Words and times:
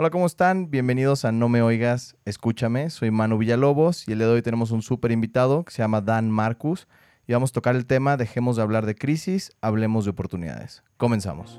Hola, 0.00 0.10
¿cómo 0.10 0.26
están? 0.26 0.70
Bienvenidos 0.70 1.24
a 1.24 1.32
No 1.32 1.48
Me 1.48 1.60
Oigas, 1.60 2.14
Escúchame. 2.24 2.88
Soy 2.88 3.10
Manu 3.10 3.36
Villalobos 3.36 4.06
y 4.06 4.12
el 4.12 4.18
día 4.18 4.28
de 4.28 4.34
hoy 4.34 4.42
tenemos 4.42 4.70
un 4.70 4.80
súper 4.80 5.10
invitado 5.10 5.64
que 5.64 5.72
se 5.72 5.82
llama 5.82 6.00
Dan 6.00 6.30
Marcus 6.30 6.86
y 7.26 7.32
vamos 7.32 7.50
a 7.50 7.54
tocar 7.54 7.74
el 7.74 7.84
tema 7.84 8.16
Dejemos 8.16 8.54
de 8.54 8.62
hablar 8.62 8.86
de 8.86 8.94
crisis, 8.94 9.50
hablemos 9.60 10.04
de 10.04 10.12
oportunidades. 10.12 10.84
Comenzamos. 10.98 11.58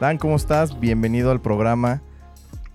Dan, 0.00 0.16
¿cómo 0.16 0.36
estás? 0.36 0.80
Bienvenido 0.80 1.30
al 1.30 1.42
programa. 1.42 2.00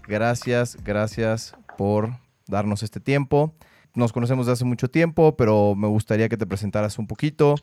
Gracias, 0.08 0.78
gracias 0.84 1.56
por 1.76 2.12
darnos 2.46 2.84
este 2.84 3.00
tiempo 3.00 3.56
nos 3.96 4.12
conocemos 4.12 4.46
de 4.46 4.54
hace 4.54 4.66
mucho 4.66 4.90
tiempo, 4.90 5.36
pero 5.38 5.74
me 5.76 5.88
gustaría 5.88 6.30
que 6.30 6.38
te 6.38 6.46
presentaras 6.46 7.00
un 7.00 7.08
poquito. 7.08 7.56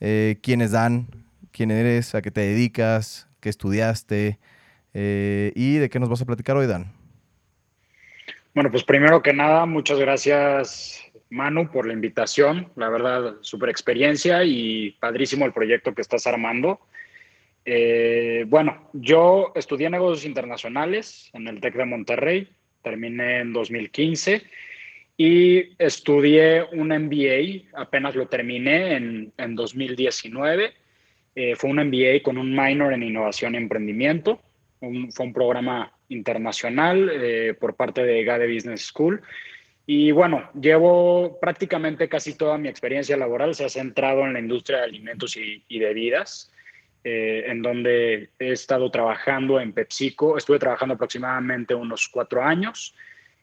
Eh, 0.00 0.38
¿Quién 0.42 0.62
es 0.62 0.70
Dan? 0.70 1.08
¿Quién 1.52 1.70
eres? 1.70 2.14
¿A 2.14 2.22
qué 2.22 2.30
te 2.30 2.40
dedicas? 2.40 3.28
¿Qué 3.40 3.48
estudiaste? 3.48 4.38
Eh, 4.94 5.52
¿Y 5.54 5.76
de 5.76 5.90
qué 5.90 5.98
nos 5.98 6.08
vas 6.08 6.22
a 6.22 6.26
platicar 6.26 6.56
hoy, 6.56 6.66
Dan? 6.66 6.92
Bueno, 8.54 8.70
pues 8.70 8.84
primero 8.84 9.22
que 9.22 9.32
nada, 9.32 9.66
muchas 9.66 9.98
gracias, 9.98 11.00
Manu, 11.28 11.70
por 11.70 11.86
la 11.86 11.92
invitación. 11.92 12.70
La 12.76 12.88
verdad, 12.88 13.36
súper 13.40 13.68
experiencia 13.68 14.44
y 14.44 14.92
padrísimo 15.00 15.44
el 15.44 15.52
proyecto 15.52 15.94
que 15.94 16.02
estás 16.02 16.26
armando. 16.26 16.80
Eh, 17.64 18.44
bueno, 18.48 18.88
yo 18.92 19.52
estudié 19.54 19.90
negocios 19.90 20.24
internacionales 20.24 21.30
en 21.32 21.46
el 21.48 21.60
TEC 21.60 21.74
de 21.74 21.84
Monterrey, 21.84 22.48
terminé 22.82 23.40
en 23.40 23.52
2015 23.52 24.42
y 25.22 25.74
estudié 25.78 26.64
un 26.72 26.88
MBA, 26.88 27.78
apenas 27.78 28.14
lo 28.14 28.26
terminé 28.28 28.96
en, 28.96 29.30
en 29.36 29.54
2019. 29.54 30.72
Eh, 31.34 31.54
fue 31.56 31.68
un 31.68 31.76
MBA 31.76 32.22
con 32.22 32.38
un 32.38 32.56
minor 32.56 32.94
en 32.94 33.02
innovación 33.02 33.52
y 33.52 33.58
emprendimiento. 33.58 34.40
fue 34.80 35.26
un 35.26 35.32
programa 35.34 35.92
internacional 36.08 37.10
eh, 37.12 37.52
por 37.52 37.76
parte 37.76 38.02
de 38.02 38.24
GADE 38.24 38.50
Business 38.50 38.86
School. 38.86 39.20
Y 39.84 40.10
bueno, 40.10 40.48
llevo 40.58 41.38
prácticamente 41.38 42.08
casi 42.08 42.34
toda 42.34 42.56
mi 42.56 42.70
experiencia 42.70 43.18
laboral 43.18 43.54
se 43.54 43.66
ha 43.66 43.68
centrado 43.68 44.24
en 44.24 44.32
la 44.32 44.40
industria 44.40 44.78
de 44.78 44.84
alimentos 44.84 45.36
y, 45.36 45.62
y 45.68 45.78
bebidas, 45.80 46.50
eh, 47.04 47.44
en 47.46 47.60
donde 47.60 48.30
he 48.38 48.52
estado 48.52 48.90
trabajando 48.90 49.60
en 49.60 49.74
PepsiCo. 49.74 50.38
Estuve 50.38 50.58
trabajando 50.58 50.94
aproximadamente 50.94 51.74
unos 51.74 52.08
cuatro 52.08 52.42
años 52.42 52.94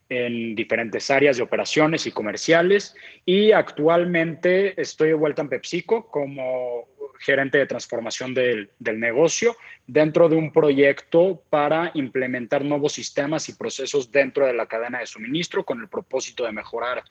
en 0.10 0.56
diferentes 0.56 1.12
áreas 1.12 1.38
de 1.38 1.44
operaciones 1.44 2.08
y 2.08 2.12
comerciales 2.12 2.96
y 3.26 3.52
actualmente 3.52 4.80
estoy 4.80 5.10
de 5.10 5.14
vuelta 5.16 5.42
en 5.42 5.50
PepsiCo 5.50 6.08
como 6.08 6.88
gerente 7.20 7.58
de 7.58 7.66
transformación 7.66 8.34
del, 8.34 8.70
del, 8.80 9.00
negocio 9.00 9.56
dentro 9.86 10.30
de 10.30 10.36
un 10.36 10.52
proyecto 10.52 11.42
para 11.50 11.92
implementar 11.96 12.64
nuevos 12.64 12.94
sistemas 12.94 13.50
y 13.50 13.54
procesos 13.54 14.12
dentro 14.12 14.46
de 14.46 14.54
la 14.54 14.68
cadena 14.68 15.00
de 15.00 15.08
suministro 15.08 15.66
con 15.66 15.82
el 15.82 15.90
propósito 15.90 16.46
de 16.46 16.52
mejorar 16.52 17.04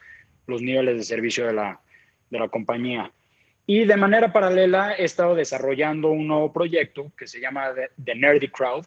los 0.47 0.63
niveles 0.63 0.97
de 0.97 1.03
servicio 1.03 1.47
de 1.47 1.55
la, 1.55 1.81
de 2.31 2.39
la 2.39 2.49
compañía. 2.49 3.11
Y 3.67 3.85
de 3.85 3.97
manera 3.97 4.33
paralela 4.33 4.95
he 4.95 5.05
estado 5.05 5.35
desarrollando 5.35 6.11
un 6.11 6.29
nuevo 6.29 6.53
proyecto 6.53 7.13
que 7.19 7.27
se 7.27 7.41
llama 7.41 7.73
The 8.05 8.15
Nerdy 8.15 8.49
Crowd, 8.49 8.87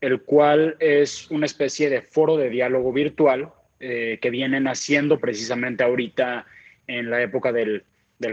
el 0.00 0.22
cual 0.22 0.76
es 0.78 1.30
una 1.30 1.46
especie 1.46 1.90
de 1.90 2.02
foro 2.02 2.36
de 2.36 2.50
diálogo 2.50 2.92
virtual 2.92 3.50
eh, 3.80 4.18
que 4.20 4.30
vienen 4.30 4.66
haciendo 4.68 5.18
precisamente 5.18 5.84
ahorita 5.84 6.46
en 6.86 7.10
la 7.10 7.22
época 7.22 7.52
del, 7.52 7.84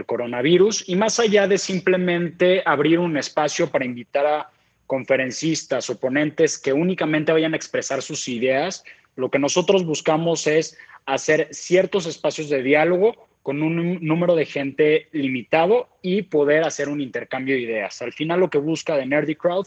coronavirus. 0.06 0.88
Y 0.88 0.96
más 0.96 1.20
allá 1.20 1.46
de 1.46 1.58
simplemente 1.58 2.60
abrir 2.66 2.98
un 2.98 3.16
espacio 3.16 3.70
para 3.70 3.84
invitar 3.84 4.26
a 4.26 4.50
conferencistas 4.88 5.88
o 5.88 6.00
ponentes 6.00 6.58
que 6.58 6.72
únicamente 6.72 7.30
vayan 7.30 7.54
a 7.54 7.56
expresar 7.56 8.02
sus 8.02 8.26
ideas, 8.26 8.82
lo 9.14 9.30
que 9.30 9.38
nosotros 9.38 9.86
buscamos 9.86 10.48
es 10.48 10.76
hacer 11.04 11.48
ciertos 11.52 12.06
espacios 12.06 12.50
de 12.50 12.64
diálogo 12.64 13.28
con 13.44 13.62
un 13.62 14.04
número 14.04 14.34
de 14.34 14.44
gente 14.44 15.06
limitado 15.12 15.88
y 16.02 16.22
poder 16.22 16.64
hacer 16.64 16.88
un 16.88 17.00
intercambio 17.00 17.54
de 17.54 17.60
ideas. 17.60 18.02
Al 18.02 18.12
final 18.12 18.40
lo 18.40 18.50
que 18.50 18.58
busca 18.58 18.98
The 18.98 19.06
Nerdy 19.06 19.36
Crowd 19.36 19.66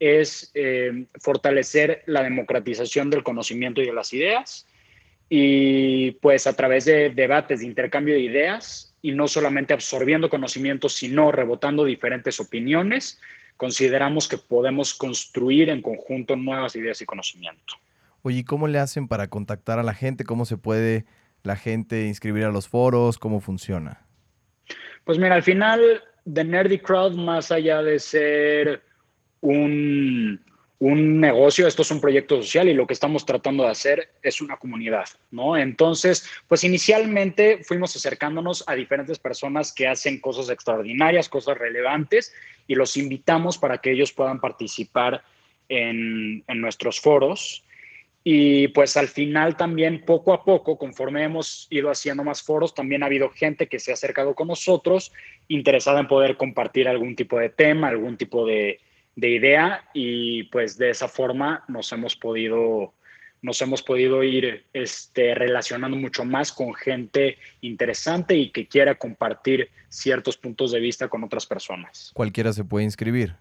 es 0.00 0.50
eh, 0.54 1.06
fortalecer 1.20 2.02
la 2.06 2.22
democratización 2.22 3.10
del 3.10 3.22
conocimiento 3.22 3.82
y 3.82 3.86
de 3.86 3.92
las 3.92 4.12
ideas 4.12 4.66
y 5.28 6.12
pues 6.12 6.46
a 6.46 6.54
través 6.54 6.84
de 6.86 7.10
debates, 7.10 7.60
de 7.60 7.66
intercambio 7.66 8.14
de 8.14 8.20
ideas 8.20 8.94
y 9.02 9.12
no 9.12 9.28
solamente 9.28 9.74
absorbiendo 9.74 10.30
conocimientos, 10.30 10.94
sino 10.94 11.30
rebotando 11.32 11.84
diferentes 11.84 12.40
opiniones, 12.40 13.20
consideramos 13.56 14.28
que 14.28 14.38
podemos 14.38 14.94
construir 14.94 15.68
en 15.68 15.82
conjunto 15.82 16.36
nuevas 16.36 16.74
ideas 16.76 17.00
y 17.02 17.06
conocimiento. 17.06 17.74
Oye, 18.22 18.44
¿cómo 18.44 18.68
le 18.68 18.78
hacen 18.78 19.06
para 19.06 19.28
contactar 19.28 19.78
a 19.78 19.82
la 19.82 19.94
gente? 19.94 20.24
¿Cómo 20.24 20.44
se 20.44 20.56
puede 20.56 21.04
la 21.42 21.56
gente 21.56 22.06
inscribir 22.06 22.44
a 22.44 22.50
los 22.50 22.68
foros? 22.68 23.18
¿Cómo 23.18 23.40
funciona? 23.40 24.06
Pues 25.04 25.18
mira, 25.18 25.34
al 25.34 25.42
final, 25.42 26.02
The 26.32 26.44
Nerdy 26.44 26.78
Crowd, 26.78 27.14
más 27.14 27.52
allá 27.52 27.82
de 27.82 27.98
ser 27.98 28.82
un, 29.40 30.40
un 30.80 31.20
negocio, 31.20 31.66
esto 31.66 31.82
es 31.82 31.90
un 31.90 32.00
proyecto 32.00 32.40
social 32.40 32.68
y 32.68 32.74
lo 32.74 32.86
que 32.86 32.94
estamos 32.94 33.26
tratando 33.26 33.64
de 33.64 33.70
hacer 33.70 34.10
es 34.22 34.40
una 34.40 34.58
comunidad, 34.58 35.06
¿no? 35.32 35.56
Entonces, 35.56 36.28
pues 36.46 36.62
inicialmente 36.62 37.64
fuimos 37.64 37.96
acercándonos 37.96 38.62
a 38.66 38.74
diferentes 38.74 39.18
personas 39.18 39.72
que 39.72 39.88
hacen 39.88 40.20
cosas 40.20 40.50
extraordinarias, 40.50 41.28
cosas 41.28 41.58
relevantes 41.58 42.32
y 42.68 42.76
los 42.76 42.96
invitamos 42.96 43.58
para 43.58 43.78
que 43.78 43.90
ellos 43.90 44.12
puedan 44.12 44.40
participar 44.40 45.22
en, 45.68 46.44
en 46.46 46.60
nuestros 46.60 47.00
foros. 47.00 47.64
Y 48.22 48.68
pues 48.68 48.96
al 48.96 49.08
final 49.08 49.56
también 49.56 50.04
poco 50.04 50.32
a 50.32 50.44
poco, 50.44 50.76
conforme 50.76 51.24
hemos 51.24 51.66
ido 51.70 51.90
haciendo 51.90 52.22
más 52.22 52.42
foros, 52.42 52.74
también 52.74 53.02
ha 53.02 53.06
habido 53.06 53.30
gente 53.30 53.68
que 53.68 53.78
se 53.80 53.90
ha 53.90 53.94
acercado 53.94 54.34
con 54.34 54.48
nosotros 54.48 55.12
interesada 55.48 56.00
en 56.00 56.08
poder 56.08 56.36
compartir 56.36 56.88
algún 56.88 57.16
tipo 57.16 57.38
de 57.38 57.48
tema, 57.48 57.88
algún 57.88 58.18
tipo 58.18 58.44
de, 58.44 58.80
de 59.18 59.30
idea 59.30 59.84
y 59.92 60.44
pues 60.44 60.78
de 60.78 60.90
esa 60.90 61.08
forma 61.08 61.64
nos 61.66 61.90
hemos 61.92 62.14
podido 62.14 62.94
nos 63.42 63.60
hemos 63.62 63.82
podido 63.82 64.22
ir 64.22 64.64
este, 64.72 65.34
relacionando 65.34 65.96
mucho 65.96 66.24
más 66.24 66.52
con 66.52 66.74
gente 66.74 67.38
interesante 67.60 68.34
y 68.34 68.50
que 68.50 68.66
quiera 68.66 68.96
compartir 68.96 69.70
ciertos 69.88 70.36
puntos 70.36 70.72
de 70.72 70.80
vista 70.80 71.06
con 71.08 71.22
otras 71.22 71.46
personas. 71.46 72.10
Cualquiera 72.14 72.52
se 72.52 72.64
puede 72.64 72.84
inscribir. 72.84 73.34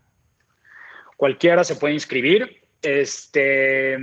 Cualquiera 1.16 1.64
se 1.64 1.76
puede 1.76 1.96
inscribir. 1.96 2.62
Este, 2.84 3.98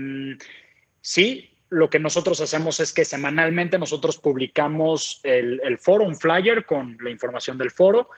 sí, 1.01 1.51
lo 1.71 1.89
que 1.89 2.01
nosotros 2.01 2.41
hacemos 2.41 2.81
es 2.81 2.93
que 2.93 3.05
semanalmente 3.05 3.79
nosotros 3.79 4.19
publicamos 4.19 5.21
el, 5.23 5.61
el 5.63 5.79
foro, 5.79 6.05
un 6.05 6.17
flyer 6.17 6.67
con 6.67 6.99
la 7.01 7.11
información 7.11 7.57
del 7.57 7.71
foro 7.71 8.11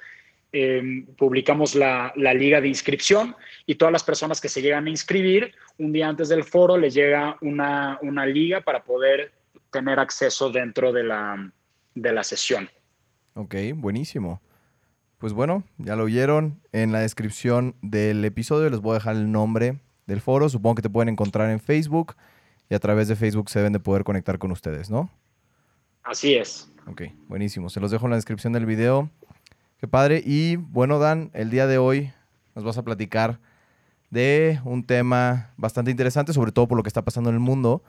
Em, 0.53 1.05
publicamos 1.17 1.75
la, 1.75 2.13
liga 2.15 2.61
de 2.61 2.69
inscripción 2.69 3.35
y 3.67 3.75
todas 3.75 3.93
las 3.93 4.05
personas 4.05 4.41
que 4.41 4.49
se 4.49 4.63
llegan 4.63 4.87
a 4.87 4.91
inscribir, 4.91 5.53
un 5.77 5.93
día 5.93 6.09
antes 6.09 6.29
del 6.29 6.45
foro 6.45 6.79
les 6.79 6.95
llega 6.95 7.37
una, 7.41 7.99
liga 8.27 8.61
para 8.61 8.85
poder 8.85 9.33
tener 9.71 9.99
acceso 9.99 10.51
dentro 10.51 10.93
de 10.93 11.05
la, 11.05 11.53
de 11.95 12.13
la 12.13 12.23
sesión. 12.23 12.71
Ok, 13.35 13.55
buenísimo. 13.75 14.41
Pues 15.19 15.33
bueno, 15.33 15.65
ya 15.79 15.97
lo 15.97 16.05
oyeron. 16.05 16.61
En 16.73 16.93
la 16.93 17.01
descripción 17.01 17.75
del 17.83 18.25
episodio 18.25 18.71
les 18.71 18.81
voy 18.81 18.93
a 18.93 18.95
dejar 18.95 19.17
el 19.17 19.31
nombre 19.31 19.81
del 20.07 20.21
foro. 20.21 20.49
Supongo 20.49 20.77
que 20.77 20.83
te 20.83 20.91
pueden 20.91 21.09
encontrar 21.09 21.51
en 21.51 21.61
Facebook 21.61 22.15
y 22.71 22.75
a 22.75 22.79
través 22.79 23.09
de 23.09 23.17
Facebook 23.17 23.51
se 23.51 23.59
deben 23.59 23.73
de 23.73 23.81
poder 23.81 24.05
conectar 24.05 24.39
con 24.39 24.53
ustedes, 24.53 24.91
¿no? 24.91 25.11
Así 26.03 26.35
es. 26.35 26.73
Ok, 26.87 27.03
buenísimo. 27.27 27.69
Se 27.69 27.81
los 27.81 27.91
dejo 27.91 28.07
en 28.07 28.11
la 28.11 28.17
descripción 28.17 28.53
del 28.53 28.65
video. 28.65 29.11
Padre. 29.89 30.23
Y 30.25 30.57
bueno, 30.57 30.99
Dan, 30.99 31.31
el 31.35 31.51
día 31.51 31.67
de 31.67 31.79
hoy 31.79 32.13
nos 32.55 32.65
vas 32.65 32.79
a 32.79 32.85
platicar 32.85 33.41
de 34.11 34.61
un 34.65 34.85
tema 34.85 35.51
bastante 35.57 35.91
interesante, 35.91 36.33
sobre 36.33 36.53
todo 36.53 36.69
por 36.69 36.77
lo 36.77 36.83
que 36.83 36.89
está 36.89 37.03
pasando 37.03 37.31
en 37.31 37.37
el 37.37 37.41
mundo, 37.41 37.83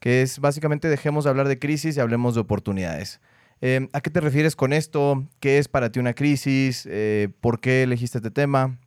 que 0.00 0.22
es 0.22 0.38
básicamente 0.38 0.88
dejemos 0.88 1.24
de 1.24 1.30
hablar 1.30 1.48
de 1.48 1.58
crisis 1.58 1.96
y 1.96 2.00
hablemos 2.00 2.34
de 2.34 2.40
oportunidades. 2.40 3.20
Eh, 3.60 3.88
¿A 3.92 4.00
qué 4.00 4.10
te 4.10 4.20
refieres 4.20 4.56
con 4.56 4.72
esto? 4.72 5.24
¿Qué 5.40 5.58
es 5.58 5.68
para 5.68 5.90
ti 5.90 6.00
una 6.00 6.14
crisis? 6.14 6.86
Eh, 6.90 7.28
¿Por 7.40 7.60
qué 7.60 7.84
elegiste 7.84 8.18
este 8.18 8.30
tema? 8.30 8.78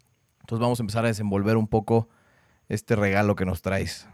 Entonces 0.41 0.61
vamos 0.61 0.79
a 0.79 0.83
empezar 0.83 1.05
a 1.05 1.07
desenvolver 1.07 1.57
un 1.57 1.67
poco 1.67 2.09
este 2.69 2.95
regalo 2.95 3.35
que 3.35 3.45
nos 3.45 3.61
traes. 3.61 4.07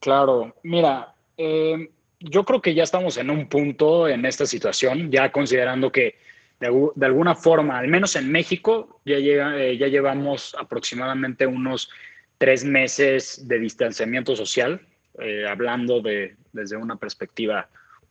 Claro, 0.00 0.54
mira, 0.62 1.14
eh, 1.36 1.90
yo 2.20 2.44
creo 2.44 2.60
que 2.60 2.74
ya 2.74 2.82
estamos 2.82 3.16
en 3.16 3.30
un 3.30 3.48
punto 3.48 4.08
en 4.08 4.24
esta 4.24 4.46
situación, 4.46 5.10
ya 5.10 5.30
considerando 5.30 5.92
que 5.92 6.16
de, 6.60 7.06
alguna 7.06 7.34
forma, 7.34 7.78
al 7.78 7.88
menos 7.88 8.16
en 8.16 8.30
México, 8.30 9.00
ya, 9.04 9.16
eh, 9.16 9.76
ya 9.76 9.88
llevamos 9.88 10.54
aproximadamente 10.58 11.46
unos 11.46 11.90
tres 12.38 12.64
meses 12.64 13.46
de 13.46 13.58
distanciamiento 13.58 14.34
social, 14.36 14.80
eh, 15.18 15.46
hablando 15.48 16.00
de, 16.00 16.36
desde 16.52 16.76
una 16.76 16.96
perspectiva 16.96 17.68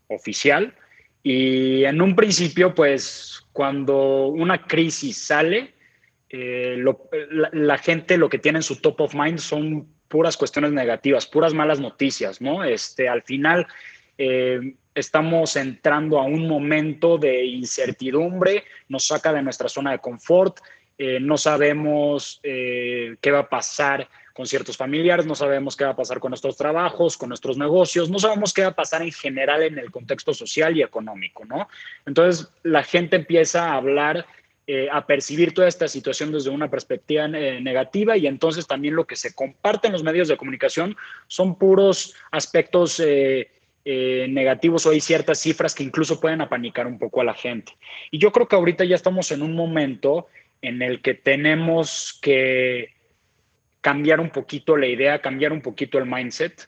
oficial. 0.07 0.73
Y 1.23 1.85
en 1.85 2.01
un 2.01 2.15
principio, 2.15 2.75
pues 2.75 3.45
cuando 3.53 4.27
una 4.27 4.63
crisis 4.65 5.17
sale, 5.17 5.73
eh, 6.29 6.83
la, 7.53 7.77
gente 7.77 8.17
lo 8.17 8.27
que 8.27 8.39
tiene 8.39 8.59
en 8.59 8.63
su 8.63 8.81
top 8.81 9.01
of 9.01 9.15
mind 9.15 9.39
son 9.39 9.87
puras 10.07 10.35
cuestiones 10.35 10.71
negativas, 10.71 11.27
puras 11.27 11.53
malas 11.53 11.79
noticias, 11.79 12.41
¿no? 12.41 12.63
Este, 12.63 13.07
al 13.07 13.21
final 13.23 13.67
eh, 14.17 14.75
estamos 14.95 15.55
entrando 15.55 16.19
a 16.19 16.23
un 16.23 16.47
momento 16.47 17.17
de 17.17 17.45
incertidumbre, 17.45 18.63
nos 18.89 19.07
saca 19.07 19.33
de 19.33 19.41
nuestra 19.41 19.69
zona 19.69 19.91
de 19.91 19.99
confort, 19.99 20.59
eh, 20.97 21.19
no 21.19 21.37
sabemos 21.37 22.39
qué 22.43 23.31
va 23.31 23.39
a 23.39 23.49
pasar 23.49 24.07
con 24.33 24.47
ciertos 24.47 24.77
familiares, 24.77 25.25
no 25.25 25.35
sabemos 25.35 25.75
qué 25.75 25.85
va 25.85 25.91
a 25.91 25.95
pasar 25.95 26.19
con 26.19 26.31
nuestros 26.31 26.57
trabajos, 26.57 27.17
con 27.17 27.29
nuestros 27.29 27.57
negocios, 27.57 28.09
no 28.09 28.19
sabemos 28.19 28.51
qué 28.53 28.63
va 28.63 28.69
a 28.69 28.75
pasar 28.75 29.01
en 29.03 29.11
general 29.11 29.61
en 29.61 29.77
el 29.77 29.91
contexto 29.91 30.33
social 30.33 30.75
y 30.75 30.81
económico, 30.81 31.45
¿no? 31.45 31.67
Entonces 32.05 32.51
la 32.63 32.83
gente 32.83 33.15
empieza 33.15 33.69
a 33.69 33.75
hablar 33.75 34.25
eh, 34.65 34.87
a 34.89 35.05
percibir 35.05 35.53
toda 35.53 35.67
esta 35.67 35.89
situación 35.89 36.31
desde 36.31 36.49
una 36.49 36.69
perspectiva 36.69 37.25
eh, 37.25 37.59
negativa 37.59 38.15
y 38.15 38.27
entonces 38.27 38.65
también 38.65 38.95
lo 38.95 39.05
que 39.05 39.17
se 39.17 39.35
comparte 39.35 39.87
en 39.87 39.93
los 39.93 40.03
medios 40.03 40.29
de 40.29 40.37
comunicación 40.37 40.95
son 41.27 41.57
puros 41.57 42.15
aspectos 42.31 42.97
eh, 43.01 43.51
negativos 43.85 44.85
o 44.85 44.91
hay 44.91 45.01
ciertas 45.01 45.39
cifras 45.39 45.75
que 45.75 45.83
incluso 45.83 46.19
pueden 46.19 46.41
apanicar 46.41 46.87
un 46.87 46.97
poco 46.97 47.21
a 47.21 47.25
la 47.25 47.33
gente. 47.33 47.73
Y 48.11 48.17
yo 48.17 48.31
creo 48.31 48.47
que 48.47 48.55
ahorita 48.55 48.85
ya 48.85 48.95
estamos 48.95 49.31
en 49.31 49.41
un 49.41 49.55
momento 49.55 50.27
en 50.61 50.81
el 50.81 51.01
que 51.01 51.13
tenemos 51.13 52.17
que 52.21 52.93
cambiar 53.81 54.21
un 54.21 54.29
poquito 54.29 54.77
la 54.77 54.87
idea, 54.87 55.21
cambiar 55.21 55.51
un 55.51 55.61
poquito 55.61 55.97
el 55.97 56.05
mindset 56.05 56.67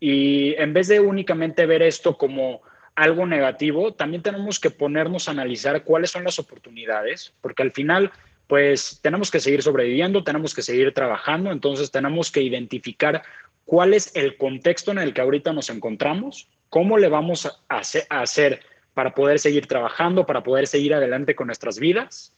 y 0.00 0.54
en 0.58 0.72
vez 0.72 0.88
de 0.88 1.00
únicamente 1.00 1.64
ver 1.64 1.82
esto 1.82 2.18
como 2.18 2.62
algo 2.96 3.26
negativo, 3.26 3.94
también 3.94 4.22
tenemos 4.22 4.58
que 4.58 4.70
ponernos 4.70 5.28
a 5.28 5.30
analizar 5.30 5.84
cuáles 5.84 6.10
son 6.10 6.24
las 6.24 6.38
oportunidades, 6.38 7.34
porque 7.40 7.62
al 7.62 7.70
final, 7.70 8.10
pues 8.46 9.00
tenemos 9.02 9.30
que 9.30 9.38
seguir 9.38 9.62
sobreviviendo, 9.62 10.24
tenemos 10.24 10.54
que 10.54 10.62
seguir 10.62 10.92
trabajando, 10.92 11.52
entonces 11.52 11.90
tenemos 11.90 12.30
que 12.32 12.42
identificar 12.42 13.22
cuál 13.64 13.94
es 13.94 14.14
el 14.16 14.36
contexto 14.36 14.92
en 14.92 14.98
el 14.98 15.12
que 15.12 15.20
ahorita 15.20 15.52
nos 15.52 15.70
encontramos, 15.70 16.48
cómo 16.68 16.98
le 16.98 17.08
vamos 17.08 17.46
a 17.68 17.78
hacer, 17.78 18.60
para 18.94 19.14
poder 19.14 19.38
seguir 19.38 19.66
trabajando, 19.66 20.26
para 20.26 20.42
poder 20.42 20.66
seguir 20.66 20.94
adelante 20.94 21.34
con 21.34 21.48
nuestras 21.48 21.78
vidas. 21.78 22.32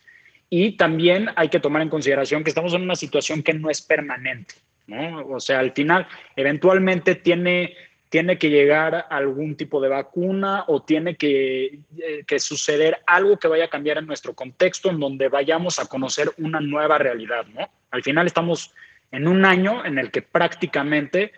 Y 0.51 0.73
también 0.77 1.31
hay 1.37 1.49
que 1.49 1.61
tomar 1.61 1.83
en 1.83 1.89
consideración 1.89 2.43
que 2.43 2.51
estamos 2.51 2.75
en 2.75 2.83
una 2.83 2.97
situación 2.97 3.43
que 3.43 3.55
no 3.55 3.71
es 3.71 3.83
permanente, 3.83 4.55
¿no? 4.87 5.27
O 5.29 5.41
sea, 5.41 5.59
al 5.59 5.73
final, 5.73 6.09
eventualmente 6.37 7.15
tiene 7.15 7.77
tiene 8.09 8.39
que 8.39 8.49
llegar 8.49 9.07
algún 9.11 9.57
tipo 9.57 9.81
de 9.81 9.89
vacuna 9.89 10.65
o 10.67 10.83
tiene 10.83 11.17
eh, 11.21 11.79
que, 12.27 12.39
suceder 12.39 12.99
algo 13.07 13.39
que 13.39 13.49
vaya 13.49 13.67
a 13.67 13.71
cambiar 13.71 13.99
en 13.99 14.07
nuestro 14.07 14.35
contexto, 14.35 14.91
en 14.91 14.99
donde 14.99 15.29
vayamos 15.29 15.79
a 15.79 15.87
conocer 15.87 16.31
una 16.39 16.61
nueva 16.61 16.99
realidad, 16.99 17.47
¿no? 17.47 17.69
Al 17.91 18.03
final 18.03 18.27
estamos 18.27 18.73
en 19.11 19.29
un 19.29 19.45
año 19.45 19.85
en 19.85 19.99
el 19.99 20.11
que 20.11 20.23
prácticamente, 20.23 21.33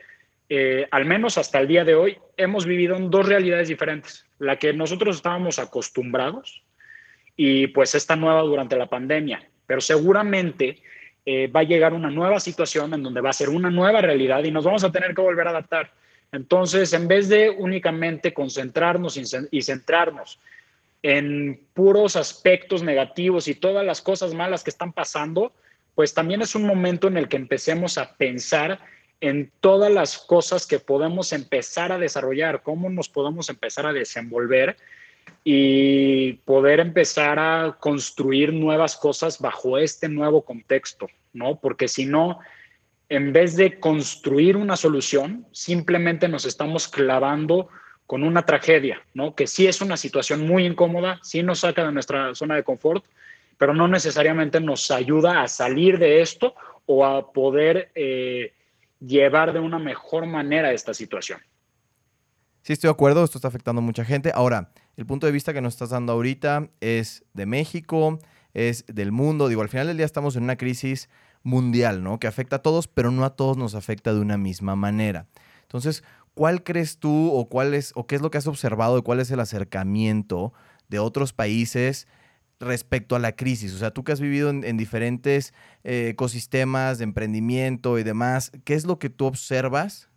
eh, 0.53 0.89
al 0.91 1.05
menos 1.05 1.39
hasta 1.39 1.61
el 1.61 1.69
día 1.69 1.85
de 1.85 1.95
hoy, 1.95 2.19
hemos 2.37 2.67
vivido 2.67 2.97
en 2.97 3.09
dos 3.09 3.27
realidades 3.27 3.69
diferentes. 3.69 4.27
La 4.41 4.59
que 4.59 4.73
nosotros 4.73 5.15
estábamos 5.15 5.61
acostumbrados 5.61 6.65
y 7.37 7.69
pues 7.69 7.95
esta 7.95 8.17
nueva 8.17 8.43
durante 8.43 8.77
la 8.77 8.89
pandemia. 8.89 9.49
Pero 9.65 9.81
seguramente 9.81 10.83
eh, 11.25 11.47
va 11.47 11.61
a 11.61 11.65
llegar 11.65 11.95
una 11.95 12.11
nueva 12.11 12.41
situación 12.41 12.93
en 12.93 13.05
donde 13.05 13.21
va 13.21 13.31
a 13.31 13.33
ser 13.33 13.49
una 13.49 13.71
nueva 13.71 14.01
realidad 14.01 14.43
y 14.43 14.51
nos 14.51 14.65
vamos 14.65 14.83
a 14.83 14.91
tener 14.91 15.15
que 15.15 15.23
volver 15.23 15.47
a 15.47 15.51
adaptar. 15.51 15.93
Entonces, 16.33 16.93
en 16.95 17.07
vez 17.07 17.29
de 17.29 17.51
únicamente 17.51 18.35
concentrarnos 18.35 19.17
y 19.51 19.63
centrarnos 19.63 20.41
en 21.03 21.61
puros 21.75 22.17
aspectos 22.17 22.83
negativos 22.83 23.47
y 23.47 23.55
todas 23.55 23.87
las 23.87 24.03
cosas 24.03 24.35
malas 24.35 24.65
que 24.65 24.71
están 24.71 24.93
pasando, 24.93 25.53
pues 25.95 26.13
también 26.13 26.43
es 26.43 26.57
un 26.57 26.65
momento 26.65 27.07
en 27.07 27.17
el 27.17 27.29
que 27.29 27.37
empecemos 27.37 27.99
a 27.99 28.17
pensar 28.17 28.81
en 29.21 29.51
todas 29.61 29.93
las 29.93 30.19
cosas 30.19 30.67
que 30.67 30.79
podemos 30.79 31.33
empezar 31.33 31.93
a 31.93 31.99
desarrollar, 31.99 32.63
cómo 32.63 32.89
nos 32.89 33.09
podemos 33.09 33.49
empezar 33.51 33.87
a 33.87 33.93
desenvolver 33.93 34.77
y 35.45 36.35
poder 36.45 36.81
empezar 36.81 37.39
a 37.39 37.77
construir 37.79 38.53
nuevas 38.53 38.97
cosas 38.97 39.39
bajo 39.39 39.79
este 39.79 40.09
nuevo 40.09 40.43
contexto, 40.43 41.09
¿no? 41.33 41.57
Porque 41.61 41.89
si 41.89 42.07
no, 42.07 42.41
en 43.09 43.33
vez 43.33 43.57
de 43.57 43.79
construir 43.79 44.57
una 44.57 44.77
solución, 44.77 45.47
simplemente 45.53 46.29
nos 46.29 46.45
estamos 46.47 46.89
clavando 46.89 47.69
con 48.07 48.25
una 48.25 48.45
tragedia, 48.45 49.03
¿no? 49.15 49.35
Que 49.35 49.47
sí 49.47 49.67
es 49.67 49.81
una 49.81 49.97
situación 49.97 50.47
muy 50.47 50.67
incómoda, 50.67 51.21
sí 51.23 51.43
nos 51.43 51.61
saca 51.61 51.85
de 51.85 51.93
nuestra 51.93 52.35
zona 52.35 52.57
de 52.57 52.65
confort, 52.65 53.05
pero 53.57 53.75
no 53.75 53.87
necesariamente 53.87 54.61
nos 54.61 54.91
ayuda 54.91 55.43
a 55.43 55.49
salir 55.49 55.99
de 55.99 56.23
esto 56.23 56.55
o 56.87 57.05
a 57.05 57.33
poder 57.33 57.91
eh, 57.95 58.53
llevar 59.01 59.53
de 59.53 59.61
una 59.61 59.79
mejor 59.79 60.27
manera 60.27 60.73
esta 60.73 60.95
situación. 60.95 61.41
Sí, 62.63 62.75
estoy 62.75 62.89
de 62.89 62.93
acuerdo, 62.93 63.25
esto 63.25 63.39
está 63.39 63.49
afectando 63.49 63.81
a 63.81 63.85
mucha 63.85 64.05
gente. 64.05 64.33
Ahora, 64.35 64.71
el 64.97 65.07
punto 65.07 65.27
de 65.27 65.33
vista 65.33 65.55
que 65.55 65.63
nos 65.63 65.75
estás 65.75 65.91
dando 65.91 66.13
ahorita 66.13 66.69
es 66.81 67.25
de 67.33 67.47
México, 67.47 68.19
es 68.53 68.85
del 68.87 69.13
mundo. 69.13 69.49
Digo, 69.49 69.63
al 69.63 69.71
final 69.71 69.87
del 69.87 69.97
día 69.97 70.07
estamos 70.07 70.37
en 70.37 70.43
una 70.43 70.57
crisis 70.57 71.09
mundial, 71.43 72.03
¿no? 72.03 72.21
Que 72.21 72.27
afecta 72.27 72.57
a 72.57 72.63
todos, 72.63 72.87
pero 72.87 73.11
no 73.11 73.25
a 73.25 73.35
todos 73.35 73.57
nos 73.57 73.75
afecta 73.75 74.13
de 74.13 74.21
una 74.21 74.37
misma 74.37 74.77
manera. 74.77 75.27
Entonces, 75.63 76.05
¿cuál 76.35 76.63
crees 76.63 76.99
tú 76.99 77.33
o 77.33 77.49
cuál 77.49 77.73
es 77.73 77.93
o 77.95 78.07
qué 78.07 78.17
es 78.17 78.21
lo 78.21 78.31
que 78.31 78.39
has 78.39 78.47
observado 78.47 78.97
de 78.97 79.03
cuál 79.03 79.21
es 79.21 79.31
el 79.31 79.41
acercamiento 79.41 80.53
de 80.89 80.99
otros 80.99 81.33
países 81.33 82.09
respecto 82.61 83.17
a 83.17 83.19
la 83.19 83.33
crisis? 83.33 83.75
O 83.75 83.79
sea, 83.79 83.91
tú 83.91 84.05
que 84.05 84.13
has 84.13 84.21
vivido 84.21 84.51
en, 84.51 84.77
diferentes 84.77 85.53
eh, 85.83 86.09
ecosistemas 86.11 86.99
de 86.99 87.05
emprendimiento 87.05 87.99
y 87.99 88.05
demás, 88.05 88.53
¿qué 88.65 88.75
es 88.75 88.85
lo 88.85 88.99
que 88.99 89.11
tú 89.11 89.27
observas 89.27 90.11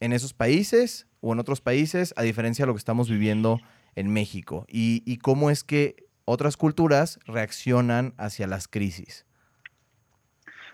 en 0.00 0.12
esos 0.12 0.32
países 0.32 1.06
o 1.20 1.32
en 1.32 1.38
otros 1.38 1.60
países 1.60 2.14
a 2.16 2.22
diferencia 2.22 2.64
de 2.64 2.68
lo 2.68 2.74
que 2.74 2.78
estamos 2.78 3.10
viviendo 3.10 3.60
en 3.94 4.12
México? 4.12 4.64
y, 4.68 5.16
cómo 5.18 5.50
es 5.50 5.64
que 5.64 6.06
otras 6.24 6.56
culturas 6.56 7.18
reaccionan 7.26 8.14
hacia 8.16 8.46
las 8.46 8.68
crisis. 8.68 9.26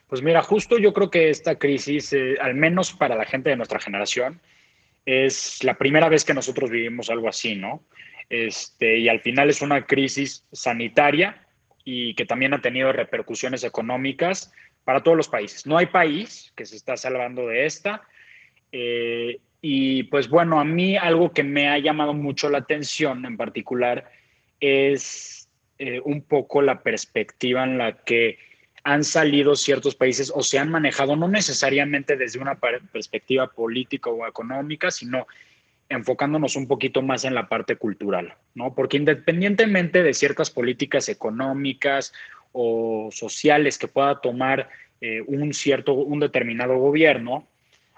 Pues 0.08 0.22
mira, 0.22 0.42
justo 0.42 0.78
yo 0.78 0.92
creo 0.92 1.10
que 1.10 1.28
esta 1.28 1.56
crisis, 1.56 2.12
eh, 2.12 2.36
al 2.40 2.54
menos 2.54 2.92
para 2.92 3.14
la 3.14 3.26
gente 3.26 3.50
de 3.50 3.56
nuestra 3.56 3.78
generación, 3.78 4.40
es 5.04 5.62
la 5.64 5.74
primera 5.74 6.08
vez 6.08 6.24
que 6.24 6.34
nosotros 6.34 6.70
vivimos 6.70 7.10
algo 7.10 7.28
así, 7.28 7.56
¿no? 7.56 7.82
Este, 8.28 8.98
y 8.98 9.08
al 9.08 9.20
final 9.20 9.48
es 9.48 9.62
una 9.62 9.86
crisis 9.86 10.44
sanitaria 10.52 11.46
y 11.84 12.14
que 12.14 12.26
también 12.26 12.52
ha 12.52 12.60
tenido 12.60 12.92
repercusiones 12.92 13.64
económicas 13.64 14.52
para 14.84 15.02
todos 15.02 15.16
los 15.16 15.28
países. 15.28 15.66
No 15.66 15.78
hay 15.78 15.86
país 15.86 16.52
que 16.56 16.66
se 16.66 16.76
está 16.76 16.96
salvando 16.96 17.46
de 17.46 17.66
esta. 17.66 18.02
Eh, 18.72 19.40
y 19.60 20.04
pues 20.04 20.28
bueno, 20.28 20.60
a 20.60 20.64
mí 20.64 20.96
algo 20.96 21.32
que 21.32 21.42
me 21.42 21.68
ha 21.68 21.78
llamado 21.78 22.14
mucho 22.14 22.48
la 22.48 22.58
atención 22.58 23.24
en 23.24 23.36
particular 23.36 24.10
es 24.60 25.48
eh, 25.78 26.00
un 26.04 26.22
poco 26.22 26.62
la 26.62 26.82
perspectiva 26.82 27.64
en 27.64 27.78
la 27.78 28.02
que 28.04 28.38
han 28.84 29.04
salido 29.04 29.56
ciertos 29.56 29.94
países 29.94 30.32
o 30.34 30.42
se 30.42 30.58
han 30.58 30.70
manejado 30.70 31.16
no 31.16 31.28
necesariamente 31.28 32.16
desde 32.16 32.38
una 32.38 32.58
perspectiva 32.58 33.48
política 33.48 34.10
o 34.10 34.26
económica, 34.26 34.90
sino 34.90 35.26
enfocándonos 35.88 36.56
un 36.56 36.66
poquito 36.66 37.02
más 37.02 37.24
en 37.24 37.34
la 37.34 37.48
parte 37.48 37.76
cultural, 37.76 38.34
¿no? 38.54 38.74
Porque 38.74 38.96
independientemente 38.96 40.02
de 40.02 40.14
ciertas 40.14 40.50
políticas 40.50 41.08
económicas 41.08 42.12
o 42.52 43.08
sociales 43.10 43.78
que 43.78 43.88
pueda 43.88 44.20
tomar 44.20 44.68
eh, 45.00 45.22
un 45.26 45.54
cierto, 45.54 45.94
un 45.94 46.20
determinado 46.20 46.76
gobierno, 46.76 47.46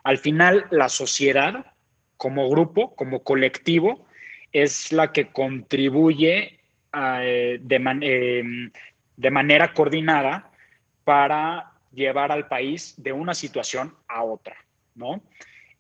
al 0.05 0.19
final 0.19 0.67
la 0.71 0.89
sociedad 0.89 1.67
como 2.17 2.49
grupo, 2.49 2.95
como 2.95 3.23
colectivo, 3.23 4.07
es 4.53 4.93
la 4.93 5.13
que 5.13 5.29
contribuye 5.29 6.61
eh, 6.93 7.59
de, 7.61 7.99
eh, 8.03 8.71
de 9.17 9.31
manera 9.31 9.73
coordinada 9.73 10.51
para 11.05 11.73
llevar 11.93 12.31
al 12.31 12.47
país 12.47 12.95
de 12.99 13.13
una 13.13 13.35
situación 13.35 13.95
a 14.07 14.23
otra, 14.23 14.57
¿no? 14.95 15.23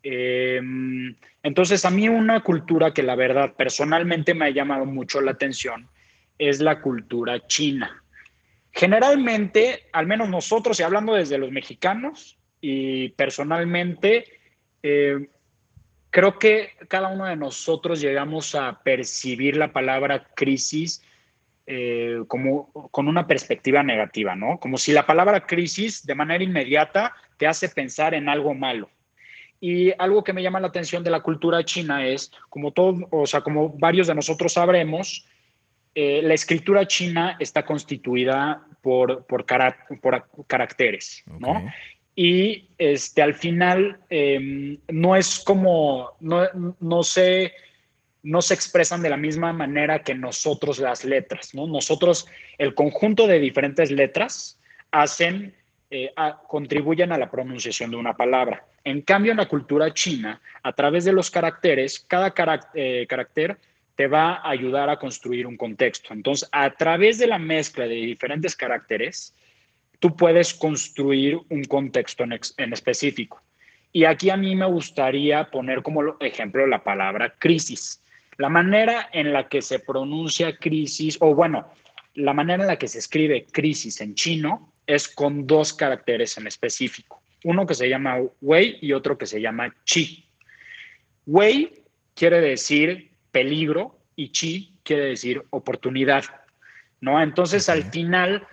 Em, 0.02 1.14
entonces, 1.42 1.84
a 1.84 1.90
mí 1.90 2.08
una 2.08 2.40
cultura 2.40 2.92
que 2.92 3.02
la 3.02 3.14
verdad 3.14 3.54
personalmente 3.54 4.34
me 4.34 4.46
ha 4.46 4.50
llamado 4.50 4.86
mucho 4.86 5.20
la 5.20 5.32
atención 5.32 5.88
es 6.38 6.60
la 6.60 6.80
cultura 6.80 7.46
china. 7.46 8.02
Generalmente, 8.72 9.88
al 9.92 10.06
menos 10.06 10.28
nosotros, 10.28 10.80
y 10.80 10.82
hablando 10.82 11.14
desde 11.14 11.38
los 11.38 11.50
mexicanos, 11.50 12.38
y 12.60 13.10
personalmente, 13.10 14.24
eh, 14.82 15.28
creo 16.10 16.38
que 16.38 16.72
cada 16.88 17.08
uno 17.08 17.26
de 17.26 17.36
nosotros 17.36 18.00
llegamos 18.00 18.54
a 18.54 18.82
percibir 18.82 19.56
la 19.56 19.72
palabra 19.72 20.28
crisis 20.34 21.02
eh, 21.66 22.24
como 22.26 22.72
con 22.90 23.06
una 23.06 23.26
perspectiva 23.26 23.82
negativa, 23.82 24.34
¿no? 24.34 24.58
Como 24.58 24.76
si 24.76 24.92
la 24.92 25.06
palabra 25.06 25.46
crisis 25.46 26.04
de 26.04 26.16
manera 26.16 26.42
inmediata 26.42 27.14
te 27.36 27.46
hace 27.46 27.68
pensar 27.68 28.12
en 28.14 28.28
algo 28.28 28.54
malo. 28.54 28.90
Y 29.60 29.92
algo 29.98 30.24
que 30.24 30.32
me 30.32 30.42
llama 30.42 30.60
la 30.60 30.68
atención 30.68 31.04
de 31.04 31.10
la 31.10 31.20
cultura 31.20 31.62
china 31.64 32.06
es, 32.06 32.32
como 32.48 32.72
todo, 32.72 33.06
o 33.10 33.26
sea, 33.26 33.42
como 33.42 33.68
varios 33.68 34.06
de 34.06 34.14
nosotros 34.14 34.54
sabremos, 34.54 35.26
eh, 35.94 36.22
la 36.22 36.34
escritura 36.34 36.86
china 36.86 37.36
está 37.38 37.64
constituida 37.66 38.64
por, 38.80 39.26
por, 39.26 39.44
por 40.00 40.26
caracteres, 40.46 41.22
¿no? 41.26 41.70
Y 42.14 42.68
este, 42.78 43.22
al 43.22 43.34
final 43.34 43.98
em, 44.08 44.78
no 44.88 45.16
es 45.16 45.40
como, 45.40 46.12
no, 46.20 46.42
no, 46.80 47.02
se, 47.02 47.52
no 48.22 48.42
se 48.42 48.54
expresan 48.54 49.02
de 49.02 49.10
la 49.10 49.16
misma 49.16 49.52
manera 49.52 50.02
que 50.02 50.14
nosotros 50.14 50.78
las 50.78 51.04
letras, 51.04 51.54
¿no? 51.54 51.66
Nosotros, 51.66 52.26
el 52.58 52.74
conjunto 52.74 53.26
de 53.26 53.38
diferentes 53.38 53.90
letras 53.90 54.58
hacen, 54.90 55.54
eh, 55.90 56.12
contribuyen 56.46 57.12
a 57.12 57.18
la 57.18 57.30
pronunciación 57.30 57.90
de 57.90 57.96
una 57.96 58.16
palabra. 58.16 58.64
En 58.84 59.02
cambio, 59.02 59.32
en 59.32 59.38
la 59.38 59.48
cultura 59.48 59.92
china, 59.92 60.40
a 60.62 60.72
través 60.72 61.04
de 61.04 61.12
los 61.12 61.30
caracteres, 61.30 62.04
cada 62.08 62.32
eh, 62.74 63.06
carácter 63.08 63.58
te 63.94 64.06
va 64.06 64.36
a 64.36 64.50
ayudar 64.50 64.88
a 64.88 64.98
construir 64.98 65.46
un 65.46 65.58
contexto. 65.58 66.14
Entonces, 66.14 66.48
a 66.52 66.70
través 66.70 67.18
de 67.18 67.26
la 67.26 67.38
mezcla 67.38 67.86
de 67.86 67.96
diferentes 67.96 68.56
caracteres, 68.56 69.34
tú 69.98 70.16
puedes 70.16 70.54
construir 70.54 71.38
un 71.50 71.64
contexto 71.64 72.24
en, 72.24 72.72
específico. 72.72 73.42
Y 73.92 74.04
aquí 74.04 74.30
a 74.30 74.38
mí 74.38 74.56
me 74.56 74.64
gustaría 74.64 75.50
poner 75.50 75.82
como 75.82 76.16
ejemplo 76.20 76.66
la 76.66 76.82
palabra 76.82 77.34
crisis. 77.38 78.02
La 78.38 78.48
manera 78.48 79.10
en 79.12 79.34
la 79.34 79.48
que 79.48 79.60
se 79.60 79.80
pronuncia 79.80 80.56
crisis, 80.56 81.18
o 81.20 81.34
bueno, 81.34 81.70
la 82.14 82.32
manera 82.32 82.62
en 82.62 82.68
la 82.68 82.78
que 82.78 82.88
se 82.88 83.00
escribe 83.00 83.44
crisis 83.52 84.00
en 84.00 84.14
chino 84.14 84.72
es 84.86 85.08
con 85.08 85.46
dos 85.46 85.74
caracteres 85.74 86.38
en 86.38 86.46
específico. 86.46 87.20
Uno 87.44 87.66
que 87.66 87.74
se 87.74 87.88
llama 87.88 88.18
wei 88.40 88.78
y 88.80 88.92
otro 88.92 89.16
que 89.16 89.26
se 89.26 89.40
llama 89.40 89.74
chi. 89.84 90.26
Wei 91.26 91.84
quiere 92.14 92.40
decir 92.40 93.10
peligro 93.30 93.98
y 94.16 94.30
chi 94.30 94.78
quiere 94.82 95.06
decir 95.06 95.42
oportunidad, 95.50 96.24
¿no? 97.00 97.22
Entonces, 97.22 97.68
al 97.68 97.84
final, 97.84 98.46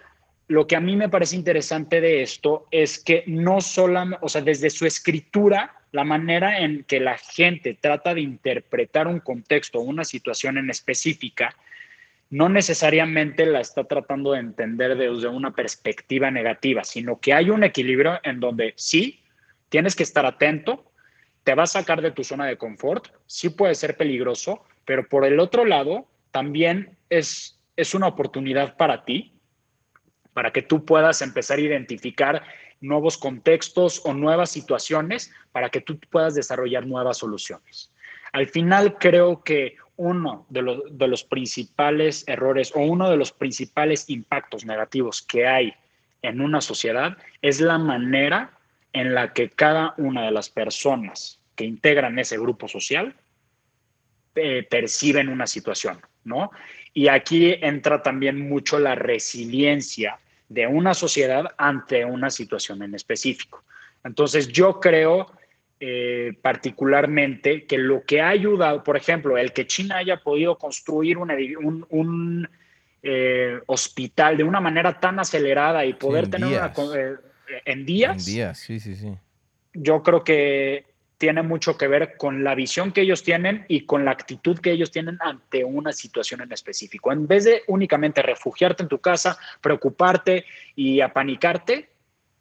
lo 0.47 0.67
que 0.67 0.75
a 0.75 0.79
mí 0.79 0.95
me 0.95 1.09
parece 1.09 1.35
interesante 1.35 1.99
de 1.99 2.21
esto 2.21 2.67
es 2.71 3.03
que 3.03 3.23
no 3.27 3.59
solamente, 3.59 4.19
o 4.23 4.29
sea, 4.29 4.41
desde 4.41 4.69
su 4.69 4.85
escritura, 4.85 5.73
la 5.91 6.03
manera 6.03 6.59
en 6.59 6.83
que 6.83 6.99
la 6.99 7.17
gente 7.17 7.77
trata 7.79 8.13
de 8.13 8.21
interpretar 8.21 9.07
un 9.07 9.19
contexto, 9.19 9.79
una 9.79 10.03
situación 10.03 10.57
en 10.57 10.69
específica, 10.69 11.55
no 12.29 12.49
necesariamente 12.49 13.45
la 13.45 13.61
está 13.61 13.85
tratando 13.85 14.33
de 14.33 14.39
entender 14.39 14.97
desde 14.97 15.27
una 15.27 15.51
perspectiva 15.55 16.29
negativa, 16.29 16.83
sino 16.83 17.19
que 17.19 17.33
hay 17.33 17.49
un 17.49 17.63
equilibrio 17.63 18.19
en 18.23 18.39
donde 18.39 18.73
sí, 18.75 19.23
tienes 19.69 19.95
que 19.95 20.03
estar 20.03 20.25
atento, 20.25 20.91
te 21.43 21.55
va 21.55 21.63
a 21.63 21.67
sacar 21.67 22.01
de 22.01 22.11
tu 22.11 22.23
zona 22.23 22.45
de 22.45 22.57
confort, 22.57 23.07
sí 23.25 23.49
puede 23.49 23.75
ser 23.75 23.95
peligroso, 23.95 24.63
pero 24.83 25.07
por 25.07 25.25
el 25.25 25.39
otro 25.39 25.63
lado, 25.63 26.07
también 26.31 26.97
es, 27.09 27.59
es 27.77 27.93
una 27.93 28.07
oportunidad 28.07 28.75
para 28.75 29.05
ti, 29.05 29.33
para 30.33 30.51
que 30.51 30.61
tú 30.61 30.85
puedas 30.85 31.21
empezar 31.21 31.57
a 31.57 31.61
identificar 31.61 32.43
nuevos 32.81 33.17
contextos 33.17 34.01
o 34.05 34.13
nuevas 34.13 34.51
situaciones 34.51 35.31
para 35.51 35.69
que 35.69 35.81
tú 35.81 35.99
puedas 36.11 36.35
desarrollar 36.35 36.85
nuevas 36.85 37.17
soluciones. 37.17 37.91
Al 38.33 38.47
final 38.47 38.97
creo 38.99 39.43
que 39.43 39.77
uno 39.97 40.45
de, 40.49 40.61
los 41.07 41.23
principales 41.23 42.23
errores 42.27 42.71
o 42.75 42.79
uno 42.79 43.09
de 43.09 43.17
los 43.17 43.31
principales 43.31 44.09
impactos 44.09 44.65
negativos 44.65 45.21
que 45.21 45.47
hay 45.47 45.73
en 46.21 46.39
una 46.39 46.61
sociedad 46.61 47.17
es 47.41 47.59
la 47.59 47.77
manera 47.77 48.51
en 48.93 49.13
la 49.13 49.33
que 49.33 49.49
cada 49.49 49.93
una 49.97 50.25
de 50.25 50.31
las 50.31 50.49
personas 50.49 51.39
que 51.55 51.65
integran 51.65 52.17
ese 52.19 52.37
grupo 52.37 52.67
social 52.67 53.15
eh, 54.35 54.65
perciben 54.69 55.29
una 55.29 55.47
situación, 55.47 55.99
¿no? 56.23 56.51
Y 56.93 57.07
aquí 57.07 57.55
entra 57.61 58.01
también 58.01 58.47
mucho 58.47 58.79
la 58.79 58.95
resiliencia 58.95 60.19
de 60.49 60.67
una 60.67 60.93
sociedad 60.93 61.45
ante 61.57 62.05
una 62.05 62.29
situación 62.29 62.83
en 62.83 62.95
específico. 62.95 63.63
Entonces, 64.03 64.47
yo 64.47 64.79
creo 64.79 65.31
eh, 65.79 66.33
particularmente 66.41 67.65
que 67.65 67.77
lo 67.77 68.03
que 68.03 68.21
ha 68.21 68.29
ayudado, 68.29 68.83
por 68.83 68.97
ejemplo, 68.97 69.37
el 69.37 69.53
que 69.53 69.67
China 69.67 69.97
haya 69.97 70.17
podido 70.17 70.57
construir 70.57 71.17
un, 71.17 72.49
eh, 73.03 73.59
hospital 73.67 74.37
de 74.37 74.43
una 74.43 74.59
manera 74.59 74.99
tan 74.99 75.19
acelerada 75.19 75.85
y 75.85 75.93
poder 75.93 76.29
tener 76.29 76.49
una, 76.49 76.73
en 77.65 77.85
días. 77.85 78.27
En 78.27 78.33
días, 78.33 78.59
sí, 78.59 78.79
sí, 78.79 78.95
sí. 78.95 79.13
Yo 79.73 80.01
creo 80.01 80.23
que 80.23 80.85
tiene 81.17 81.41
mucho 81.41 81.77
que 81.77 81.87
ver 81.87 82.15
con 82.17 82.43
la 82.43 82.55
visión 82.55 82.91
que 82.91 83.01
ellos 83.01 83.23
tienen 83.23 83.65
y 83.67 83.85
con 83.85 84.05
la 84.05 84.11
actitud 84.11 84.59
que 84.59 84.71
ellos 84.71 84.91
tienen 84.91 85.17
ante 85.19 85.63
una 85.63 85.91
situación 85.91 86.41
en 86.41 86.51
específico. 86.51 87.11
En 87.11 87.27
vez 87.27 87.45
de 87.45 87.63
únicamente 87.67 88.21
refugiarte 88.21 88.83
en 88.83 88.89
tu 88.89 88.99
casa, 88.99 89.37
preocuparte 89.61 90.45
y 90.75 91.01
apanicarte, 91.01 91.89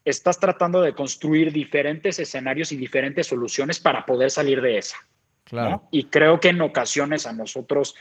estás 0.07 0.39
tratando 0.39 0.81
de 0.81 0.95
construir 0.95 1.53
diferentes 1.53 2.19
escenarios 2.21 2.71
y 2.71 2.77
diferentes 2.77 3.27
soluciones 3.27 3.81
para 3.81 4.07
poder 4.07 4.31
salir 4.31 4.63
de 4.63 4.79
esa. 4.79 4.97
Claro. 5.45 5.83
Y 5.91 6.05
creo 6.05 6.39
que 6.41 6.49
en 6.49 6.61
ocasiones 6.61 7.27
a 7.27 7.33
nosotros 7.33 7.97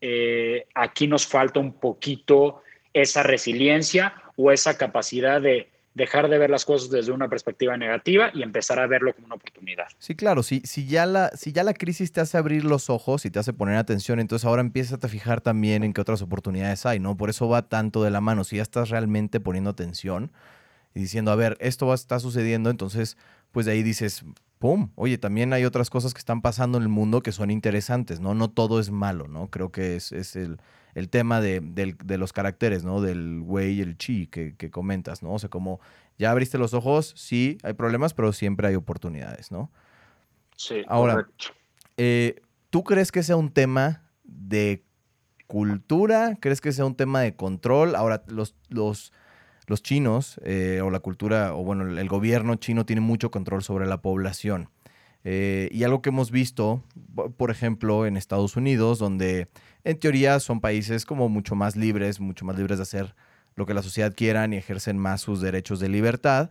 eh, 0.00 0.66
aquí 0.74 1.08
nos 1.08 1.26
falta 1.26 1.58
un 1.58 1.72
poquito 1.72 2.62
esa 2.92 3.22
resiliencia 3.22 4.14
o 4.36 4.52
esa 4.52 4.76
capacidad 4.76 5.40
de 5.40 5.70
dejar 5.94 6.28
de 6.28 6.38
ver 6.38 6.50
las 6.50 6.66
cosas 6.66 6.90
desde 6.90 7.12
una 7.12 7.28
perspectiva 7.28 7.76
negativa 7.76 8.30
y 8.32 8.42
empezar 8.42 8.78
a 8.78 8.86
verlo 8.86 9.14
como 9.14 9.26
una 9.26 9.36
oportunidad. 9.36 9.86
Sí, 9.98 10.14
claro, 10.14 10.42
si, 10.42 10.60
si, 10.60 10.86
ya 10.86 11.06
la, 11.06 11.30
si 11.30 11.52
ya 11.52 11.64
la 11.64 11.72
crisis 11.72 12.12
te 12.12 12.20
hace 12.20 12.36
abrir 12.36 12.64
los 12.64 12.90
ojos 12.90 13.24
y 13.24 13.30
te 13.30 13.38
hace 13.38 13.54
poner 13.54 13.76
atención, 13.76 14.20
entonces 14.20 14.46
ahora 14.46 14.60
empiezas 14.60 15.02
a 15.02 15.08
fijar 15.08 15.40
también 15.40 15.82
en 15.82 15.94
qué 15.94 16.00
otras 16.00 16.22
oportunidades 16.22 16.84
hay, 16.86 17.00
¿no? 17.00 17.16
Por 17.16 17.30
eso 17.30 17.48
va 17.48 17.68
tanto 17.68 18.04
de 18.04 18.10
la 18.10 18.20
mano. 18.20 18.44
Si 18.44 18.56
ya 18.56 18.62
estás 18.62 18.90
realmente 18.90 19.40
poniendo 19.40 19.70
atención 19.70 20.30
y 20.94 21.00
diciendo, 21.00 21.30
a 21.30 21.36
ver, 21.36 21.56
esto 21.60 21.86
va, 21.86 21.94
está 21.94 22.20
sucediendo, 22.20 22.70
entonces, 22.70 23.16
pues 23.52 23.66
de 23.66 23.72
ahí 23.72 23.82
dices, 23.82 24.24
¡pum! 24.58 24.90
Oye, 24.94 25.18
también 25.18 25.52
hay 25.52 25.64
otras 25.64 25.90
cosas 25.90 26.14
que 26.14 26.18
están 26.18 26.42
pasando 26.42 26.78
en 26.78 26.82
el 26.82 26.88
mundo 26.88 27.22
que 27.22 27.32
son 27.32 27.50
interesantes, 27.50 28.20
¿no? 28.20 28.34
No 28.34 28.50
todo 28.50 28.80
es 28.80 28.90
malo, 28.90 29.28
¿no? 29.28 29.48
Creo 29.48 29.70
que 29.70 29.96
es, 29.96 30.12
es 30.12 30.36
el 30.36 30.60
el 30.98 31.08
tema 31.08 31.40
de, 31.40 31.94
los 32.18 32.32
caracteres, 32.32 32.84
¿no? 32.84 33.00
Del 33.00 33.40
güey 33.40 33.74
y 33.74 33.80
el 33.80 33.96
chi 33.96 34.26
que, 34.26 34.70
comentas, 34.70 35.22
¿no? 35.22 35.32
O 35.32 35.38
sea, 35.38 35.48
como 35.48 35.80
ya 36.18 36.30
abriste 36.30 36.58
los 36.58 36.74
ojos, 36.74 37.14
sí, 37.16 37.58
hay 37.62 37.74
problemas, 37.74 38.14
pero 38.14 38.32
siempre 38.32 38.68
hay 38.68 38.74
oportunidades, 38.74 39.52
¿no? 39.52 39.70
Sí, 40.56 40.82
Ahora, 40.88 41.28
eh, 41.96 42.40
¿tú 42.70 42.82
crees 42.82 43.12
que 43.12 43.22
sea 43.22 43.36
un 43.36 43.50
tema 43.50 44.02
de 44.24 44.82
cultura? 45.46 46.36
¿Crees 46.40 46.60
que 46.60 46.72
sea 46.72 46.84
un 46.84 46.96
tema 46.96 47.20
de 47.20 47.36
control? 47.36 47.94
Ahora, 47.94 48.24
los, 48.26 48.56
los, 48.68 49.12
los 49.68 49.82
chinos, 49.82 50.40
eh, 50.44 50.80
o 50.82 50.90
la 50.90 51.00
cultura, 51.00 51.54
o 51.54 51.62
bueno, 51.62 51.98
el 51.98 52.08
gobierno 52.08 52.56
chino 52.56 52.84
tiene 52.86 53.00
mucho 53.00 53.30
control 53.30 53.62
sobre 53.62 53.86
la 53.86 54.02
población. 54.02 54.70
Eh, 55.24 55.68
y 55.72 55.84
algo 55.84 56.00
que 56.00 56.08
hemos 56.08 56.30
visto, 56.30 56.82
por 57.36 57.50
ejemplo, 57.50 58.06
en 58.06 58.16
Estados 58.16 58.56
Unidos, 58.56 58.98
donde 58.98 59.48
en 59.84 59.98
teoría 59.98 60.40
son 60.40 60.60
países 60.60 61.04
como 61.04 61.28
mucho 61.28 61.54
más 61.54 61.76
libres, 61.76 62.18
mucho 62.18 62.44
más 62.44 62.56
libres 62.56 62.78
de 62.78 62.82
hacer 62.82 63.14
lo 63.54 63.66
que 63.66 63.74
la 63.74 63.82
sociedad 63.82 64.14
quiera 64.16 64.46
y 64.46 64.56
ejercen 64.56 64.96
más 64.96 65.20
sus 65.20 65.40
derechos 65.40 65.80
de 65.80 65.88
libertad, 65.88 66.50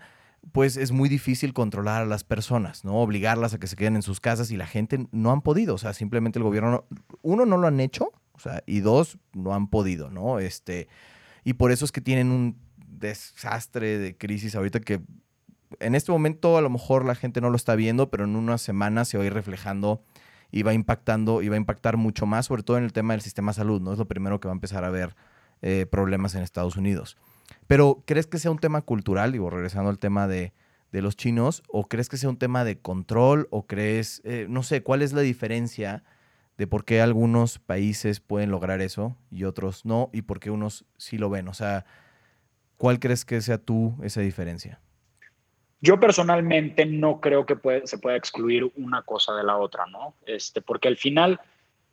pues 0.51 0.77
es 0.77 0.91
muy 0.91 1.09
difícil 1.09 1.53
controlar 1.53 2.03
a 2.03 2.05
las 2.05 2.23
personas, 2.23 2.85
¿no? 2.85 2.97
Obligarlas 2.97 3.53
a 3.53 3.59
que 3.59 3.67
se 3.67 3.75
queden 3.75 3.95
en 3.95 4.01
sus 4.01 4.19
casas 4.19 4.51
y 4.51 4.57
la 4.57 4.67
gente 4.67 5.07
no 5.11 5.31
han 5.31 5.41
podido, 5.41 5.75
o 5.75 5.77
sea, 5.77 5.93
simplemente 5.93 6.37
el 6.37 6.43
gobierno, 6.43 6.85
uno, 7.21 7.45
no 7.45 7.57
lo 7.57 7.67
han 7.67 7.79
hecho, 7.79 8.11
o 8.33 8.39
sea, 8.39 8.61
y 8.65 8.81
dos, 8.81 9.17
no 9.33 9.55
han 9.55 9.67
podido, 9.67 10.11
¿no? 10.11 10.39
Este, 10.39 10.87
y 11.43 11.53
por 11.53 11.71
eso 11.71 11.85
es 11.85 11.91
que 11.91 12.01
tienen 12.01 12.29
un 12.29 12.66
desastre 12.99 13.97
de 13.97 14.17
crisis 14.17 14.55
ahorita 14.55 14.79
que 14.79 15.01
en 15.79 15.95
este 15.95 16.11
momento 16.11 16.57
a 16.57 16.61
lo 16.61 16.69
mejor 16.69 17.05
la 17.05 17.15
gente 17.15 17.41
no 17.41 17.49
lo 17.49 17.55
está 17.55 17.75
viendo, 17.75 18.09
pero 18.09 18.23
en 18.23 18.35
unas 18.35 18.61
semanas 18.61 19.07
se 19.09 19.17
va 19.17 19.23
a 19.23 19.27
ir 19.27 19.33
reflejando 19.33 20.01
y 20.51 20.63
va 20.63 20.73
impactando 20.73 21.41
y 21.41 21.49
va 21.49 21.55
a 21.55 21.57
impactar 21.57 21.97
mucho 21.97 22.25
más, 22.25 22.45
sobre 22.45 22.63
todo 22.63 22.77
en 22.77 22.83
el 22.83 22.93
tema 22.93 23.13
del 23.13 23.21
sistema 23.21 23.51
de 23.51 23.55
salud, 23.55 23.81
¿no? 23.81 23.91
Es 23.93 23.99
lo 23.99 24.07
primero 24.07 24.39
que 24.39 24.47
va 24.47 24.53
a 24.53 24.55
empezar 24.55 24.83
a 24.83 24.87
haber 24.87 25.15
eh, 25.61 25.85
problemas 25.89 26.35
en 26.35 26.43
Estados 26.43 26.77
Unidos. 26.77 27.17
Pero, 27.67 28.03
¿crees 28.05 28.27
que 28.27 28.39
sea 28.39 28.51
un 28.51 28.59
tema 28.59 28.81
cultural, 28.81 29.31
digo, 29.31 29.49
regresando 29.49 29.89
al 29.89 29.99
tema 29.99 30.27
de, 30.27 30.53
los 30.91 31.15
chinos, 31.15 31.61
o 31.69 31.87
crees 31.87 32.09
que 32.09 32.17
sea 32.17 32.29
un 32.29 32.37
tema 32.37 32.63
de 32.63 32.79
control, 32.79 33.47
o 33.51 33.67
crees, 33.67 34.21
eh, 34.23 34.47
no 34.49 34.63
sé, 34.63 34.81
cuál 34.81 35.03
es 35.03 35.13
la 35.13 35.21
diferencia 35.21 36.03
de 36.57 36.65
por 36.65 36.85
qué 36.85 37.01
algunos 37.01 37.59
países 37.59 38.19
pueden 38.19 38.49
lograr 38.49 38.81
eso 38.81 39.15
y 39.29 39.43
otros 39.43 39.85
no, 39.85 40.09
y 40.11 40.23
por 40.23 40.39
qué 40.39 40.49
unos 40.49 40.85
sí 40.97 41.19
lo 41.19 41.29
ven? 41.29 41.49
O 41.49 41.53
sea, 41.53 41.85
¿cuál 42.77 42.99
crees 42.99 43.25
que 43.25 43.41
sea 43.41 43.57
tú 43.57 43.95
esa 44.03 44.21
diferencia? 44.21 44.79
Yo 45.79 45.99
personalmente 45.99 46.85
no 46.85 47.19
creo 47.21 47.45
que 47.45 47.55
se 47.85 47.99
pueda 47.99 48.17
excluir 48.17 48.71
una 48.75 49.03
cosa 49.03 49.35
de 49.35 49.43
la 49.43 49.57
otra, 49.57 49.85
¿no? 49.85 50.15
Este, 50.25 50.61
porque 50.61 50.87
al 50.87 50.97
final, 50.97 51.39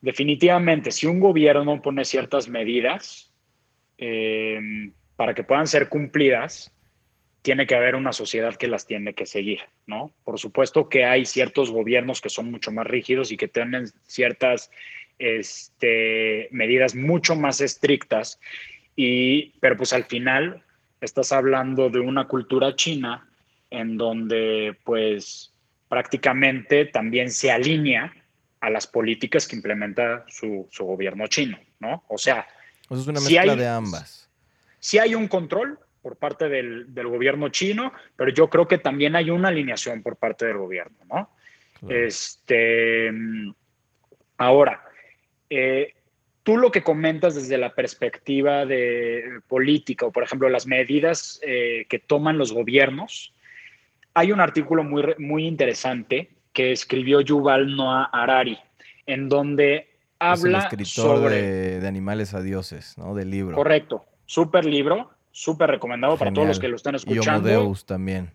definitivamente, 0.00 0.90
si 0.90 1.06
un 1.06 1.20
gobierno 1.20 1.82
pone 1.82 2.04
ciertas 2.04 2.48
medidas 2.48 3.30
em, 3.98 4.92
para 5.16 5.34
que 5.34 5.44
puedan 5.44 5.66
ser 5.66 5.90
cumplidas, 5.90 6.72
tiene 7.42 7.66
que 7.66 7.74
haber 7.74 7.94
una 7.94 8.14
sociedad 8.14 8.56
que 8.56 8.68
las 8.68 8.86
tiene 8.86 9.12
que 9.12 9.26
seguir, 9.26 9.60
¿no? 9.86 10.10
Por 10.24 10.38
supuesto 10.38 10.88
que 10.88 11.04
hay 11.04 11.26
ciertos 11.26 11.70
gobiernos 11.70 12.22
que 12.22 12.30
son 12.30 12.50
mucho 12.50 12.72
más 12.72 12.86
rígidos 12.86 13.32
y 13.32 13.36
que 13.36 13.48
tienen 13.48 13.88
ciertas 14.04 14.70
este, 15.18 16.48
medidas 16.50 16.94
mucho 16.94 17.36
más 17.36 17.60
estrictas, 17.60 18.40
y, 18.96 19.50
pero 19.60 19.76
pues 19.76 19.92
al 19.92 20.04
final 20.04 20.63
estás 21.04 21.32
hablando 21.32 21.90
de 21.90 22.00
una 22.00 22.26
cultura 22.26 22.74
china 22.74 23.28
en 23.70 23.96
donde 23.96 24.76
pues 24.84 25.52
prácticamente 25.88 26.86
también 26.86 27.30
se 27.30 27.52
alinea 27.52 28.12
a 28.60 28.70
las 28.70 28.86
políticas 28.86 29.46
que 29.46 29.56
implementa 29.56 30.24
su, 30.28 30.68
gobierno 30.78 31.26
chino, 31.26 31.58
¿no? 31.80 32.04
O 32.08 32.16
sea... 32.16 32.46
es 32.90 33.06
una 33.06 33.20
mezcla 33.20 33.54
de 33.54 33.68
ambas. 33.68 34.30
Sí 34.78 34.98
hay 34.98 35.14
un 35.14 35.28
control 35.28 35.78
por 36.00 36.16
parte 36.16 36.48
del, 36.48 36.86
gobierno 36.94 37.48
chino, 37.50 37.92
pero 38.16 38.30
yo 38.30 38.48
creo 38.48 38.66
que 38.66 38.78
también 38.78 39.16
hay 39.16 39.30
una 39.30 39.48
alineación 39.48 40.02
por 40.02 40.16
parte 40.16 40.46
del 40.46 40.58
gobierno, 40.58 40.98
¿no? 41.08 41.30
Este, 41.88 43.12
ahora, 44.38 44.82
eh, 45.50 45.94
tú 46.44 46.58
lo 46.58 46.70
que 46.70 46.82
comentas 46.82 47.34
desde 47.34 47.58
la 47.58 47.74
perspectiva 47.74 48.64
de 48.66 49.40
política 49.48 50.06
o, 50.06 50.12
por 50.12 50.22
ejemplo, 50.22 50.48
las 50.48 50.66
medidas 50.66 51.40
eh, 51.42 51.86
que 51.88 51.98
toman 51.98 52.38
los 52.38 52.52
gobiernos, 52.52 53.34
hay 54.12 54.30
un 54.30 54.40
artículo 54.40 54.84
muy, 54.84 55.02
muy 55.18 55.46
interesante 55.46 56.30
que 56.52 56.70
escribió 56.70 57.20
Yuval 57.20 57.74
Noah 57.74 58.10
Harari, 58.12 58.58
en 59.06 59.28
donde 59.28 59.88
habla 60.20 60.36
es 60.36 60.44
el 60.44 60.54
escritor 60.54 61.18
sobre... 61.18 61.80
de, 61.80 61.88
Animales 61.88 62.34
a 62.34 62.42
Dioses, 62.42 62.96
¿no? 62.98 63.14
Del 63.14 63.30
libro. 63.30 63.56
Correcto. 63.56 64.04
Súper 64.26 64.66
libro, 64.66 65.10
súper 65.32 65.70
recomendado 65.70 66.16
para 66.16 66.32
todos 66.32 66.46
los 66.46 66.60
que 66.60 66.68
lo 66.68 66.76
están 66.76 66.94
escuchando. 66.94 67.50
Y 67.50 67.54
Homo 67.54 67.74
también. 67.86 68.30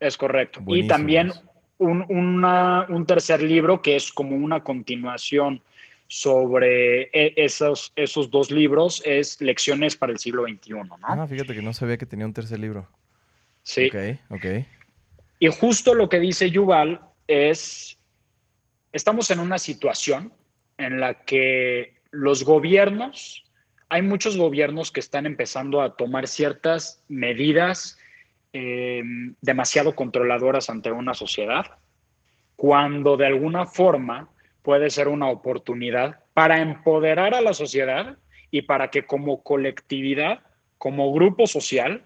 Es 0.00 0.16
correcto. 0.16 0.60
y 0.66 0.86
también 0.86 1.32
un, 1.76 2.04
un, 2.08 3.06
tercer 3.06 3.42
libro 3.42 3.82
que 3.82 3.96
es 3.96 4.10
como 4.10 4.34
una 4.34 4.64
continuación 4.64 5.62
sobre 6.10 7.02
e, 7.12 7.34
esos, 7.36 7.92
esos 7.94 8.32
dos 8.32 8.50
libros, 8.50 9.00
es 9.06 9.40
Lecciones 9.40 9.94
para 9.94 10.10
el 10.10 10.18
siglo 10.18 10.42
XXI, 10.42 10.72
¿no? 10.72 10.98
Ah, 11.02 11.24
fíjate 11.28 11.54
que 11.54 11.62
no 11.62 11.72
sabía 11.72 11.96
que 11.98 12.04
tenía 12.04 12.26
un 12.26 12.32
tercer 12.32 12.58
libro. 12.58 12.88
Sí. 13.62 13.86
Ok, 13.86 14.18
ok. 14.30 14.44
Y 15.38 15.46
justo 15.52 15.94
lo 15.94 16.08
que 16.08 16.18
dice 16.18 16.50
Yuval 16.50 17.00
es, 17.28 17.96
estamos 18.90 19.30
en 19.30 19.38
una 19.38 19.56
situación 19.58 20.32
en 20.78 20.98
la 20.98 21.14
que 21.22 21.94
los 22.10 22.42
gobiernos, 22.42 23.44
hay 23.88 24.02
muchos 24.02 24.36
gobiernos 24.36 24.90
que 24.90 24.98
están 24.98 25.26
empezando 25.26 25.80
a 25.80 25.94
tomar 25.94 26.26
ciertas 26.26 27.04
medidas 27.06 27.98
eh, 28.52 29.04
demasiado 29.40 29.94
controladoras 29.94 30.70
ante 30.70 30.90
una 30.90 31.14
sociedad, 31.14 31.78
cuando 32.56 33.16
de 33.16 33.26
alguna 33.26 33.64
forma 33.66 34.28
puede 34.70 34.90
ser 34.90 35.08
una 35.08 35.28
oportunidad 35.28 36.20
para 36.32 36.60
empoderar 36.60 37.34
a 37.34 37.40
la 37.40 37.54
sociedad 37.54 38.16
y 38.52 38.62
para 38.62 38.88
que 38.88 39.04
como 39.04 39.42
colectividad, 39.42 40.44
como 40.78 41.12
grupo 41.12 41.48
social, 41.48 42.04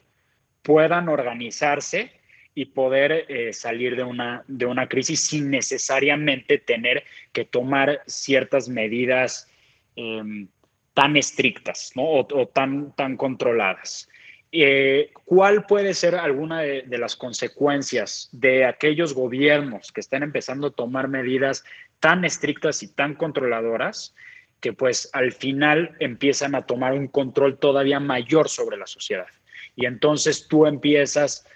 puedan 0.62 1.10
organizarse 1.10 2.12
y 2.54 2.64
poder 2.64 3.26
eh, 3.28 3.52
salir 3.52 3.96
de 3.96 4.02
una, 4.02 4.44
de 4.48 4.64
una 4.64 4.88
crisis 4.88 5.26
sin 5.26 5.50
necesariamente 5.50 6.56
tener 6.56 7.04
que 7.34 7.44
tomar 7.44 8.00
ciertas 8.06 8.66
medidas 8.70 9.46
em, 9.94 10.48
tan 10.94 11.18
estrictas 11.18 11.92
o, 11.96 12.48
tan, 12.50 12.96
tan 12.96 13.18
controladas. 13.18 14.08
Eh, 14.56 15.10
¿Cuál 15.24 15.66
puede 15.66 15.94
ser 15.94 16.14
alguna 16.14 16.60
de, 16.60 16.86
las 16.96 17.16
consecuencias 17.16 18.28
de 18.30 18.64
aquellos 18.64 19.12
gobiernos 19.12 19.90
que 19.90 20.00
están 20.00 20.22
empezando 20.22 20.68
a 20.68 20.70
tomar 20.70 21.08
medidas 21.08 21.64
tan 22.04 22.26
estrictas 22.26 22.82
y 22.82 22.94
tan 22.94 23.14
controladoras 23.14 24.14
que 24.60 24.74
pues 24.74 25.08
al 25.14 25.32
final 25.32 25.96
empiezan 26.00 26.54
a 26.54 26.66
tomar 26.66 26.92
un 26.92 27.08
control 27.08 27.58
todavía 27.58 27.98
mayor 27.98 28.50
sobre 28.50 28.76
la 28.76 28.86
sociedad? 28.86 29.28
Y 29.74 29.86
entonces 29.86 30.46
tú 30.46 30.66
empiezas 30.66 31.46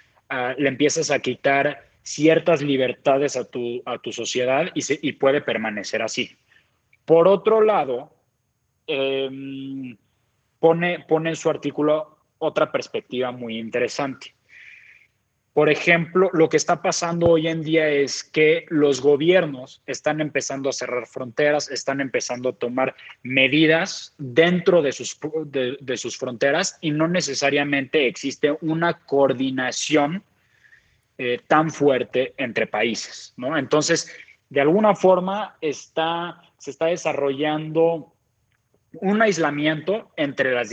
le 0.56 0.68
empiezas 0.68 1.11
a 1.11 1.18
quitar 1.18 1.87
ciertas 2.00 2.62
libertades 2.62 3.37
a 3.37 3.44
tu, 3.44 3.82
a 3.84 3.98
tu 3.98 4.11
sociedad 4.11 4.70
y, 4.74 4.80
y 5.06 5.12
puede 5.12 5.42
permanecer 5.42 6.00
así. 6.00 6.34
Por 7.04 7.28
otro 7.28 7.61
lado, 7.61 8.14
em, 8.87 9.98
pone, 10.58 11.04
pone 11.06 11.28
en 11.28 11.37
su 11.37 11.50
artículo 11.50 12.18
otra 12.38 12.72
perspectiva 12.72 13.32
muy 13.32 13.58
interesante. 13.58 14.34
Por 15.59 15.71
ejemplo, 15.71 16.31
lo 16.35 16.49
que 16.49 16.57
está 16.57 16.83
pasando 16.83 17.27
hoy 17.27 17.49
en 17.49 17.64
día 17.64 17.88
es 17.88 18.23
que 18.23 18.64
los 18.68 19.01
gobiernos 19.01 19.83
están 19.87 20.21
empezando 20.21 20.68
a 20.68 20.73
cerrar 20.73 21.09
fronteras, 21.09 21.68
están 21.68 22.01
empezando 22.01 22.51
a 22.51 22.53
tomar 22.53 22.94
medidas 23.25 24.14
dentro 24.18 24.83
de 24.83 24.92
sus, 24.92 25.18
de, 25.47 25.97
sus 25.97 26.16
fronteras 26.16 26.79
y 26.81 26.92
no 26.92 27.09
necesariamente 27.09 28.07
existe 28.07 28.57
una 28.61 29.01
coordinación 29.01 30.23
eh, 31.18 31.40
tan 31.49 31.73
fuerte 31.73 32.35
entre 32.37 32.68
países, 32.68 33.35
¿no? 33.37 33.59
Entonces, 33.59 34.14
de 34.51 34.61
alguna 34.61 34.94
forma 34.94 35.57
está, 35.61 36.40
se 36.59 36.71
está 36.71 36.87
desarrollando 36.87 38.12
un 38.92 39.23
aislamiento 39.23 40.12
entre, 40.16 40.55
las 40.55 40.71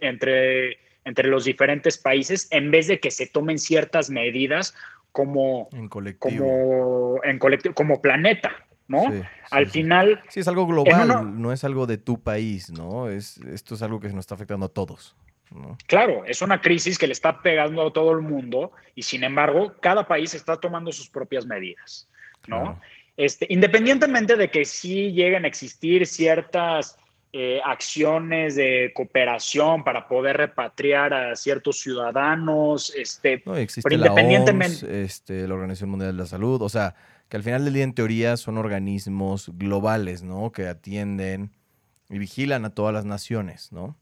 entre 0.00 0.78
los 1.04 1.44
diferentes 1.44 1.98
países 1.98 2.48
en 2.50 2.70
vez 2.70 2.86
de 2.86 3.00
que 3.00 3.10
se 3.10 3.26
tomen 3.26 3.58
ciertas 3.58 4.10
medidas 4.10 4.74
como, 5.12 5.68
en 5.72 5.88
colectivo. 5.88 6.44
como, 6.44 7.24
en 7.24 7.38
colectivo, 7.38 7.74
como 7.74 8.00
planeta, 8.00 8.52
¿no? 8.88 9.04
Al 9.50 9.66
final... 9.68 10.22
Sí, 10.28 10.40
es 10.40 10.48
algo 10.48 10.66
global, 10.66 11.40
no 11.40 11.52
es 11.52 11.64
algo 11.64 11.86
de 11.86 11.98
tu 11.98 12.20
país, 12.20 12.70
¿no? 12.70 13.08
Es, 13.08 13.38
esto 13.38 13.74
es 13.74 13.82
algo 13.82 14.00
que 14.00 14.08
nos 14.08 14.20
está 14.20 14.34
afectando 14.34 14.66
a 14.66 14.68
todos. 14.68 15.14
¿no? 15.50 15.76
Claro, 15.86 16.24
es 16.24 16.40
una 16.40 16.60
crisis 16.60 16.98
que 16.98 17.06
le 17.06 17.12
está 17.12 17.42
pegando 17.42 17.86
a 17.86 17.92
todo 17.92 18.12
el 18.12 18.22
mundo 18.22 18.72
y 18.94 19.02
sin 19.02 19.22
embargo 19.22 19.74
cada 19.80 20.06
país 20.06 20.34
está 20.34 20.58
tomando 20.58 20.92
sus 20.92 21.10
propias 21.10 21.44
medidas, 21.44 22.08
¿no? 22.46 22.80
Este, 23.18 23.46
independientemente 23.50 24.36
de 24.36 24.50
que 24.50 24.64
sí 24.64 25.12
lleguen 25.12 25.44
a 25.44 25.48
existir 25.48 26.06
ciertas 26.06 26.96
eh, 27.32 27.60
acciones 27.64 28.56
de 28.56 28.92
cooperación 28.94 29.84
para 29.84 30.06
poder 30.06 30.36
repatriar 30.36 31.14
a 31.14 31.34
ciertos 31.34 31.80
ciudadanos, 31.80 32.94
este, 32.94 33.42
no, 33.46 33.56
existe 33.56 33.94
independientemente... 33.94 34.86
La, 34.86 34.98
este, 34.98 35.48
la 35.48 35.54
Organización 35.54 35.90
Mundial 35.90 36.14
de 36.14 36.22
la 36.22 36.26
Salud, 36.26 36.60
o 36.60 36.68
sea, 36.68 36.94
que 37.30 37.38
al 37.38 37.42
final 37.42 37.64
del 37.64 37.72
día 37.72 37.84
en 37.84 37.94
teoría 37.94 38.36
son 38.36 38.58
organismos 38.58 39.50
globales, 39.54 40.22
¿no? 40.22 40.52
Que 40.52 40.66
atienden 40.66 41.50
y 42.10 42.18
vigilan 42.18 42.66
a 42.66 42.74
todas 42.74 42.92
las 42.92 43.06
naciones, 43.06 43.72
¿no? 43.72 43.96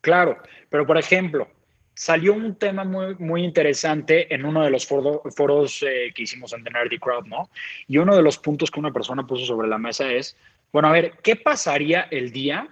Claro, 0.00 0.38
pero 0.70 0.86
por 0.86 0.96
ejemplo, 0.96 1.48
salió 1.92 2.32
un 2.32 2.54
tema 2.56 2.84
muy, 2.84 3.14
muy 3.16 3.42
interesante 3.42 4.32
en 4.34 4.44
uno 4.44 4.62
de 4.62 4.70
los 4.70 4.86
foros 4.86 5.82
eh, 5.82 6.12
que 6.14 6.22
hicimos 6.22 6.52
en 6.52 6.62
The 6.62 6.70
Nerdy 6.70 6.98
Crowd, 6.98 7.26
¿no? 7.26 7.50
Y 7.88 7.98
uno 7.98 8.14
de 8.14 8.22
los 8.22 8.38
puntos 8.38 8.70
que 8.70 8.80
una 8.80 8.92
persona 8.92 9.26
puso 9.26 9.44
sobre 9.44 9.68
la 9.68 9.78
mesa 9.78 10.10
es, 10.10 10.36
bueno, 10.76 10.90
a 10.90 10.92
ver, 10.92 11.14
¿qué 11.22 11.36
pasaría 11.36 12.06
el 12.10 12.32
día 12.32 12.68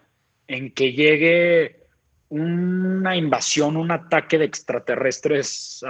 en 0.46 0.72
que 0.72 0.92
llegue 0.92 1.86
una 2.28 3.16
invasión, 3.16 3.78
un 3.78 3.90
ataque 3.90 4.36
de 4.36 4.44
extraterrestres 4.44 5.82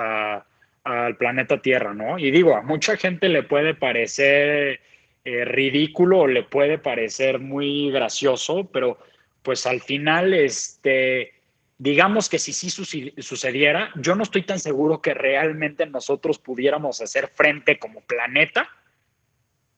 al 0.84 1.16
planeta 1.16 1.60
Tierra, 1.60 1.92
¿no? 1.92 2.16
Y 2.16 2.30
digo, 2.30 2.54
a 2.54 2.62
mucha 2.62 2.96
gente 2.96 3.28
le 3.28 3.42
puede 3.42 3.74
parecer 3.74 4.78
eh, 5.24 5.44
ridículo 5.44 6.20
o 6.20 6.26
le 6.28 6.44
puede 6.44 6.78
parecer 6.78 7.40
muy 7.40 7.90
gracioso, 7.90 8.70
pero 8.72 8.96
pues 9.42 9.66
al 9.66 9.80
final, 9.80 10.34
este, 10.34 11.32
digamos 11.78 12.28
que 12.28 12.38
si 12.38 12.52
sí 12.52 12.70
sucediera, 12.70 13.90
yo 13.96 14.14
no 14.14 14.22
estoy 14.22 14.42
tan 14.42 14.60
seguro 14.60 15.02
que 15.02 15.14
realmente 15.14 15.84
nosotros 15.86 16.38
pudiéramos 16.38 17.00
hacer 17.00 17.26
frente 17.26 17.76
como 17.80 18.02
planeta 18.02 18.68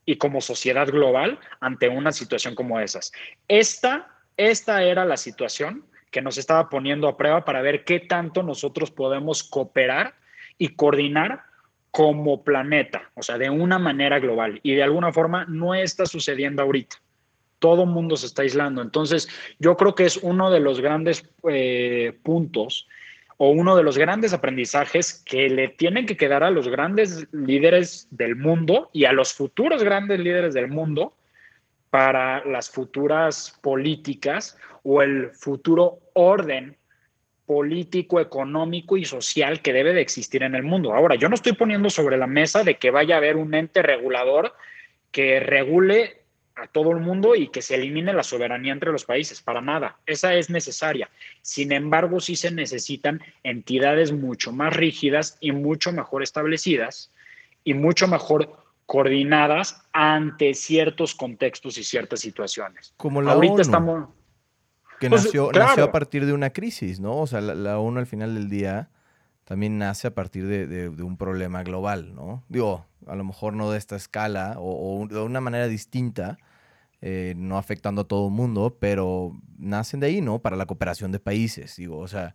y 0.07 0.17
como 0.17 0.41
sociedad 0.41 0.87
global 0.87 1.39
ante 1.61 1.89
una 1.89 2.13
situación 2.13 2.55
como 2.55 2.81
esas. 2.81 3.13
Esta, 3.49 4.09
esta 4.37 4.83
era 4.85 5.05
la 5.05 5.17
situación 5.17 5.85
que 6.11 6.23
nos 6.23 6.39
estaba 6.39 6.71
poniendo 6.71 7.09
a 7.09 7.17
prueba 7.17 7.45
para 7.45 7.61
ver 7.61 7.85
qué 7.85 8.01
tanto 8.01 8.43
nosotros 8.43 8.91
podemos 8.91 9.43
cooperar 9.43 10.15
y 10.57 10.69
coordinar 10.69 11.43
como 11.91 12.45
planeta, 12.45 13.11
o 13.15 13.23
sea, 13.23 13.37
de 13.37 13.51
una 13.51 13.79
manera 13.79 14.19
global. 14.21 14.61
Y 14.63 14.75
de 14.75 14.83
alguna 14.83 15.13
forma 15.13 15.45
no 15.47 15.75
está 15.75 16.07
sucediendo 16.07 16.63
ahorita. 16.63 16.97
Todo 17.59 17.87
mundo 17.87 18.17
se 18.17 18.27
está 18.27 18.43
aislando. 18.43 18.83
Entonces, 18.83 19.29
yo 19.59 19.77
creo 19.77 19.95
que 19.95 20.05
es 20.05 20.19
uno 20.19 20.51
de 20.51 20.61
los 20.61 20.81
grandes 20.81 21.29
eh, 21.49 22.19
puntos 22.23 22.87
o 23.39 23.51
uno 23.51 23.77
de 23.77 23.83
los 23.83 23.99
grandes 23.99 24.33
aprendizajes 24.33 25.23
que 25.25 25.49
le 25.49 25.69
tienen 25.69 26.07
que 26.07 26.17
quedar 26.17 26.43
a 26.43 26.51
los 26.51 26.69
grandes 26.69 27.27
líderes 27.33 28.09
del 28.11 28.37
mundo 28.37 28.91
y 28.93 29.05
a 29.05 29.13
los 29.13 29.35
futuros 29.35 29.83
grandes 29.83 30.21
líderes 30.21 30.55
del 30.55 30.69
mundo 30.69 31.15
para 31.91 32.45
las 32.45 32.71
futuras 32.71 33.59
políticas 33.63 34.59
o 34.83 35.03
el 35.03 35.31
futuro 35.33 35.99
orden 36.15 36.77
político, 37.47 38.21
económico 38.21 38.97
y 38.97 39.05
social 39.05 39.63
que 39.63 39.73
debe 39.73 39.95
de 39.95 40.01
existir 40.01 40.43
en 40.43 40.55
el 40.55 40.65
mundo. 40.65 40.93
Ahora, 40.93 41.15
yo 41.15 41.29
no 41.29 41.37
estoy 41.37 41.53
poniendo 41.53 41.91
sobre 41.91 42.17
la 42.17 42.27
mesa 42.27 42.65
de 42.65 42.77
que 42.77 42.91
vaya 42.91 43.15
a 43.15 43.19
haber 43.19 43.37
un 43.37 43.55
ente 43.55 43.83
regulador 43.83 44.53
que 45.13 45.41
regule 45.41 46.26
a 46.57 46.67
todo 46.67 46.91
el 46.93 47.01
mundo 47.01 47.35
y 47.35 47.49
que 47.49 47.63
se 47.63 47.75
elimine 47.75 48.13
la 48.13 48.23
soberanía 48.23 48.73
entre 48.73 48.93
los 48.93 49.05
países, 49.05 49.41
para 49.41 49.61
nada. 49.61 49.99
Esa 50.07 50.35
es 50.35 50.51
necesaria. 50.51 51.11
Sin 51.43 51.73
embargo, 51.73 52.21
sí 52.21 52.35
se 52.35 52.51
necesitan 52.51 53.21
entidades 53.43 54.13
mucho 54.13 54.53
más 54.53 54.75
rígidas 54.75 55.37
y 55.41 55.53
mucho 55.53 55.93
mejor 55.93 56.23
establecidas 56.23 57.13
y 57.63 57.75
mucho 57.75 58.09
mejor 58.09 58.57
coordinadas 58.87 59.83
ante 59.93 60.55
ciertos 60.55 61.15
contextos 61.15 61.77
y 61.79 61.85
ciertas 61.85 62.21
situaciones. 62.21 62.95
Como 62.97 63.21
la 63.21 63.33
Ahorita 63.33 63.63
estamos 63.63 64.09
que 64.99 65.11
pues, 65.11 65.25
nació, 65.25 65.51
nació, 65.53 65.85
a 65.85 65.93
partir 65.93 66.27
de 66.27 66.33
una 66.33 66.51
crisis, 66.51 67.01
¿no? 67.01 67.19
O 67.19 67.27
sea, 67.27 67.41
la, 67.41 67.79
ONU 67.79 67.99
al 67.99 68.07
final 68.07 68.35
del 68.35 68.49
día 68.49 68.89
también 69.45 69.79
nace 69.79 70.09
a 70.09 70.15
partir 70.15 70.47
de, 70.47 70.89
un 70.89 71.17
problema 71.17 71.63
global, 71.63 72.15
¿no? 72.15 72.43
Digo, 72.49 72.87
a 73.07 73.15
lo 73.15 73.25
mejor 73.25 73.53
no 73.53 73.71
de 73.71 73.79
esta 73.79 73.97
escala 73.97 74.57
o, 74.59 75.07
de 75.09 75.21
una 75.21 75.41
manera 75.41 75.69
distinta, 75.69 76.39
eh, 77.03 77.35
no 77.37 77.59
afectando 77.59 78.03
a 78.03 78.09
todo 78.09 78.29
el 78.29 78.33
mundo, 78.33 78.77
pero 78.81 79.33
nacen 79.59 80.01
de 80.01 80.07
ahí, 80.09 80.21
¿no? 80.21 80.41
Para 80.41 80.57
la 80.57 80.67
cooperación 80.67 81.13
de 81.13 81.21
países, 81.21 81.77
digo, 81.77 81.99
o 81.99 82.09
sea, 82.09 82.35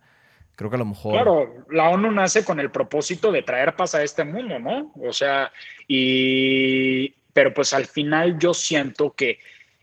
creo 0.56 0.70
que 0.70 0.76
a 0.76 0.78
lo 0.78 0.86
mejor... 0.86 1.12
Claro, 1.14 1.66
la 1.70 1.88
ONU 1.88 2.10
nace 2.12 2.44
con 2.44 2.60
el 2.60 2.70
propósito 2.70 3.32
de 3.32 3.42
traer 3.42 3.74
paz 3.74 3.94
a 3.94 4.02
este 4.02 4.24
mundo, 4.24 4.58
¿no? 4.58 4.92
O 5.00 5.12
sea, 5.12 5.52
y... 5.88 7.14
Pero 7.32 7.54
pues 7.54 7.72
al 7.72 7.86
final 7.86 8.38
yo 8.38 8.52
siento 8.52 9.14
que 9.14 9.38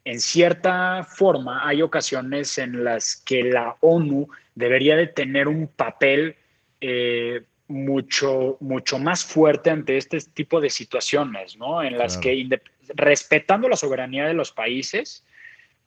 en 0.06 0.20
cierta 0.20 1.04
forma 1.04 1.68
hay 1.68 1.82
ocasiones 1.82 2.58
en 2.60 2.84
las 2.84 3.16
que 3.16 3.44
la 3.44 3.76
ONU 3.82 4.28
debería 4.54 4.96
de 4.96 5.08
tener 5.08 5.48
un 5.48 5.68
papel 5.68 6.36
eh, 6.80 7.44
mucho, 7.70 8.58
mucho 8.60 9.00
más 9.00 9.24
fuerte 9.24 9.70
ante 9.70 9.96
este 9.96 10.20
tipo 10.20 10.60
de 10.60 10.70
situaciones, 10.70 11.56
¿no? 11.56 11.82
En 11.82 11.98
las 11.98 12.18
que, 12.18 12.60
respetando 12.96 13.70
la 13.70 13.76
soberanía 13.76 14.26
de 14.26 14.34
los 14.34 14.52
países, 14.52 15.24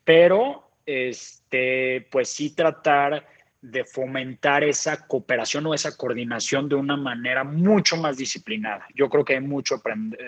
pero, 0.03 0.71
este, 0.85 2.07
pues 2.09 2.29
sí 2.29 2.55
tratar 2.55 3.27
de 3.61 3.85
fomentar 3.85 4.63
esa 4.63 5.07
cooperación 5.07 5.65
o 5.67 5.73
esa 5.73 5.95
coordinación 5.95 6.67
de 6.67 6.75
una 6.75 6.97
manera 6.97 7.43
mucho 7.43 7.95
más 7.95 8.17
disciplinada. 8.17 8.85
Yo 8.93 9.09
creo 9.09 9.23
que 9.23 9.35
hay 9.35 9.41
mucho, 9.41 9.81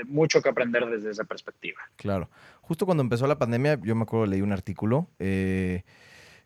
mucho 0.05 0.41
que 0.41 0.49
aprender 0.49 0.85
desde 0.85 1.11
esa 1.11 1.23
perspectiva. 1.23 1.81
Claro. 1.97 2.29
Justo 2.61 2.85
cuando 2.85 3.03
empezó 3.03 3.27
la 3.27 3.37
pandemia, 3.37 3.79
yo 3.81 3.95
me 3.95 4.03
acuerdo 4.03 4.25
leí 4.25 4.41
un 4.41 4.53
artículo 4.53 5.09
eh, 5.19 5.83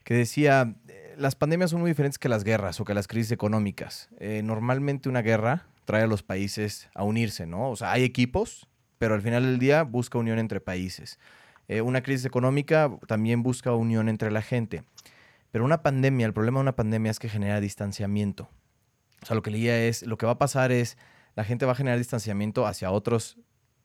que 0.04 0.16
decía, 0.16 0.74
las 1.20 1.36
pandemias 1.36 1.72
son 1.72 1.82
muy 1.82 1.92
diferentes 1.92 2.18
que 2.18 2.30
las 2.30 2.44
guerras 2.44 2.80
o 2.80 2.86
que 2.86 2.94
las 2.94 3.08
crisis 3.08 3.32
económicas. 3.32 4.10
Eh, 4.20 4.42
normalmente 4.44 5.10
una 5.10 5.22
guerra 5.22 5.68
trae 5.86 6.04
a 6.04 6.08
los 6.08 6.24
países 6.24 6.90
a 6.96 7.04
unirse, 7.04 7.46
¿no? 7.46 7.70
O 7.70 7.76
sea, 7.76 7.92
hay 7.92 8.04
equipos, 8.04 8.68
pero 8.98 9.16
al 9.16 9.22
final 9.22 9.44
del 9.44 9.60
día 9.60 9.84
busca 9.84 10.18
unión 10.18 10.40
entre 10.40 10.62
países. 10.62 11.20
una 11.84 12.02
crisis 12.02 12.26
económica 12.26 12.90
también 13.08 13.44
busca 13.44 13.74
unión 13.74 14.10
entre 14.10 14.32
la 14.32 14.42
gente. 14.42 14.84
Pero 15.52 15.66
una 15.66 15.84
pandemia, 15.84 16.26
el 16.26 16.34
problema 16.34 16.60
de 16.60 16.64
una 16.64 16.76
pandemia 16.76 17.12
es 17.12 17.20
que 17.20 17.30
genera 17.30 17.60
distanciamiento. 17.60 18.50
O 19.22 19.26
sea, 19.26 19.36
lo 19.36 19.42
que 19.42 19.52
leía 19.52 19.86
es, 19.86 20.04
lo 20.04 20.18
que 20.18 20.26
va 20.26 20.34
a 20.34 20.38
pasar 20.38 20.72
es, 20.72 20.98
la 21.36 21.44
gente 21.44 21.66
va 21.66 21.74
a 21.74 21.76
generar 21.76 21.98
distanciamiento 21.98 22.66
hacia 22.66 22.92
otras 22.92 23.38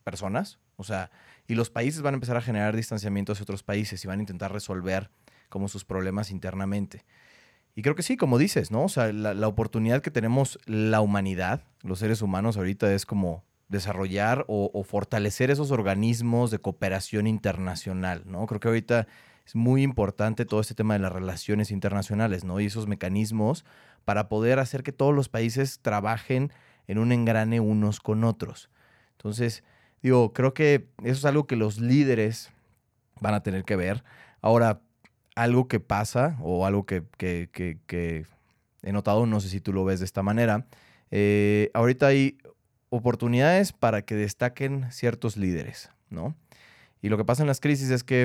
personas, 0.03 0.59
o 0.77 0.85
sea, 0.85 1.11
y 1.47 1.55
los 1.55 1.70
países 1.70 2.03
van 2.03 2.14
a 2.14 2.16
empezar 2.16 2.37
a 2.37 2.40
generar 2.40 2.77
distanciamiento 2.77 3.33
hacia 3.33 3.42
otros 3.42 3.62
países 3.62 4.05
y 4.05 4.09
van 4.09 4.18
a 4.18 4.23
intentar 4.23 4.53
resolver 4.53 5.11
como 5.55 5.69
sus 5.69 5.85
problemas 5.85 6.33
internamente. 6.33 7.05
Y 7.77 7.83
creo 7.83 7.95
que 7.95 8.03
sí, 8.03 8.17
como 8.17 8.38
dices, 8.38 8.73
¿no? 8.73 8.83
O 8.83 8.88
sea, 8.88 9.12
la, 9.12 9.47
oportunidad 9.47 10.03
que 10.03 10.11
tenemos 10.11 10.59
la 10.67 11.01
humanidad, 11.01 11.62
los 11.83 12.01
seres 12.01 12.23
humanos 12.23 12.57
ahorita 12.57 12.93
es 12.93 13.07
como 13.07 13.45
desarrollar 13.69 14.45
o, 14.49 14.73
o, 14.75 14.83
fortalecer 14.83 15.53
esos 15.53 15.71
organismos 15.71 16.51
de 16.51 16.59
cooperación 16.59 17.29
internacional, 17.29 18.25
¿no? 18.27 18.47
Creo 18.47 18.59
que 18.59 18.67
ahorita 18.67 19.07
es 19.47 19.55
muy 19.55 19.85
importante 19.85 20.45
todo 20.45 20.61
este 20.61 20.75
tema 20.75 20.95
de 20.95 21.01
las 21.01 21.12
relaciones 21.12 21.71
internacionales, 21.71 22.43
¿no? 22.43 22.59
Y 22.59 22.67
esos 22.67 22.88
mecanismos 22.88 23.64
para 24.05 24.29
poder 24.29 24.59
hacer 24.59 24.83
que 24.83 24.90
todos 24.90 25.14
los 25.14 25.29
países 25.29 25.79
trabajen 25.81 26.51
en 26.88 26.99
un 26.99 27.12
engrane 27.12 27.61
unos 27.61 28.01
con 28.01 28.25
otros. 28.25 28.71
Entonces, 29.12 29.62
digo, 30.03 30.33
creo 30.33 30.53
que 30.53 30.88
eso 31.05 31.19
es 31.19 31.25
algo 31.25 31.47
que 31.47 31.55
los 31.55 31.79
líderes 31.79 32.51
van 33.21 33.35
a 33.35 33.45
tener 33.45 33.62
que 33.62 33.77
ver. 33.77 34.03
Ahora, 34.43 34.81
algo 35.35 35.68
que 35.68 35.81
pasa 35.81 36.37
o 36.40 36.66
algo 36.66 36.87
que, 36.87 37.05
he 38.83 38.92
notado, 38.92 39.27
no 39.27 39.40
sé 39.40 39.49
si 39.49 39.61
tú 39.61 39.73
lo 39.73 39.85
ves 39.85 40.01
de 40.01 40.07
esta 40.07 40.23
manera, 40.23 40.66
eh, 41.11 41.70
ahorita 41.75 42.07
hay 42.07 42.38
oportunidades 42.90 43.73
para 43.73 44.03
que 44.03 44.14
destaquen 44.14 44.90
ciertos 44.92 45.37
líderes, 45.37 45.90
¿no? 46.11 46.35
Y 47.01 47.09
lo 47.09 47.16
que 47.16 47.25
pasa 47.25 47.42
en 47.42 47.49
las 47.49 47.61
crisis 47.61 47.90
es 47.90 48.05
que 48.05 48.23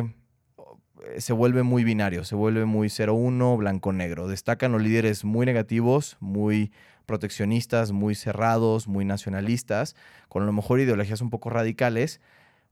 eh, 1.10 1.22
se 1.22 1.34
vuelve 1.34 1.64
muy 1.64 1.84
binario, 1.84 2.24
se 2.24 2.36
vuelve 2.36 2.66
muy 2.66 2.88
0-1, 2.88 3.58
blanco-negro. 3.58 4.28
Destacan 4.28 4.72
los 4.72 4.82
líderes 4.82 5.26
muy 5.26 5.46
negativos, 5.46 6.18
muy 6.20 6.72
proteccionistas, 7.06 7.92
muy 7.92 8.16
cerrados, 8.16 8.88
muy 8.88 9.06
nacionalistas, 9.06 9.96
con 10.28 10.44
a 10.44 10.46
lo 10.46 10.54
mejor 10.54 10.80
ideologías 10.80 11.22
un 11.22 11.30
poco 11.30 11.50
radicales, 11.50 12.22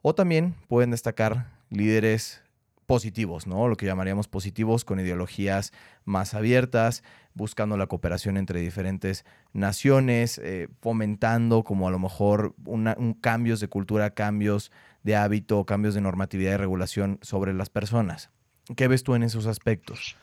o 0.02 0.14
también 0.14 0.56
pueden 0.68 0.92
destacar 0.92 1.48
líderes 1.70 2.42
positivos, 2.88 3.46
¿no? 3.46 3.68
Lo 3.68 3.76
que 3.76 3.86
llamaríamos 3.86 4.28
positivos 4.28 4.86
con 4.86 5.00
ideologías 5.00 5.74
más 6.06 6.34
abiertas, 6.34 7.04
buscando 7.34 7.78
la 7.78 7.88
cooperación 7.88 8.38
entre 8.38 8.62
diferentes 8.62 9.26
naciones, 9.54 10.40
eh, 10.40 10.70
fomentando 10.82 11.64
como 11.64 11.88
a 11.88 11.92
lo 11.92 12.00
mejor 12.00 12.56
un 12.66 13.14
cambios 13.22 13.60
de 13.60 13.68
cultura, 13.68 14.12
cambios 14.12 14.72
de 15.04 15.16
hábito, 15.16 15.66
cambios 15.66 15.94
de 15.94 16.02
normatividad 16.02 16.54
y 16.54 16.58
regulación 16.58 17.20
sobre 17.22 17.54
las 17.54 17.70
personas. 17.70 18.32
¿Qué 18.76 18.88
ves 18.88 19.04
tú 19.04 19.16
en 19.16 19.24
esos 19.24 19.46
aspectos? 19.46 20.18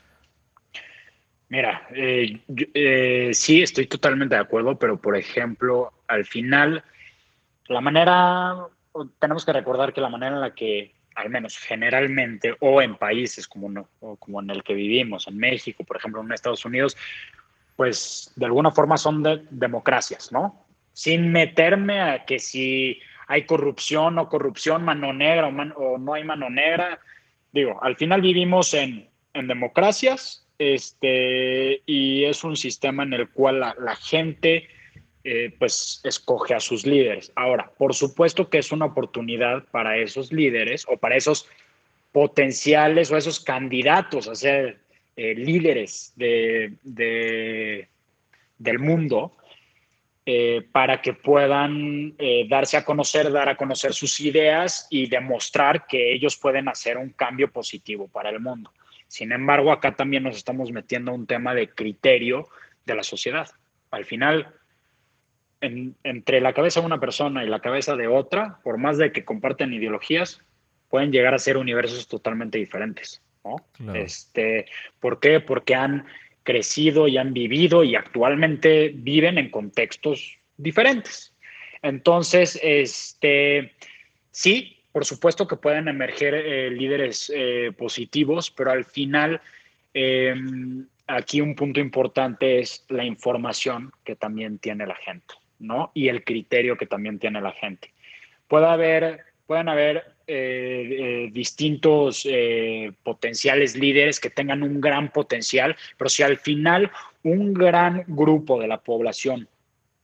Mira, 1.48 1.86
eh, 1.94 2.40
eh, 2.74 3.30
sí, 3.32 3.62
estoy 3.62 3.86
totalmente 3.86 4.34
de 4.34 4.40
acuerdo, 4.40 4.78
pero 4.78 5.00
por 5.00 5.16
ejemplo, 5.16 5.92
al 6.08 6.24
final, 6.24 6.82
la 7.68 7.80
manera, 7.80 8.56
tenemos 9.18 9.44
que 9.44 9.52
recordar 9.52 9.92
que 9.92 10.00
la 10.00 10.08
manera 10.08 10.34
en 10.34 10.40
la 10.40 10.54
que, 10.54 10.94
al 11.14 11.30
menos 11.30 11.56
generalmente, 11.58 12.56
o 12.60 12.82
en 12.82 12.96
países 12.96 13.46
como, 13.48 13.86
en 14.40 14.50
el 14.50 14.62
que 14.62 14.74
vivimos, 14.74 15.28
en 15.28 15.38
México, 15.38 15.84
por 15.84 15.96
ejemplo, 15.96 16.20
en 16.20 16.32
Estados 16.32 16.64
Unidos, 16.64 16.96
pues 17.76 18.32
de 18.36 18.46
alguna 18.46 18.70
forma 18.70 18.96
son 18.96 19.22
de, 19.22 19.42
democracias, 19.50 20.32
¿no? 20.32 20.66
Sin 20.92 21.32
meterme 21.32 22.00
a 22.00 22.24
que 22.24 22.38
si 22.38 23.00
hay 23.26 23.44
corrupción 23.44 24.18
o 24.18 24.28
corrupción, 24.28 24.84
mano 24.84 25.12
negra 25.12 25.48
o, 25.48 25.98
no 25.98 26.14
hay 26.14 26.24
mano 26.24 26.50
negra. 26.50 27.00
Digo, 27.52 27.82
al 27.82 27.96
final 27.96 28.20
vivimos 28.20 28.74
en, 28.74 29.08
democracias 29.32 30.46
este, 30.58 31.82
y 31.86 32.24
es 32.24 32.44
un 32.44 32.56
sistema 32.56 33.02
en 33.02 33.14
el 33.14 33.28
cual 33.30 33.60
la, 33.60 33.96
gente 33.96 34.68
eh, 35.26 35.54
pues 35.58 36.02
escoge 36.04 36.52
a 36.52 36.60
sus 36.60 36.84
líderes. 36.84 37.32
Ahora, 37.34 37.72
por 37.78 37.94
supuesto 37.94 38.50
que 38.50 38.58
es 38.58 38.72
una 38.72 38.84
oportunidad 38.84 39.64
para 39.70 39.96
esos 39.96 40.30
líderes 40.30 40.84
o 40.86 40.98
para 40.98 41.16
esos 41.16 41.48
potenciales 42.12 43.10
o 43.10 43.16
esos 43.16 43.40
candidatos 43.40 44.28
a 44.28 44.34
ser 44.34 44.80
eh, 45.16 45.34
líderes 45.34 46.12
de, 46.16 47.88
del 48.58 48.78
mundo, 48.78 49.34
eh, 50.26 50.66
para 50.70 51.00
que 51.00 51.14
puedan 51.14 52.14
darse 52.50 52.76
a 52.76 52.84
conocer, 52.84 53.32
dar 53.32 53.48
a 53.48 53.56
conocer 53.56 53.94
sus 53.94 54.20
ideas 54.20 54.86
y 54.90 55.08
demostrar 55.08 55.86
que 55.86 56.12
ellos 56.12 56.36
pueden 56.36 56.68
hacer 56.68 56.98
un 56.98 57.08
cambio 57.10 57.50
positivo 57.50 58.08
para 58.08 58.28
el 58.28 58.40
mundo. 58.40 58.70
Sin 59.08 59.32
embargo, 59.32 59.72
acá 59.72 59.96
también 59.96 60.22
nos 60.22 60.36
estamos 60.36 60.70
metiendo 60.70 61.12
a 61.12 61.14
un 61.14 61.26
tema 61.26 61.54
de 61.54 61.70
criterio 61.70 62.46
de 62.84 62.94
la 62.94 63.02
sociedad. 63.02 63.48
Al 63.90 64.04
final, 64.04 64.54
entre 66.02 66.40
la 66.40 66.52
cabeza 66.52 66.80
de 66.80 66.86
una 66.86 67.00
persona 67.00 67.44
y 67.44 67.48
la 67.48 67.60
cabeza 67.60 67.96
de 67.96 68.06
otra, 68.06 68.58
por 68.62 68.78
más 68.78 68.98
de 68.98 69.12
que 69.12 69.24
comparten 69.24 69.72
ideologías, 69.72 70.40
pueden 70.88 71.12
llegar 71.12 71.34
a 71.34 71.38
ser 71.38 71.56
universos 71.56 72.06
totalmente 72.08 72.58
diferentes. 72.58 73.22
Este, 73.94 74.66
¿Por 75.00 75.20
qué? 75.20 75.40
Porque 75.40 75.74
han 75.74 76.06
crecido 76.42 77.08
y 77.08 77.16
han 77.16 77.32
vivido 77.32 77.84
y 77.84 77.96
actualmente 77.96 78.92
viven 78.94 79.38
en 79.38 79.50
contextos 79.50 80.38
diferentes. 80.56 81.34
Entonces, 81.82 82.58
este, 82.62 83.74
sí, 84.30 84.78
por 84.92 85.04
supuesto 85.04 85.48
que 85.48 85.56
pueden 85.56 85.88
emerger 85.88 86.34
eh, 86.34 86.70
líderes 86.70 87.32
eh, 87.34 87.72
positivos, 87.76 88.50
pero 88.50 88.70
al 88.70 88.84
final 88.84 89.40
em, 89.92 90.86
aquí 91.06 91.40
un 91.40 91.54
punto 91.54 91.80
importante 91.80 92.60
es 92.60 92.84
la 92.88 93.04
información 93.04 93.90
que 94.04 94.16
también 94.16 94.58
tiene 94.58 94.86
la 94.86 94.94
gente, 94.94 95.34
¿no? 95.58 95.90
Y 95.94 96.08
el 96.08 96.24
criterio 96.24 96.76
que 96.76 96.86
también 96.86 97.18
tiene 97.18 97.40
la 97.40 97.52
gente. 97.52 97.92
Puede 98.48 98.66
haber, 98.66 99.20
pueden 99.46 99.68
haber 99.68 100.14
eh, 100.26 101.26
eh, 101.26 101.30
distintos 101.32 102.26
eh, 102.30 102.92
potenciales 103.02 103.76
líderes 103.76 104.18
que 104.18 104.30
tengan 104.30 104.62
un 104.62 104.80
gran 104.80 105.12
potencial, 105.12 105.76
pero 105.98 106.08
si 106.08 106.22
al 106.22 106.38
final 106.38 106.90
un 107.22 107.52
gran 107.52 108.04
grupo 108.06 108.58
de 108.58 108.66
la 108.66 108.78
población 108.78 109.46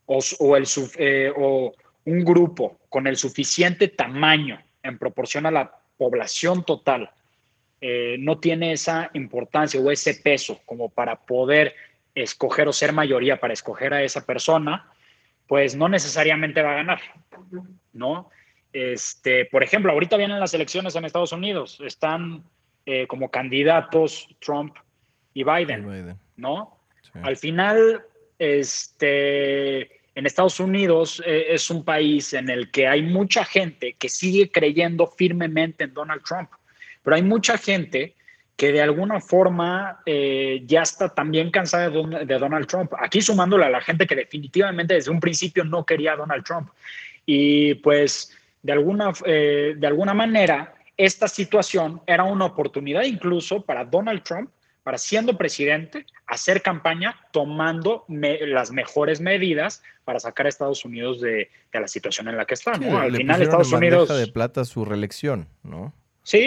o, 0.05 0.19
o 0.19 1.75
un 2.05 2.25
grupo 2.25 2.79
con 2.91 3.07
el 3.07 3.17
suficiente 3.17 3.89
tamaño 3.89 4.61
en 4.83 4.99
proporción 4.99 5.47
a 5.47 5.51
la 5.51 5.73
población 5.97 6.65
total 6.65 7.11
no 8.19 8.39
tiene 8.39 8.73
esa 8.73 9.11
importancia 9.15 9.81
o 9.81 9.91
ese 9.91 10.13
peso 10.13 10.61
como 10.67 10.91
para 10.91 11.17
poder 11.17 11.75
escoger 12.15 12.69
o 12.69 12.75
ser 12.75 12.93
mayoría 12.93 13.41
para 13.41 13.55
escoger 13.55 13.95
a 13.95 14.03
esa 14.03 14.27
persona, 14.27 14.91
pues 15.51 15.75
no 15.75 15.89
necesariamente 15.89 16.63
va 16.63 16.71
a 16.71 16.75
ganar, 16.77 17.01
¿no? 17.93 18.31
Este, 18.73 19.47
por 19.47 19.65
ejemplo, 19.65 19.91
ahorita 19.91 20.17
vienen 20.17 20.39
las 20.39 20.55
elecciones 20.55 20.95
en 20.95 21.05
Estados 21.05 21.33
Unidos, 21.33 21.81
están 21.85 22.45
eh, 22.87 23.09
como 23.09 23.33
candidatos 23.33 24.29
Trump 24.39 24.77
y 25.35 25.43
Biden, 25.43 26.17
¿no? 26.37 26.79
Al 27.15 27.37
final, 27.37 28.01
este, 28.39 29.81
en 30.15 30.25
Estados 30.25 30.61
Unidos 30.61 31.21
eh, 31.27 31.47
es 31.49 31.69
un 31.69 31.85
país 31.85 32.33
en 32.33 32.49
el 32.49 32.71
que 32.71 32.87
hay 32.87 33.03
mucha 33.03 33.45
gente 33.45 33.95
que 33.95 34.09
sigue 34.09 34.53
creyendo 34.53 35.09
firmemente 35.09 35.83
en 35.83 35.95
Donald 35.95 36.23
Trump, 36.23 36.51
pero 37.03 37.17
hay 37.17 37.23
mucha 37.23 37.59
gente 37.59 38.15
que 38.61 38.73
de 38.73 38.83
alguna 38.83 39.23
forma 39.23 40.03
eh, 40.05 40.63
ya 40.67 40.83
está 40.83 41.09
también 41.09 41.51
cansada 41.51 41.89
de, 41.89 42.39
Donald 42.39 42.67
Trump. 42.67 42.93
Aquí 42.99 43.23
sumándole 43.23 43.65
a 43.65 43.71
la 43.71 43.81
gente 43.81 44.07
que 44.07 44.15
definitivamente 44.15 44.93
desde 44.93 45.11
un 45.11 45.19
principio 45.19 45.65
no 45.65 45.87
quería 45.87 46.13
a 46.13 46.17
Donald 46.17 46.45
Trump. 46.45 46.69
Y 47.25 47.77
pues 47.77 48.37
de 48.63 48.73
alguna, 48.73 49.13
eh, 49.25 49.77
de 49.79 49.87
alguna 49.87 50.13
manera 50.13 50.75
esta 50.99 51.27
situación 51.27 52.03
era 52.07 52.25
una 52.25 52.45
oportunidad 52.45 53.05
incluso 53.05 53.63
para 53.63 53.83
Donald 53.87 54.25
Trump, 54.25 54.51
para 54.83 54.99
siendo 54.99 55.39
presidente, 55.39 56.05
hacer 56.27 56.61
campaña 56.61 57.17
tomando 57.33 58.05
las 58.09 58.73
mejores 58.73 59.23
medidas 59.23 59.83
para 60.05 60.21
sacar 60.21 60.45
a 60.45 60.49
Estados 60.51 60.85
Unidos 60.85 61.23
de, 61.23 61.49
la 61.73 61.89
situación 61.89 62.29
en 62.29 62.37
la 62.37 62.45
que 62.45 62.53
están. 62.53 62.85
Al 62.85 63.17
final 63.17 63.41
Estados 63.41 63.73
Unidos... 63.73 64.15
de 64.15 64.27
plata 64.27 64.67
su 64.67 64.85
reelección, 64.85 65.49
¿no? 65.63 65.95
Sí, 66.31 66.39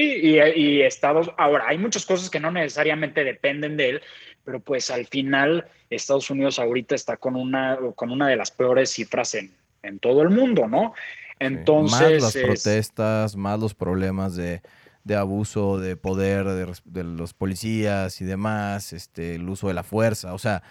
y, 0.55 0.81
Estados, 0.81 1.29
ahora 1.37 1.65
hay 1.67 1.77
muchas 1.77 2.05
cosas 2.05 2.29
que 2.29 2.39
no 2.39 2.49
necesariamente 2.51 3.25
dependen 3.25 3.75
de 3.75 3.89
él, 3.89 4.01
pero 4.45 4.61
pues 4.61 4.89
al 4.89 5.07
final 5.07 5.65
Estados 5.89 6.29
Unidos 6.29 6.57
ahorita 6.57 6.95
está 6.95 7.17
con 7.17 7.35
una, 7.35 7.77
con 7.93 8.09
una 8.09 8.29
de 8.29 8.37
las 8.37 8.49
peores 8.49 8.91
cifras 8.91 9.35
en, 9.35 9.53
en 9.81 9.99
todo 9.99 10.21
el 10.21 10.29
mundo, 10.29 10.69
¿no? 10.69 10.93
Entonces... 11.37 12.21
más 12.21 12.33
las 12.33 12.43
protestas, 12.45 13.35
más 13.35 13.59
los 13.59 13.73
problemas 13.73 14.37
de, 14.37 14.61
de 15.03 15.17
abuso 15.17 15.77
de 15.77 15.97
poder 15.97 16.45
de, 16.85 17.03
los 17.03 17.33
policías 17.33 18.21
y 18.21 18.23
demás, 18.23 18.93
este, 18.93 19.35
el 19.35 19.49
uso 19.49 19.67
de 19.67 19.73
la 19.73 19.83
fuerza, 19.83 20.33
o 20.33 20.39
sea, 20.39 20.63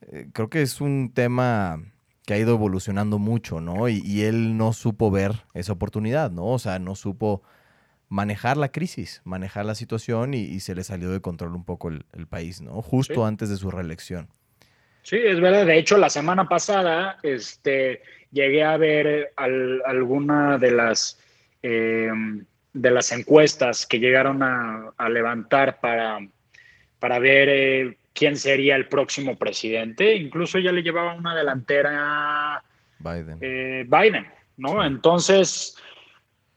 eh, 0.00 0.26
creo 0.32 0.50
que 0.50 0.62
es 0.62 0.80
un 0.80 1.12
tema 1.14 1.84
que 2.26 2.34
ha 2.34 2.38
ido 2.38 2.54
evolucionando 2.54 3.20
mucho, 3.20 3.60
¿no? 3.60 3.88
Y, 3.88 4.02
y 4.04 4.22
él 4.22 4.56
no 4.56 4.72
supo 4.72 5.12
ver 5.12 5.44
esa 5.54 5.72
oportunidad, 5.72 6.32
¿no? 6.32 6.46
O 6.46 6.58
sea, 6.58 6.80
no 6.80 6.96
supo 6.96 7.44
manejar 8.08 8.56
la 8.56 8.70
crisis, 8.70 9.20
manejar 9.24 9.64
la 9.64 9.74
situación 9.74 10.34
y, 10.34 10.60
se 10.60 10.74
le 10.74 10.84
salió 10.84 11.10
de 11.10 11.20
control 11.20 11.54
un 11.54 11.64
poco 11.64 11.88
el, 11.88 12.26
país, 12.28 12.60
¿no? 12.60 12.82
Justo 12.82 13.26
antes 13.26 13.48
de 13.48 13.56
su 13.56 13.70
reelección. 13.70 14.28
Sí, 15.02 15.16
es 15.16 15.40
verdad. 15.40 15.66
De 15.66 15.78
hecho, 15.78 15.96
la 15.98 16.10
semana 16.10 16.48
pasada 16.48 17.18
este, 17.22 18.02
llegué 18.30 18.64
a 18.64 18.76
ver 18.76 19.32
alguna 19.36 20.58
de 20.58 20.70
las, 20.72 21.20
em, 21.62 22.44
de 22.72 22.90
las 22.90 23.12
encuestas 23.12 23.86
que 23.86 23.98
llegaron 23.98 24.42
a, 24.42 25.08
levantar 25.08 25.80
para, 25.80 26.18
para 26.98 27.18
ver 27.18 27.48
eh, 27.48 27.98
quién 28.12 28.36
sería 28.36 28.76
el 28.76 28.88
próximo 28.88 29.36
presidente. 29.36 30.16
Incluso 30.16 30.58
ya 30.58 30.72
le 30.72 30.82
llevaba 30.82 31.14
una 31.14 31.34
delantera 31.34 32.62
Biden. 32.98 33.38
Eh, 33.40 33.86
Biden, 33.88 34.26
¿no? 34.56 34.84
Entonces, 34.84 35.76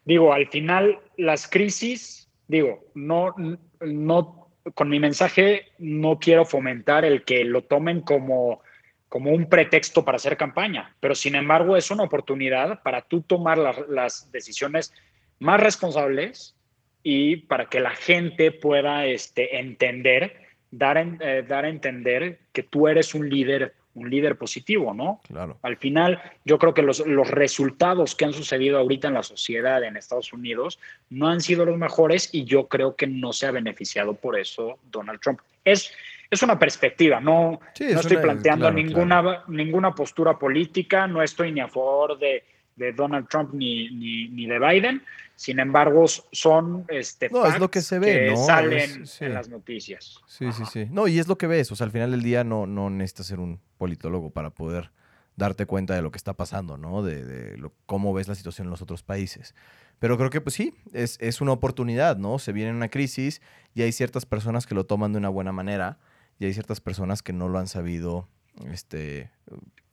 digo, 0.06 0.34
al 0.34 0.48
final 0.48 1.00
las 1.20 1.48
crisis, 1.48 2.30
digo, 2.48 2.86
no, 2.96 3.36
no, 3.82 4.50
con 4.74 4.90
mi 4.90 5.00
mensaje 5.00 5.68
no 5.78 6.18
quiero 6.18 6.46
fomentar 6.46 7.04
el 7.04 7.24
que 7.24 7.44
lo 7.44 7.64
tomen 7.64 8.02
como, 8.02 8.62
como 9.10 9.32
un 9.32 9.50
pretexto 9.50 10.06
para 10.06 10.16
hacer 10.16 10.38
campaña, 10.38 10.96
pero 11.02 11.16
sin 11.16 11.36
embargo 11.36 11.76
es 11.76 11.92
una 11.92 12.04
oportunidad 12.04 12.82
para 12.84 13.02
tú 13.02 13.22
tomar 13.22 13.58
las 13.58 14.32
decisiones 14.32 14.94
más 15.40 15.60
responsables 15.60 16.56
y 17.04 17.38
para 17.38 17.66
que 17.66 17.82
la 17.82 17.92
gente 17.92 18.52
pueda 18.52 19.06
este, 19.06 19.60
entender, 19.60 20.48
dar, 20.72 20.98
eh, 21.20 21.44
dar 21.48 21.66
a 21.66 21.70
entender 21.70 22.40
que 22.54 22.64
tú 22.64 22.88
eres 22.88 23.14
un 23.14 23.30
líder 23.30 23.74
un 23.96 24.10
líder 24.10 24.38
positivo, 24.38 24.94
¿no? 24.94 25.22
Claro. 25.28 25.58
Al 25.62 25.78
final, 25.78 26.22
yo 26.46 26.58
creo 26.58 26.74
que 26.74 26.82
los, 26.82 27.06
los, 27.06 27.30
resultados 27.30 28.16
que 28.16 28.26
han 28.26 28.34
sucedido 28.34 28.78
ahorita 28.78 29.08
en 29.08 29.16
la 29.16 29.24
sociedad 29.24 29.84
en 29.84 29.98
Estados 29.98 30.32
Unidos 30.32 30.80
no 31.10 31.28
han 31.28 31.42
sido 31.42 31.66
los 31.66 31.78
mejores 31.78 32.30
y 32.32 32.46
yo 32.46 32.68
creo 32.68 32.96
que 32.96 33.08
no 33.08 33.34
se 33.34 33.48
ha 33.48 33.52
beneficiado 33.52 34.14
por 34.14 34.38
eso 34.38 34.78
Donald 34.92 35.20
Trump. 35.20 35.40
Es, 35.66 35.92
es 36.30 36.44
una 36.44 36.60
perspectiva, 36.60 37.20
no, 37.20 37.60
no 37.80 38.00
estoy 38.00 38.18
planteando 38.18 38.72
ninguna, 38.72 39.44
ninguna 39.48 39.94
postura 39.96 40.38
política, 40.38 41.08
no 41.08 41.24
estoy 41.24 41.52
ni 41.52 41.60
a 41.60 41.68
favor 41.68 42.18
de, 42.20 42.44
de 42.80 42.94
Donald 42.94 43.28
Trump 43.28 43.54
ni, 43.54 43.90
ni, 44.30 44.48
de 44.48 44.58
Biden. 44.58 45.04
Sin 45.36 45.60
embargo, 45.60 46.06
son 46.08 46.86
este, 46.90 47.30
no, 47.30 47.46
es 47.46 47.60
lo 47.60 47.70
que 47.70 47.82
se 47.82 48.00
ve, 48.00 48.36
salen 48.36 49.04
en 49.20 49.34
las 49.34 49.48
noticias. 49.48 50.20
Sí, 50.26 50.52
sí, 50.52 50.64
sí. 50.72 50.88
No, 50.90 51.08
y 51.08 51.20
es 51.20 51.28
lo 51.28 51.38
que 51.38 51.48
ves. 51.48 51.72
O 51.72 51.76
sea, 51.76 51.86
al 51.86 51.92
final 51.92 52.12
del 52.12 52.24
día 52.24 52.44
no, 52.44 52.66
no 52.66 52.90
necesitas 52.90 53.28
ser 53.28 53.40
un 53.40 53.60
politólogo 53.78 54.32
para 54.32 54.50
poder 54.50 54.92
darte 55.36 55.66
cuenta 55.66 55.96
de 55.96 56.02
lo 56.02 56.12
que 56.12 56.18
está 56.18 56.34
pasando, 56.34 56.78
¿no? 56.78 57.04
De, 57.04 57.58
cómo 57.86 58.14
ves 58.14 58.28
la 58.28 58.36
situación 58.36 58.68
en 58.68 58.72
los 58.72 58.82
otros 58.82 59.04
países. 59.04 59.56
Pero 60.00 60.18
creo 60.18 60.30
que, 60.30 60.42
pues 60.42 60.56
sí, 60.56 60.74
es, 60.94 61.18
es, 61.22 61.40
una 61.40 61.54
oportunidad, 61.54 62.18
¿no? 62.18 62.40
Se 62.40 62.52
viene 62.52 62.72
una 62.72 62.90
crisis 62.90 63.42
y 63.74 63.84
hay 63.84 63.92
ciertas 63.92 64.26
personas 64.26 64.66
que 64.66 64.76
lo 64.76 64.86
toman 64.86 65.14
de 65.14 65.20
una 65.20 65.30
buena 65.30 65.52
manera 65.52 66.00
y 66.38 66.46
hay 66.46 66.54
ciertas 66.54 66.82
personas 66.82 67.22
que 67.22 67.34
no 67.34 67.48
lo 67.48 67.60
han 67.60 67.68
sabido 67.68 68.28
este, 68.72 69.32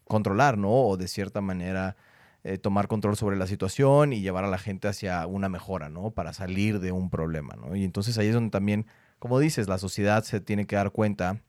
controlar, 0.07 0.59
¿no? 0.59 0.72
O 0.72 0.96
de 0.96 1.09
cierta 1.09 1.40
manera 1.40 1.96
eh, 2.48 2.59
tomar 2.59 2.87
control 2.87 3.16
sobre 3.16 3.37
la 3.37 3.48
situación 3.48 4.12
y 4.12 4.20
llevar 4.20 4.44
a 4.44 4.48
la 4.48 4.59
gente 4.59 4.87
hacia 4.87 5.26
una 5.26 5.48
mejora, 5.48 5.88
¿no? 5.88 6.12
Para 6.12 6.32
salir 6.32 6.78
de 6.78 6.92
un 6.92 7.11
problema, 7.11 7.56
¿no? 7.56 7.74
Y 7.74 7.82
entonces 7.82 8.16
ahí 8.18 8.28
es 8.28 8.35
donde 8.35 8.50
también, 8.50 8.87
como 9.18 9.40
dices, 9.40 9.66
la 9.66 9.78
sociedad 9.78 10.22
se 10.22 10.40
tiene 10.40 10.64
que 10.64 10.76
dar 10.76 10.92
cuenta 10.92 11.40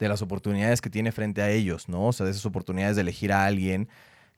de 0.00 0.08
las 0.08 0.22
oportunidades 0.22 0.80
que 0.80 0.90
tiene 0.90 1.12
frente 1.12 1.40
a 1.40 1.50
ellos, 1.50 1.88
¿no? 1.88 2.08
O 2.08 2.12
sea, 2.12 2.26
de 2.26 2.32
esas 2.32 2.46
oportunidades 2.46 2.96
de 2.96 3.02
elegir 3.02 3.32
a 3.32 3.44
alguien 3.44 3.88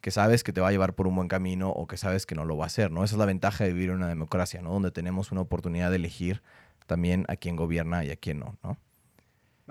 que 0.02 0.10
sabes 0.10 0.44
que 0.44 0.52
te 0.52 0.60
va 0.60 0.68
a 0.68 0.70
llevar 0.70 0.92
por 0.92 1.06
un 1.06 1.16
buen 1.16 1.28
camino 1.28 1.70
o 1.70 1.86
que 1.86 1.96
sabes 1.96 2.26
que 2.26 2.34
no 2.34 2.44
lo 2.44 2.58
va 2.58 2.64
a 2.64 2.66
hacer, 2.66 2.90
¿no? 2.90 3.02
Esa 3.02 3.14
es 3.14 3.18
la 3.18 3.24
ventaja 3.24 3.64
de 3.64 3.72
vivir 3.72 3.88
en 3.88 3.96
una 3.96 4.08
democracia, 4.08 4.60
¿no? 4.60 4.74
Donde 4.74 4.90
tenemos 4.90 5.32
una 5.32 5.40
oportunidad 5.40 5.88
de 5.88 5.96
elegir 5.96 6.42
también 6.86 7.24
a 7.28 7.36
quién 7.36 7.56
gobierna 7.56 8.04
y 8.04 8.10
a 8.10 8.16
quién 8.16 8.40
no, 8.40 8.58
¿no? 8.62 8.76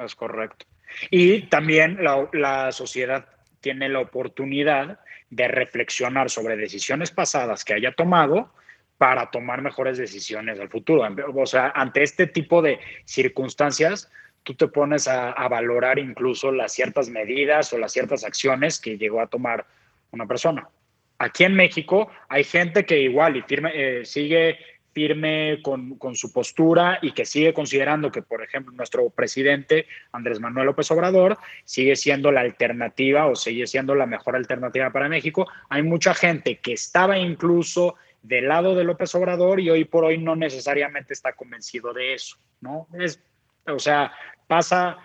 Es 0.03 0.15
correcto. 0.15 0.65
Y 1.11 1.43
también 1.49 2.03
la, 2.03 2.27
la 2.33 2.71
sociedad 2.71 3.27
tiene 3.65 3.89
la 3.89 3.99
oportunidad 3.99 4.99
de 5.31 5.47
reflexionar 5.47 6.29
sobre 6.29 6.55
decisiones 6.55 7.09
pasadas 7.09 7.65
que 7.65 7.73
haya 7.73 7.93
tomado 7.93 8.53
para 8.99 9.31
tomar 9.31 9.63
mejores 9.63 9.97
decisiones 9.97 10.59
al 10.59 10.69
futuro. 10.69 11.01
O 11.33 11.47
sea, 11.47 11.73
ante 11.73 12.03
este 12.03 12.27
tipo 12.27 12.61
de 12.61 12.79
circunstancias, 13.05 14.11
tú 14.43 14.53
te 14.53 14.67
pones 14.67 15.07
a, 15.07 15.31
valorar 15.47 15.97
incluso 15.97 16.51
las 16.51 16.73
ciertas 16.73 17.09
medidas 17.09 17.73
o 17.73 17.79
las 17.79 17.91
ciertas 17.91 18.23
acciones 18.23 18.79
que 18.79 18.99
llegó 18.99 19.19
a 19.19 19.25
tomar 19.25 19.65
una 20.11 20.27
persona. 20.27 20.69
Aquí 21.17 21.43
en 21.43 21.55
México 21.55 22.11
hay 22.29 22.43
gente 22.43 22.85
que 22.85 22.99
igual 22.99 23.35
y 23.35 23.41
firme, 23.41 23.71
eh, 23.73 24.05
sigue 24.05 24.59
firme 24.95 25.59
con, 25.61 25.97
con, 25.97 26.15
su 26.15 26.31
postura 26.31 26.99
y 27.01 27.11
que 27.11 27.25
sigue 27.25 27.53
considerando 27.53 28.09
que, 28.09 28.21
por 28.21 28.41
ejemplo, 28.41 28.71
nuestro 28.71 29.09
presidente 29.09 29.87
Andrés 30.13 30.39
Manuel 30.39 30.67
López 30.67 30.89
Obrador 30.89 31.37
sigue 31.65 31.97
siendo 31.97 32.31
la 32.31 32.39
alternativa 32.39 33.27
o 33.27 33.35
sigue 33.35 33.67
siendo 33.67 33.93
la 33.93 34.05
mejor 34.05 34.37
alternativa 34.37 34.89
para 34.91 35.09
México. 35.09 35.47
Hay 35.69 35.83
mucha 35.83 36.13
gente 36.13 36.59
que 36.59 36.71
estaba 36.71 37.17
incluso 37.17 37.95
del 38.23 38.47
lado 38.47 38.73
de 38.73 38.85
López 38.85 39.13
Obrador 39.15 39.59
y 39.59 39.69
hoy 39.69 39.83
por 39.83 40.05
hoy 40.05 40.17
no 40.17 40.37
necesariamente 40.37 41.13
está 41.13 41.33
convencido 41.33 41.91
de 41.91 42.13
eso, 42.13 42.37
¿no? 42.61 42.87
Es, 42.97 43.21
o 43.67 43.79
sea, 43.79 44.13
pasa, 44.47 44.97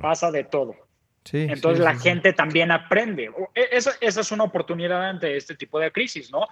pasa 0.00 0.30
de 0.30 0.44
todo. 0.44 0.76
Sí, 1.24 1.48
Entonces 1.50 1.80
la 1.80 1.96
gente 1.96 2.32
también 2.32 2.70
aprende. 2.70 3.28
E, 3.56 3.68
esa, 3.72 3.90
esa 4.00 4.20
es 4.20 4.30
una 4.30 4.44
oportunidad 4.44 5.04
ante 5.04 5.36
este 5.36 5.56
tipo 5.56 5.80
de 5.80 5.90
crisis, 5.90 6.30
¿no? 6.30 6.46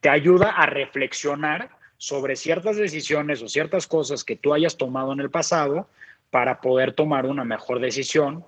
Te 0.00 0.10
ayuda 0.10 0.50
a 0.50 0.66
reflexionar 0.66 1.70
sobre 2.04 2.36
ciertas 2.36 2.76
decisiones 2.76 3.42
o 3.42 3.48
ciertas 3.48 3.86
cosas 3.86 4.24
que 4.24 4.36
tú 4.36 4.52
hayas 4.52 4.76
tomado 4.76 5.14
en 5.14 5.20
el 5.20 5.30
pasado 5.30 5.88
para 6.28 6.60
poder 6.60 6.92
tomar 6.92 7.24
una 7.24 7.44
mejor 7.44 7.80
decisión 7.80 8.44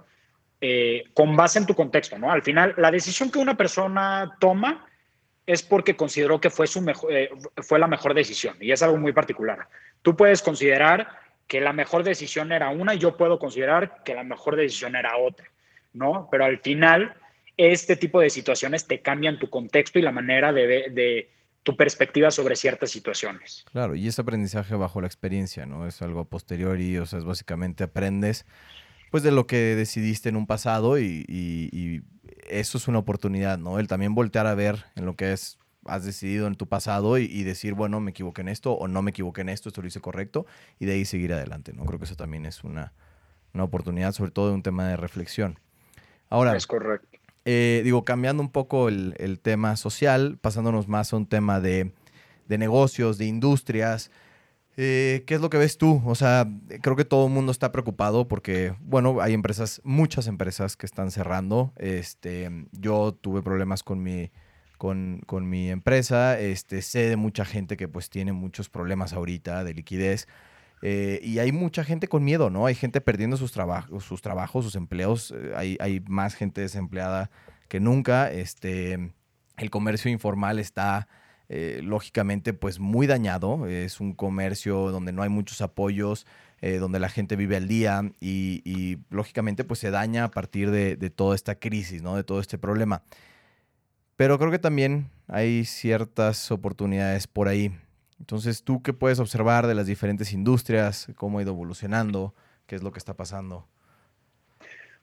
eh, 0.60 1.04
con 1.14 1.36
base 1.36 1.58
en 1.58 1.64
tu 1.64 1.74
contexto, 1.74 2.18
¿no? 2.18 2.30
Al 2.30 2.42
final, 2.42 2.74
la 2.76 2.90
decisión 2.90 3.30
que 3.30 3.38
una 3.38 3.56
persona 3.56 4.36
toma 4.40 4.86
es 5.46 5.62
porque 5.62 5.96
consideró 5.96 6.38
que 6.38 6.50
fue, 6.50 6.66
su 6.66 6.82
mejor, 6.82 7.10
eh, 7.10 7.30
fue 7.62 7.78
la 7.78 7.86
mejor 7.86 8.12
decisión 8.12 8.58
y 8.60 8.72
es 8.72 8.82
algo 8.82 8.98
muy 8.98 9.14
particular. 9.14 9.68
Tú 10.02 10.14
puedes 10.16 10.42
considerar 10.42 11.08
que 11.46 11.62
la 11.62 11.72
mejor 11.72 12.04
decisión 12.04 12.52
era 12.52 12.68
una 12.68 12.94
y 12.94 12.98
yo 12.98 13.16
puedo 13.16 13.38
considerar 13.38 14.02
que 14.04 14.14
la 14.14 14.22
mejor 14.22 14.56
decisión 14.56 14.96
era 14.96 15.16
otra. 15.16 15.46
¿no? 15.94 16.28
Pero 16.30 16.44
al 16.44 16.58
final, 16.58 17.14
este 17.56 17.96
tipo 17.96 18.20
de 18.20 18.28
situaciones 18.28 18.86
te 18.86 19.00
cambian 19.00 19.38
tu 19.38 19.48
contexto 19.48 19.98
y 19.98 20.02
la 20.02 20.12
manera 20.12 20.52
de, 20.52 20.90
de 20.90 21.30
tu 21.66 21.76
perspectiva 21.76 22.30
sobre 22.30 22.54
ciertas 22.54 22.92
situaciones. 22.92 23.64
Claro, 23.72 23.96
y 23.96 24.06
ese 24.06 24.22
aprendizaje 24.22 24.76
bajo 24.76 25.00
la 25.00 25.08
experiencia, 25.08 25.66
¿no? 25.66 25.88
Es 25.88 26.00
algo 26.00 26.24
posterior 26.24 26.80
y, 26.80 26.96
o 26.96 27.06
sea, 27.06 27.18
es 27.18 27.24
básicamente 27.24 27.82
aprendes 27.82 28.46
pues 29.10 29.24
de 29.24 29.32
lo 29.32 29.48
que 29.48 29.74
decidiste 29.74 30.28
en 30.28 30.36
un 30.36 30.46
pasado 30.46 30.96
y, 30.98 32.04
eso 32.48 32.78
es 32.78 32.86
una 32.86 33.00
oportunidad, 33.00 33.58
¿no? 33.58 33.80
El 33.80 33.88
también 33.88 34.14
voltear 34.14 34.46
a 34.46 34.54
ver 34.54 34.84
en 34.94 35.06
lo 35.06 35.16
que 35.16 35.32
es, 35.32 35.58
has 35.86 36.04
decidido 36.04 36.46
en 36.46 36.54
tu 36.54 36.68
pasado 36.68 37.18
y, 37.18 37.42
decir, 37.42 37.74
bueno, 37.74 37.98
me 37.98 38.12
equivoqué 38.12 38.42
en 38.42 38.48
esto 38.48 38.72
o 38.74 38.86
no 38.86 39.02
me 39.02 39.10
equivoqué 39.10 39.40
en 39.40 39.48
esto, 39.48 39.68
esto 39.68 39.82
lo 39.82 39.88
hice 39.88 40.00
correcto 40.00 40.46
y 40.78 40.86
de 40.86 40.92
ahí 40.92 41.04
seguir 41.04 41.32
adelante, 41.32 41.72
¿no? 41.72 41.84
Creo 41.84 41.98
que 41.98 42.04
eso 42.04 42.14
también 42.14 42.46
es 42.46 42.62
una, 42.62 42.92
una 43.54 43.64
oportunidad, 43.64 44.12
sobre 44.12 44.30
todo 44.30 44.48
de 44.50 44.54
un 44.54 44.62
tema 44.62 44.86
de 44.86 44.96
reflexión. 44.96 45.58
Ahora, 46.28 46.56
es 46.56 46.68
correcto. 46.68 47.15
Eh, 47.48 47.82
digo, 47.84 48.04
cambiando 48.04 48.42
un 48.42 48.50
poco 48.50 48.88
el, 48.88 49.38
tema 49.40 49.76
social, 49.76 50.36
pasándonos 50.40 50.88
más 50.88 51.12
a 51.12 51.16
un 51.16 51.26
tema 51.26 51.60
de, 51.60 51.92
negocios, 52.48 53.18
de 53.18 53.26
industrias. 53.26 54.10
Eh, 54.76 55.22
¿Qué 55.28 55.36
es 55.36 55.40
lo 55.40 55.48
que 55.48 55.56
ves 55.56 55.78
tú? 55.78 56.02
O 56.04 56.16
sea, 56.16 56.48
creo 56.82 56.96
que 56.96 57.04
todo 57.04 57.28
el 57.28 57.32
mundo 57.32 57.52
está 57.52 57.70
preocupado 57.70 58.26
porque, 58.26 58.74
bueno, 58.80 59.20
hay 59.20 59.32
empresas, 59.32 59.80
muchas 59.84 60.26
empresas 60.26 60.76
que 60.76 60.86
están 60.86 61.12
cerrando. 61.12 61.72
Este, 61.76 62.50
yo 62.72 63.16
tuve 63.18 63.42
problemas 63.42 63.84
con 63.84 64.02
mi, 64.02 64.32
con, 64.76 65.20
con, 65.24 65.48
mi 65.48 65.70
empresa. 65.70 66.40
Este, 66.40 66.82
sé 66.82 67.08
de 67.08 67.16
mucha 67.16 67.44
gente 67.44 67.76
que 67.76 67.86
pues 67.86 68.10
tiene 68.10 68.32
muchos 68.32 68.68
problemas 68.68 69.12
ahorita 69.12 69.62
de 69.62 69.72
liquidez. 69.72 70.26
Eh, 70.82 71.20
y 71.22 71.38
hay 71.38 71.52
mucha 71.52 71.84
gente 71.84 72.08
con 72.08 72.24
miedo, 72.24 72.50
¿no? 72.50 72.66
Hay 72.66 72.74
gente 72.74 73.00
perdiendo 73.00 73.36
sus, 73.36 73.52
trabajos, 73.52 74.04
sus 74.04 74.22
trabajos, 74.22 74.64
sus 74.64 74.76
empleos. 74.76 75.32
Eh, 75.36 75.78
hay, 75.80 76.00
más 76.06 76.34
gente 76.34 76.60
desempleada 76.60 77.30
que 77.68 77.80
nunca. 77.80 78.30
Este, 78.30 79.12
el 79.56 79.70
comercio 79.70 80.10
informal 80.10 80.58
está, 80.58 81.08
eh, 81.48 81.80
lógicamente, 81.82 82.52
pues 82.52 82.78
muy 82.78 83.06
dañado. 83.06 83.66
Es 83.66 84.00
un 84.00 84.14
comercio 84.14 84.90
donde 84.90 85.12
no 85.12 85.22
hay 85.22 85.28
muchos 85.28 85.60
apoyos, 85.60 86.26
donde 86.80 86.98
la 86.98 87.10
gente 87.10 87.36
vive 87.36 87.56
al 87.56 87.68
día 87.68 88.10
y, 88.18 88.98
lógicamente, 89.10 89.62
pues 89.62 89.78
se 89.78 89.90
daña 89.92 90.24
a 90.24 90.30
partir 90.32 90.72
de, 90.72 90.96
de 90.96 91.10
toda 91.10 91.36
esta 91.36 91.54
crisis, 91.54 92.02
¿no? 92.02 92.16
De 92.16 92.24
todo 92.24 92.40
este 92.40 92.58
problema. 92.58 93.02
Pero 94.16 94.38
creo 94.38 94.50
que 94.50 94.58
también 94.58 95.10
hay 95.28 95.64
ciertas 95.64 96.50
oportunidades 96.50 97.28
por 97.28 97.46
ahí. 97.46 97.72
Entonces, 98.18 98.64
¿tú 98.64 98.82
qué 98.82 98.92
puedes 98.92 99.18
observar 99.18 99.66
de 99.66 99.74
las 99.74 99.86
diferentes 99.86 100.32
industrias? 100.32 101.08
¿Cómo 101.16 101.38
ha 101.38 101.42
ido 101.42 101.52
evolucionando? 101.52 102.34
¿Qué 102.66 102.76
es 102.76 102.82
lo 102.82 102.92
que 102.92 102.98
está 102.98 103.14
pasando? 103.14 103.68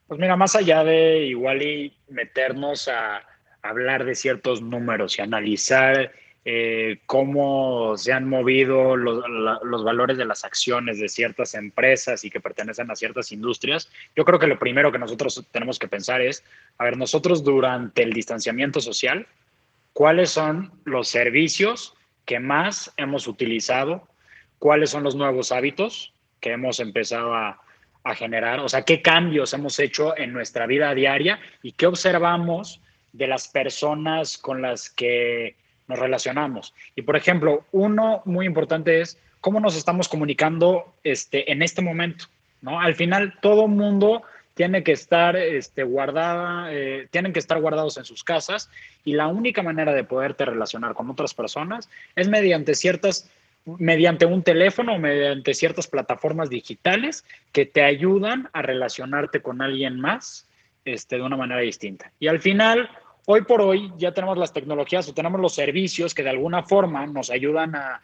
Pues 0.08 0.20
mira, 0.20 0.36
más 0.36 0.56
allá 0.56 0.84
de 0.84 1.26
igual 1.26 1.62
y 1.62 1.98
meternos 2.10 2.88
a 2.88 3.24
hablar 3.62 4.04
de 4.04 4.16
ciertos 4.16 4.62
números 4.62 5.18
y 5.18 5.22
analizar 5.22 6.12
eh, 6.46 7.00
cómo 7.06 7.96
se 7.96 8.12
han 8.12 8.28
movido 8.28 8.98
los, 8.98 9.24
los, 9.64 9.84
valores 9.86 10.18
de 10.18 10.26
las 10.26 10.44
acciones 10.44 11.00
de 11.00 11.08
ciertas 11.08 11.54
empresas 11.54 12.26
y 12.26 12.30
que 12.30 12.42
pertenecen 12.42 12.92
a 12.92 12.98
ciertas 12.98 13.32
industrias, 13.32 13.90
yo 14.14 14.26
creo 14.26 14.40
que 14.40 14.48
lo 14.48 14.60
primero 14.60 14.92
que 14.92 15.00
nosotros 15.00 15.48
tenemos 15.52 15.80
que 15.80 15.88
pensar 15.88 16.20
es, 16.22 16.44
a 16.78 16.84
ver, 16.84 16.98
nosotros 16.98 17.46
durante 17.46 18.04
el 18.04 18.12
distanciamiento 18.12 18.82
social, 18.82 19.26
¿cuáles 19.94 20.32
son 20.32 20.74
los 20.84 21.08
servicios 21.08 21.96
que 22.26 22.40
más 22.40 22.94
hemos 22.98 23.28
utilizado, 23.28 24.08
cuáles 24.60 24.90
son 24.90 25.04
los 25.04 25.16
nuevos 25.16 25.52
hábitos 25.52 26.14
que 26.40 26.52
hemos 26.52 26.80
empezado 26.80 27.34
a, 27.34 27.60
generar, 28.16 28.60
o 28.60 28.68
sea, 28.68 28.82
qué 28.82 29.02
cambios 29.02 29.54
hemos 29.54 29.80
hecho 29.80 30.18
en 30.18 30.34
nuestra 30.34 30.68
vida 30.68 30.94
diaria 30.94 31.40
y 31.62 31.72
qué 31.72 31.88
observamos 31.88 32.82
de 33.14 33.28
las 33.28 33.48
personas 33.48 34.38
con 34.38 34.62
las 34.62 34.90
que 34.90 35.56
nos 35.88 36.00
relacionamos. 36.00 36.74
Y 36.98 37.04
por 37.04 37.16
ejemplo, 37.16 37.66
uno 37.72 38.22
muy 38.26 38.46
importante 38.46 39.00
es 39.00 39.18
cómo 39.40 39.62
nos 39.62 39.78
estamos 39.78 40.10
comunicando 40.10 40.94
este, 41.06 41.50
en 41.50 41.62
este 41.62 41.82
momento. 41.82 42.26
¿no? 42.62 42.82
Al 42.82 42.96
final, 42.96 43.38
todo 43.42 43.70
mundo 43.70 44.24
tiene 44.54 44.84
que 44.84 44.92
estar 44.92 45.36
este, 45.36 45.84
guardada, 45.84 46.72
eh, 46.72 47.08
tienen 47.12 47.34
que 47.34 47.40
estar 47.40 47.60
guardados 47.60 47.98
en 47.98 48.06
sus 48.06 48.24
casas 48.24 48.70
y 49.04 49.14
la 49.14 49.28
única 49.28 49.64
manera 49.64 49.94
de 49.94 50.04
poderte 50.04 50.46
relacionar 50.46 50.94
con 50.94 51.10
otras 51.10 51.34
personas 51.34 51.90
es 52.16 52.30
mediante 52.30 52.76
ciertas, 52.76 53.30
mediante 53.66 54.26
un 54.26 54.44
teléfono 54.44 54.94
o 54.94 55.00
mediante 55.00 55.54
ciertas 55.54 55.88
plataformas 55.88 56.50
digitales 56.50 57.26
que 57.52 57.66
te 57.66 57.84
ayudan 57.84 58.50
a 58.54 58.62
relacionarte 58.62 59.42
con 59.42 59.62
alguien 59.62 60.00
más 60.00 60.48
este, 60.86 61.16
de 61.18 61.24
una 61.24 61.38
manera 61.38 61.62
distinta. 61.62 62.12
Y 62.20 62.28
al 62.28 62.40
final, 62.40 62.90
hoy 63.26 63.42
por 63.44 63.62
hoy 63.62 63.92
ya 63.98 64.12
tenemos 64.14 64.38
las 64.38 64.54
tecnologías 64.54 65.08
o 65.10 65.14
tenemos 65.14 65.42
los 65.42 65.56
servicios 65.56 66.14
que 66.14 66.24
de 66.24 66.30
alguna 66.30 66.64
forma 66.64 67.08
nos 67.08 67.32
ayudan 67.32 67.76
a, 67.76 68.02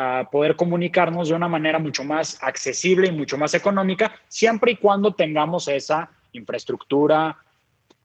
a 0.00 0.30
poder 0.30 0.54
comunicarnos 0.54 1.28
de 1.28 1.34
una 1.34 1.48
manera 1.48 1.80
mucho 1.80 2.04
más 2.04 2.38
accesible 2.40 3.08
y 3.08 3.10
mucho 3.10 3.36
más 3.36 3.52
económica, 3.54 4.12
siempre 4.28 4.70
y 4.70 4.76
cuando 4.76 5.12
tengamos 5.12 5.66
esa 5.66 6.08
infraestructura 6.30 7.36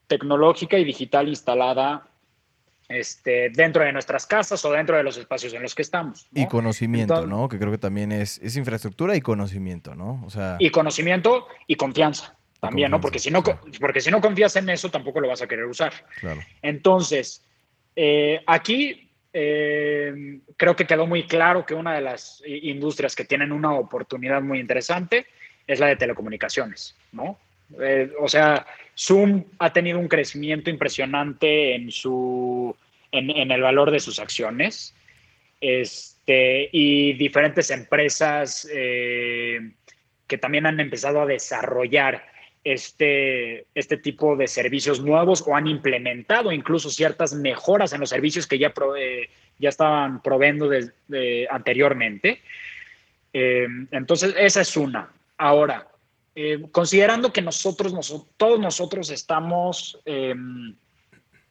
tecnológica 0.08 0.80
y 0.80 0.86
digital 0.86 1.28
instalada 1.28 2.08
este, 2.90 3.52
dentro 3.52 3.84
de 3.84 3.94
nuestras 3.94 4.26
casas 4.26 4.66
o 4.66 4.72
dentro 4.72 4.98
de 4.98 5.04
los 5.04 5.18
espacios 5.18 5.54
en 5.54 5.62
los 5.62 5.76
que 5.76 5.84
estamos. 5.84 6.28
Y 6.34 6.48
conocimiento, 6.48 7.28
¿no? 7.28 7.48
Que 7.48 7.60
creo 7.60 7.70
que 7.70 7.78
también 7.78 8.12
es, 8.12 8.40
es 8.40 8.58
infraestructura 8.58 9.16
y 9.16 9.22
conocimiento, 9.22 9.94
¿no? 9.94 10.24
O 10.26 10.32
sea... 10.32 10.58
Y 10.60 10.72
conocimiento 10.72 11.48
y 11.68 11.76
confianza 11.76 12.36
también, 12.60 12.90
¿no? 12.90 13.02
Porque 13.02 13.20
si 13.20 13.30
no, 13.30 13.44
porque 13.44 14.02
si 14.02 14.10
no 14.10 14.20
confías 14.20 14.56
en 14.56 14.68
eso, 14.70 14.90
tampoco 14.90 15.20
lo 15.20 15.28
vas 15.28 15.44
a 15.44 15.48
querer 15.48 15.66
usar. 15.66 15.94
Claro. 16.20 16.42
Entonces, 16.64 17.44
eh, 17.96 18.42
aquí 18.48 19.12
eh, 19.34 20.40
creo 20.56 20.76
que 20.76 20.86
quedó 20.86 21.08
muy 21.08 21.24
claro 21.24 21.66
que 21.66 21.74
una 21.74 21.96
de 21.96 22.02
las 22.02 22.42
industrias 22.46 23.16
que 23.16 23.26
tienen 23.26 23.52
una 23.52 23.74
oportunidad 23.74 24.42
muy 24.42 24.60
interesante 24.60 25.26
es 25.66 25.80
la 25.80 25.88
de 25.88 25.96
telecomunicaciones, 25.96 26.96
¿no? 27.12 27.40
Eh, 27.82 28.12
o 28.20 28.28
sea, 28.28 28.66
Zoom 28.96 29.46
ha 29.58 29.74
tenido 29.74 29.98
un 29.98 30.08
crecimiento 30.08 30.70
impresionante 30.70 31.74
en, 31.76 31.90
su, 31.90 32.76
en, 33.12 33.52
el 33.52 33.62
valor 33.62 33.90
de 33.90 34.00
sus 34.00 34.20
acciones 34.20 34.94
este, 35.60 36.70
y 36.72 37.14
diferentes 37.14 37.72
empresas 37.72 38.68
eh, 38.72 39.72
que 40.28 40.38
también 40.38 40.66
han 40.68 40.80
empezado 40.80 41.22
a 41.22 41.26
desarrollar 41.26 42.24
este, 42.64 43.66
este 43.76 43.98
tipo 43.98 44.36
de 44.36 44.48
servicios 44.48 45.02
nuevos 45.02 45.44
o 45.46 45.56
han 45.56 45.68
implementado 45.68 46.52
incluso 46.52 46.90
ciertas 46.90 47.34
mejoras 47.34 47.94
en 47.94 48.00
los 48.00 48.10
servicios 48.10 48.48
que 48.48 48.58
ya, 48.58 48.74
ya 49.60 49.70
estaban 49.70 50.22
proveyendo 50.22 50.70
anteriormente. 51.50 52.42
Eh, 53.34 53.68
entonces, 53.92 54.34
esa 54.38 54.62
es 54.62 54.78
una. 54.78 55.12
Ahora, 55.38 55.88
eh, 56.36 56.64
considerando 56.72 57.34
que 57.34 57.42
nosotros, 57.42 57.94
todos 58.38 58.60
nosotros 58.60 59.10
estamos 59.10 60.00
em, 60.06 60.76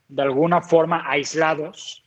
de 0.07 0.21
alguna 0.21 0.61
forma 0.61 1.03
aislados, 1.09 2.03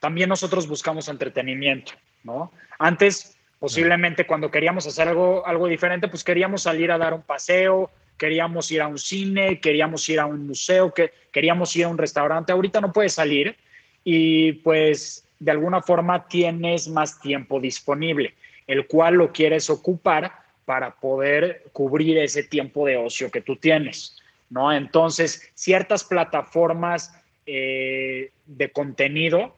también 0.00 0.28
nosotros 0.28 0.68
buscamos 0.68 1.08
entretenimiento, 1.08 1.92
¿no? 2.22 2.52
Antes, 2.78 3.38
posiblemente 3.58 4.26
cuando 4.26 4.50
queríamos 4.50 4.86
hacer 4.86 5.08
algo, 5.08 5.46
algo 5.46 5.66
diferente, 5.66 6.08
pues 6.08 6.22
queríamos 6.22 6.62
salir 6.62 6.92
a 6.92 6.98
dar 6.98 7.14
un 7.14 7.22
paseo, 7.22 7.90
queríamos 8.16 8.70
ir 8.70 8.80
a 8.80 8.88
un 8.88 8.98
cine, 8.98 9.60
queríamos 9.60 10.08
ir 10.08 10.20
a 10.20 10.26
un 10.26 10.46
museo, 10.46 10.92
que, 10.92 11.12
queríamos 11.32 11.74
ir 11.76 11.84
a 11.84 11.88
un 11.88 11.98
restaurante. 11.98 12.52
Ahorita 12.52 12.80
no 12.80 12.92
puedes 12.92 13.14
salir 13.14 13.56
y 14.04 14.52
pues 14.52 15.26
de 15.38 15.50
alguna 15.50 15.82
forma 15.82 16.26
tienes 16.28 16.88
más 16.88 17.20
tiempo 17.20 17.60
disponible, 17.60 18.34
el 18.66 18.86
cual 18.86 19.14
lo 19.14 19.32
quieres 19.32 19.68
ocupar 19.68 20.32
para 20.64 20.94
poder 20.94 21.64
cubrir 21.72 22.18
ese 22.18 22.44
tiempo 22.44 22.86
de 22.86 22.96
ocio 22.96 23.30
que 23.30 23.42
tú 23.42 23.56
tienes, 23.56 24.16
¿no? 24.48 24.72
Entonces, 24.72 25.50
ciertas 25.54 26.04
plataformas 26.04 27.12
eh, 27.46 28.30
de 28.46 28.70
contenido 28.70 29.54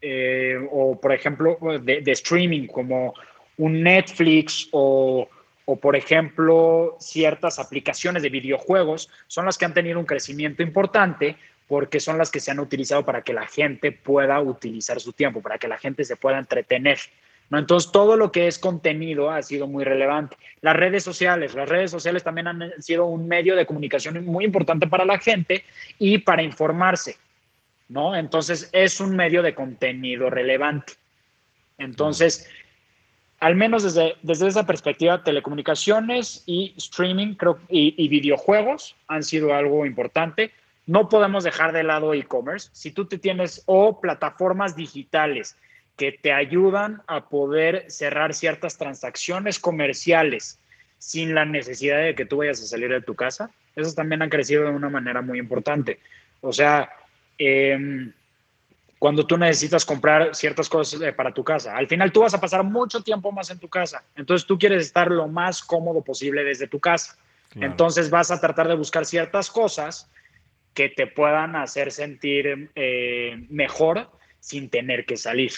eh, 0.00 0.56
o, 0.72 1.00
por 1.00 1.12
ejemplo, 1.12 1.58
de, 1.80 2.00
de 2.00 2.12
streaming 2.12 2.66
como 2.66 3.14
un 3.58 3.82
Netflix 3.82 4.68
o 4.72 5.28
o 5.70 5.76
por 5.76 5.96
ejemplo 5.96 6.96
ciertas 6.98 7.58
aplicaciones 7.58 8.22
de 8.22 8.30
videojuegos 8.30 9.10
son 9.26 9.44
las 9.44 9.58
que 9.58 9.66
han 9.66 9.74
tenido 9.74 10.00
un 10.00 10.06
crecimiento 10.06 10.62
importante 10.62 11.36
porque 11.66 12.00
son 12.00 12.16
las 12.16 12.30
que 12.30 12.40
se 12.40 12.50
han 12.50 12.58
utilizado 12.58 13.04
para 13.04 13.20
que 13.20 13.34
la 13.34 13.46
gente 13.46 13.92
pueda 13.92 14.40
utilizar 14.40 14.98
su 14.98 15.12
tiempo, 15.12 15.42
para 15.42 15.58
que 15.58 15.68
la 15.68 15.76
gente 15.76 16.06
se 16.06 16.16
pueda 16.16 16.38
entretener. 16.38 16.98
¿no? 17.50 17.58
Entonces, 17.58 17.92
todo 17.92 18.16
lo 18.16 18.32
que 18.32 18.46
es 18.46 18.58
contenido 18.58 19.30
ha 19.30 19.42
sido 19.42 19.66
muy 19.66 19.84
relevante. 19.84 20.38
Las 20.62 20.74
redes 20.74 21.04
sociales, 21.04 21.54
las 21.54 21.68
redes 21.68 21.90
sociales 21.90 22.24
también 22.24 22.46
han 22.46 22.72
sido 22.82 23.04
un 23.04 23.28
medio 23.28 23.54
de 23.54 23.66
comunicación 23.66 24.24
muy 24.24 24.46
importante 24.46 24.86
para 24.86 25.04
la 25.04 25.18
gente 25.18 25.64
y 25.98 26.16
para 26.16 26.42
informarse, 26.42 27.18
¿no? 27.90 28.16
Entonces, 28.16 28.70
es 28.72 29.00
un 29.00 29.14
medio 29.14 29.42
de 29.42 29.54
contenido 29.54 30.30
relevante. 30.30 30.94
Entonces, 31.76 32.48
al 33.40 33.54
menos 33.54 33.84
desde, 33.84 34.16
desde 34.22 34.48
esa 34.48 34.66
perspectiva, 34.66 35.22
telecomunicaciones 35.22 36.42
y 36.46 36.74
streaming 36.76 37.34
creo, 37.34 37.58
y, 37.68 38.08
videojuegos 38.08 38.96
han 39.06 39.22
sido 39.22 39.54
algo 39.54 39.86
importante. 39.86 40.52
No 40.86 41.08
podemos 41.08 41.44
dejar 41.44 41.72
de 41.72 41.84
lado 41.84 42.14
e-commerce. 42.14 42.70
Si 42.72 42.90
tú 42.90 43.04
te 43.04 43.18
tienes 43.18 43.62
o 43.66 44.00
plataformas 44.00 44.74
digitales 44.74 45.56
que 45.96 46.12
te 46.12 46.32
ayudan 46.32 47.02
a 47.06 47.28
poder 47.28 47.84
cerrar 47.88 48.34
ciertas 48.34 48.76
transacciones 48.76 49.58
comerciales 49.58 50.60
sin 50.98 51.34
la 51.34 51.44
necesidad 51.44 52.02
de 52.02 52.14
que 52.14 52.24
tú 52.24 52.38
vayas 52.38 52.60
a 52.62 52.66
salir 52.66 52.88
de 52.88 53.02
tu 53.02 53.14
casa, 53.14 53.50
esos 53.76 53.94
también 53.94 54.22
han 54.22 54.30
crecido 54.30 54.64
de 54.64 54.70
una 54.70 54.88
manera 54.88 55.22
muy 55.22 55.38
importante. 55.38 56.00
O 56.40 56.52
sea, 56.52 56.90
eh, 57.38 58.10
cuando 58.98 59.26
tú 59.26 59.36
necesitas 59.38 59.84
comprar 59.84 60.34
ciertas 60.34 60.68
cosas 60.68 61.00
eh, 61.00 61.12
para 61.12 61.32
tu 61.32 61.44
casa. 61.44 61.76
Al 61.76 61.86
final 61.86 62.12
tú 62.12 62.20
vas 62.20 62.34
a 62.34 62.40
pasar 62.40 62.64
mucho 62.64 63.02
tiempo 63.02 63.30
más 63.30 63.50
en 63.50 63.58
tu 63.58 63.68
casa. 63.68 64.02
Entonces 64.16 64.46
tú 64.46 64.58
quieres 64.58 64.86
estar 64.86 65.10
lo 65.10 65.28
más 65.28 65.62
cómodo 65.62 66.02
posible 66.02 66.44
desde 66.44 66.66
tu 66.66 66.80
casa. 66.80 67.16
Entonces 67.54 68.10
vas 68.10 68.30
a 68.30 68.40
tratar 68.40 68.68
de 68.68 68.74
buscar 68.74 69.06
ciertas 69.06 69.50
cosas 69.50 70.10
que 70.74 70.90
te 70.90 71.06
puedan 71.06 71.56
hacer 71.56 71.90
sentir 71.90 72.70
eh, 72.74 73.46
mejor 73.48 74.10
sin 74.38 74.68
tener 74.68 75.06
que 75.06 75.16
salir, 75.16 75.52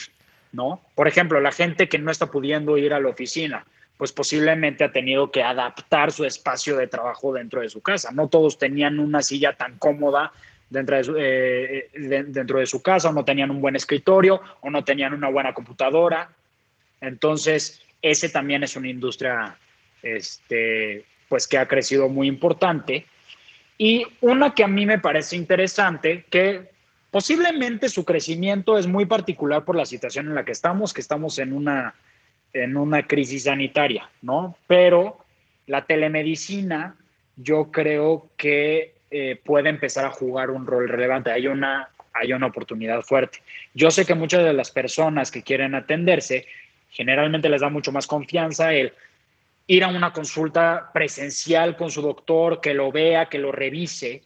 ¿no? 0.53 0.81
Por 0.95 1.09
ejemplo, 1.09 1.41
la 1.41 1.53
gente 1.53 1.89
que 1.89 1.99
no 1.99 2.11
está 2.11 2.31
pudiendo 2.31 2.79
ir 2.79 2.95
a 2.95 3.01
la 3.01 3.09
oficina, 3.09 3.67
pues 3.97 4.13
posiblemente 4.13 4.85
ha 4.85 4.93
tenido 4.93 5.31
que 5.31 5.43
adaptar 5.43 6.13
su 6.13 6.25
espacio 6.25 6.77
de 6.77 6.87
trabajo 6.87 7.35
dentro 7.35 7.61
de 7.61 7.69
su 7.69 7.83
casa. 7.83 8.13
No 8.13 8.29
todos 8.29 8.57
tenían 8.57 8.99
una 8.99 9.21
silla 9.21 9.57
tan 9.57 9.77
cómoda 9.77 10.33
dentro 10.71 10.97
de, 10.97 11.05
su, 11.05 11.17
eh, 11.19 11.91
dentro 11.93 12.61
de 12.61 12.67
su 12.67 12.81
casa, 12.81 13.11
o 13.11 13.13
no 13.13 13.25
tenían 13.25 13.51
un 13.51 13.61
buen 13.61 13.77
escritorio, 13.77 14.41
o 14.61 14.71
no 14.71 14.83
tenían 14.85 15.13
una 15.13 15.29
buena 15.29 15.53
computadora. 15.53 16.31
Entonces, 17.01 17.83
ese 18.01 18.29
también 18.29 18.63
es 18.63 18.77
una 18.77 18.89
industria 18.89 19.57
este, 20.03 21.05
pues, 21.29 21.47
que 21.47 21.59
ha 21.59 21.67
crecido 21.67 22.09
muy 22.09 22.29
importante. 22.29 23.07
Y 23.77 24.07
una 24.21 24.55
que 24.55 24.65
a 24.65 24.69
mí 24.69 24.87
me 24.87 24.99
parece 24.99 25.37
interesante, 25.37 26.25
que 26.31 26.71
posiblemente 27.11 27.89
su 27.89 28.05
crecimiento 28.05 28.79
es 28.79 28.87
muy 28.87 29.07
particular 29.07 29.65
por 29.65 29.75
la 29.75 29.87
situación 29.87 30.29
en 30.29 30.35
la 30.35 30.45
que 30.45 30.53
estamos, 30.53 30.93
que 30.93 31.01
estamos 31.01 31.39
en 31.39 31.53
una, 31.53 31.95
en 32.53 32.77
una 32.77 33.07
crisis 33.07 33.45
sanitaria, 33.45 34.09
¿no? 34.23 34.57
Pero 34.67 35.19
la 35.67 35.87
telemedicina, 35.87 36.97
yo 37.37 37.71
creo 37.73 38.29
que 38.37 39.00
eh, 39.11 39.41
puede 39.45 39.69
empezar 39.69 40.05
a 40.05 40.11
jugar 40.11 40.51
un 40.51 40.67
rol 40.67 40.89
relevante. 40.89 41.33
Hay 41.33 41.47
una, 41.47 41.91
hay 42.13 42.33
una 42.33 42.47
oportunidad 42.47 43.03
fuerte. 43.03 43.43
Yo 43.75 43.91
sé 43.91 44.07
que 44.07 44.15
muchas 44.15 44.45
de 44.45 44.53
las 44.53 44.71
personas 44.71 45.31
que 45.31 45.43
quieren 45.43 45.75
atenderse, 45.75 46.47
generalmente 46.91 47.49
les 47.49 47.61
da 47.61 47.69
mucho 47.69 47.93
más 47.93 48.07
confianza 48.07 48.73
el 48.73 48.93
ir 49.67 49.85
a 49.85 49.89
una 49.89 50.13
consulta 50.13 50.91
presencial 50.93 51.77
con 51.77 51.91
su 51.91 52.03
doctor, 52.03 52.61
que 52.61 52.75
lo 52.75 52.91
vea, 52.91 53.27
que 53.27 53.39
lo 53.39 53.53
revise, 53.53 54.23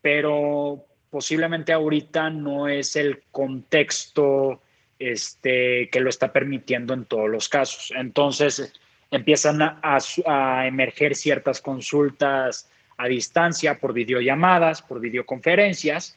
pero 0.00 0.84
posiblemente 1.10 1.72
ahorita 1.72 2.30
no 2.30 2.68
es 2.68 2.96
el 2.96 3.22
contexto 3.30 4.62
este, 4.98 5.88
que 5.90 6.00
lo 6.00 6.08
está 6.08 6.32
permitiendo 6.32 6.94
en 6.94 7.04
todos 7.04 7.28
los 7.28 7.48
casos. 7.48 7.92
Entonces 7.96 8.72
empiezan 9.10 9.62
a, 9.62 9.98
a 10.26 10.66
emerger 10.66 11.14
ciertas 11.14 11.60
consultas 11.60 12.70
a 12.98 13.08
distancia 13.08 13.78
por 13.78 13.92
videollamadas, 13.94 14.82
por 14.82 15.00
videoconferencias. 15.00 16.16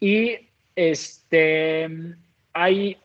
Y 0.00 0.36
este, 0.74 1.88
hay, 2.52 2.98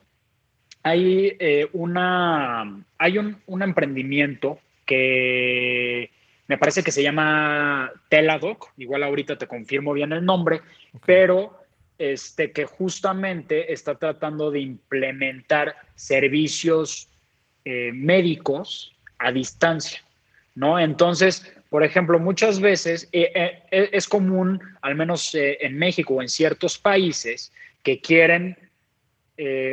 hay, 0.82 1.38
eh, 1.40 1.68
una, 1.74 2.84
hay 2.98 3.18
un, 3.18 3.38
un, 3.46 3.62
emprendimiento 3.62 4.60
que 4.86 6.10
me 6.48 6.58
parece 6.58 6.82
que 6.82 6.92
se 6.92 7.04
llama 7.04 7.92
Teladoc, 8.10 8.72
igual 8.78 9.04
ahorita 9.04 9.38
te 9.38 9.46
confirmo 9.46 9.94
bien 9.94 10.14
el 10.14 10.26
nombre, 10.26 10.62
pero 11.06 11.60
este, 12.00 12.52
que 12.52 12.66
justamente 12.66 13.72
está 13.74 13.96
tratando 13.96 14.50
de 14.50 14.62
implementar 14.62 15.76
servicios 15.96 17.10
eh, 17.66 17.92
médicos 17.94 18.96
a 19.18 19.34
distancia, 19.34 20.02
¿no? 20.56 20.80
Entonces, 20.80 21.54
por 21.70 21.84
ejemplo, 21.84 22.20
muchas 22.20 22.60
veces 22.60 23.08
eh, 23.12 23.32
eh, 23.36 23.64
eh, 23.70 23.90
es 23.94 24.08
común, 24.08 24.60
al 24.82 24.96
menos 24.96 25.32
en 25.36 25.78
México 25.78 26.16
o 26.16 26.22
en 26.22 26.30
ciertos 26.30 26.78
países, 26.78 27.52
que 27.84 28.02
quieren 28.02 28.58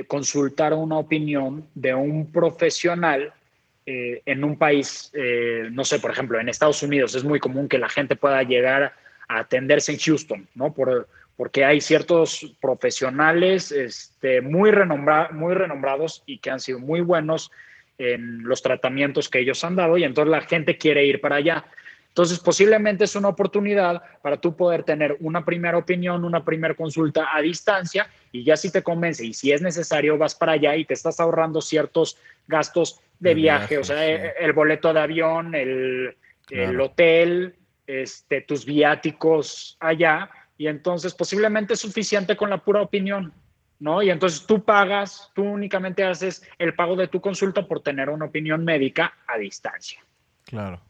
consultar 0.07 0.73
una 0.75 0.97
opinión 0.97 1.67
de 1.75 1.93
un 1.93 2.31
profesional 2.31 3.33
en 3.85 4.45
un 4.45 4.57
país, 4.57 5.11
no 5.73 5.85
sé, 5.85 5.99
por 5.99 6.13
ejemplo, 6.13 6.39
en 6.39 6.49
Estados 6.49 6.85
Unidos 6.85 7.17
es 7.17 7.25
muy 7.25 7.41
común 7.41 7.69
que 7.69 7.79
la 7.79 7.89
gente 7.89 8.15
pueda 8.15 8.45
llegar 8.45 8.95
a 9.27 9.39
atenderse 9.41 9.91
en 9.91 9.99
Houston, 9.99 10.49
¿no? 10.55 10.73
Por, 10.73 11.09
porque 11.37 11.65
hay 11.65 11.81
ciertos 11.81 12.55
profesionales 12.61 13.73
este, 13.73 14.41
muy, 14.41 14.71
muy 15.33 15.55
renombrados 15.55 16.23
y 16.27 16.39
que 16.39 16.51
han 16.51 16.61
sido 16.61 16.79
muy 16.79 17.01
buenos 17.01 17.51
en 17.99 18.45
los 18.45 18.63
tratamientos 18.63 19.29
que 19.29 19.41
ellos 19.41 19.65
han 19.65 19.75
dado 19.75 19.97
y 19.99 20.05
entonces 20.05 20.31
la 20.31 20.43
gente 20.43 20.79
quiere 20.79 21.05
ir 21.07 21.21
para 21.21 21.37
allá. 21.37 21.65
Entonces, 22.17 22.39
posiblemente 22.39 23.05
es 23.05 23.15
una 23.15 23.29
oportunidad 23.29 24.03
para 24.23 24.39
tú 24.39 24.57
poder 24.57 24.85
tener 24.85 25.19
una 25.21 25.45
primera 25.45 25.77
opinión, 25.77 26.25
una 26.25 26.43
primera 26.43 26.73
consulta 26.73 27.29
a 27.31 27.43
distancia 27.43 28.09
y 28.33 28.43
ya 28.43 28.57
si 28.57 28.73
te 28.73 28.83
convence 28.83 29.23
y 29.23 29.35
si 29.35 29.53
es 29.53 29.61
necesario 29.61 30.17
vas 30.17 30.35
para 30.35 30.53
allá 30.53 30.75
y 30.77 30.87
te 30.87 30.95
estás 30.95 31.21
ahorrando 31.21 31.61
ciertos 31.61 32.17
gastos 32.49 33.03
de, 33.19 33.35
viaje, 33.35 33.77
o 33.77 33.85
sea, 33.85 34.03
el 34.07 34.55
boleto 34.55 34.95
de 34.95 35.01
avión, 35.01 35.55
el, 35.55 36.17
el 36.49 36.81
hotel, 36.81 37.55
este, 37.87 38.41
tus 38.41 38.65
viáticos 38.65 39.77
allá 39.79 40.31
y 40.57 40.69
entonces 40.69 41.13
posiblemente 41.13 41.75
es 41.75 41.81
suficiente 41.81 42.35
con 42.35 42.49
la 42.49 42.65
pura 42.65 42.81
opinión. 42.81 43.31
¿No? 43.79 44.03
Y 44.03 44.09
entonces 44.09 44.47
tú 44.47 44.65
pagas, 44.65 45.31
tú 45.35 45.43
únicamente 45.43 46.03
haces 46.03 46.43
el 46.59 46.75
pago 46.75 46.97
de 46.97 47.09
tu 47.09 47.21
consulta 47.21 47.67
por 47.67 47.83
tener 47.83 48.09
una 48.09 48.25
opinión 48.25 48.65
médica 48.65 49.13
a 49.27 49.37
distancia. 49.37 50.03
Claro. 50.47 50.81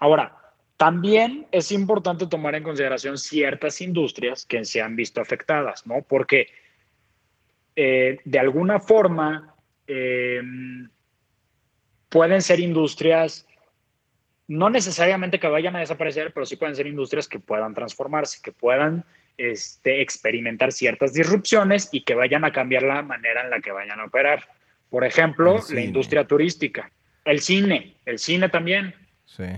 Ahora, 0.00 0.36
también 0.76 1.46
es 1.52 1.72
importante 1.72 2.26
tomar 2.26 2.54
en 2.54 2.62
consideración 2.62 3.16
ciertas 3.16 3.80
industrias 3.80 4.44
que 4.44 4.64
se 4.64 4.82
han 4.82 4.94
visto 4.94 5.20
afectadas, 5.20 5.86
¿no? 5.86 6.02
Porque 6.02 6.48
eh, 7.74 8.18
de 8.24 8.38
alguna 8.38 8.80
forma 8.80 9.54
em, 9.86 10.88
pueden 12.08 12.42
ser 12.42 12.60
industrias, 12.60 13.46
no 14.48 14.70
necesariamente 14.70 15.40
que 15.40 15.48
vayan 15.48 15.76
a 15.76 15.80
desaparecer, 15.80 16.32
pero 16.32 16.46
sí 16.46 16.56
pueden 16.56 16.76
ser 16.76 16.86
industrias 16.86 17.26
que 17.28 17.38
puedan 17.38 17.74
transformarse, 17.74 18.40
que 18.42 18.52
puedan 18.52 19.04
este, 19.38 20.00
experimentar 20.02 20.72
ciertas 20.72 21.12
disrupciones 21.12 21.88
y 21.92 22.02
que 22.02 22.14
vayan 22.14 22.44
a 22.44 22.52
cambiar 22.52 22.82
la 22.82 23.02
manera 23.02 23.42
en 23.42 23.50
la 23.50 23.60
que 23.60 23.72
vayan 23.72 24.00
a 24.00 24.04
operar. 24.04 24.48
Por 24.88 25.04
ejemplo, 25.04 25.58
la 25.70 25.80
industria 25.80 26.26
turística, 26.26 26.90
el 27.24 27.40
cine, 27.40 27.96
el 28.04 28.18
cine 28.18 28.48
también. 28.48 28.94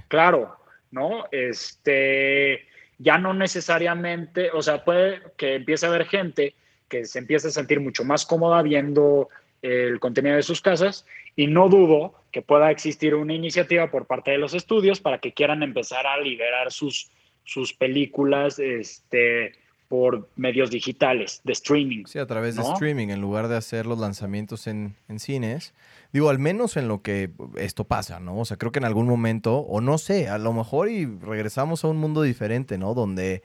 Claro, 0.08 0.56
¿no? 0.90 1.26
Este, 1.30 2.66
ya 2.98 3.18
no 3.18 3.34
necesariamente, 3.34 4.50
o 4.50 4.62
sea, 4.62 4.84
puede 4.84 5.22
que 5.36 5.56
empiece 5.56 5.86
a 5.86 5.90
haber 5.90 6.06
gente 6.06 6.54
que 6.88 7.04
se 7.04 7.18
empiece 7.18 7.48
a 7.48 7.50
sentir 7.50 7.80
mucho 7.80 8.04
más 8.04 8.24
cómoda 8.24 8.62
viendo 8.62 9.28
el 9.62 10.00
contenido 10.00 10.36
de 10.36 10.42
sus 10.42 10.60
casas 10.60 11.04
y 11.36 11.46
no 11.46 11.68
dudo 11.68 12.14
que 12.32 12.42
pueda 12.42 12.70
existir 12.70 13.14
una 13.14 13.34
iniciativa 13.34 13.90
por 13.90 14.06
parte 14.06 14.30
de 14.30 14.38
los 14.38 14.54
estudios 14.54 15.00
para 15.00 15.18
que 15.18 15.32
quieran 15.32 15.62
empezar 15.62 16.06
a 16.06 16.18
liberar 16.18 16.72
sus, 16.72 17.10
sus 17.44 17.72
películas 17.72 18.58
este, 18.58 19.54
por 19.88 20.28
medios 20.36 20.70
digitales, 20.70 21.40
de 21.44 21.52
streaming. 21.52 22.04
Sí, 22.06 22.18
a 22.18 22.26
través 22.26 22.56
de 22.56 22.62
streaming, 22.62 23.08
en 23.08 23.20
lugar 23.20 23.48
de 23.48 23.56
hacer 23.56 23.86
los 23.86 23.98
lanzamientos 23.98 24.66
en, 24.66 24.94
en, 25.08 25.18
cines. 25.18 25.74
Digo, 26.12 26.30
al 26.30 26.38
menos 26.38 26.76
en 26.76 26.88
lo 26.88 27.02
que 27.02 27.32
esto 27.56 27.84
pasa, 27.84 28.20
¿no? 28.20 28.38
O 28.38 28.44
sea, 28.44 28.56
creo 28.56 28.72
que 28.72 28.78
en 28.78 28.84
algún 28.84 29.06
momento, 29.06 29.58
o 29.58 29.80
no 29.80 29.98
sé, 29.98 30.28
a 30.28 30.38
lo 30.38 30.52
mejor 30.52 30.90
y 30.90 31.04
regresamos 31.04 31.84
a 31.84 31.88
un 31.88 31.98
mundo 31.98 32.22
diferente, 32.22 32.78
¿no? 32.78 32.94
Donde 32.94 33.42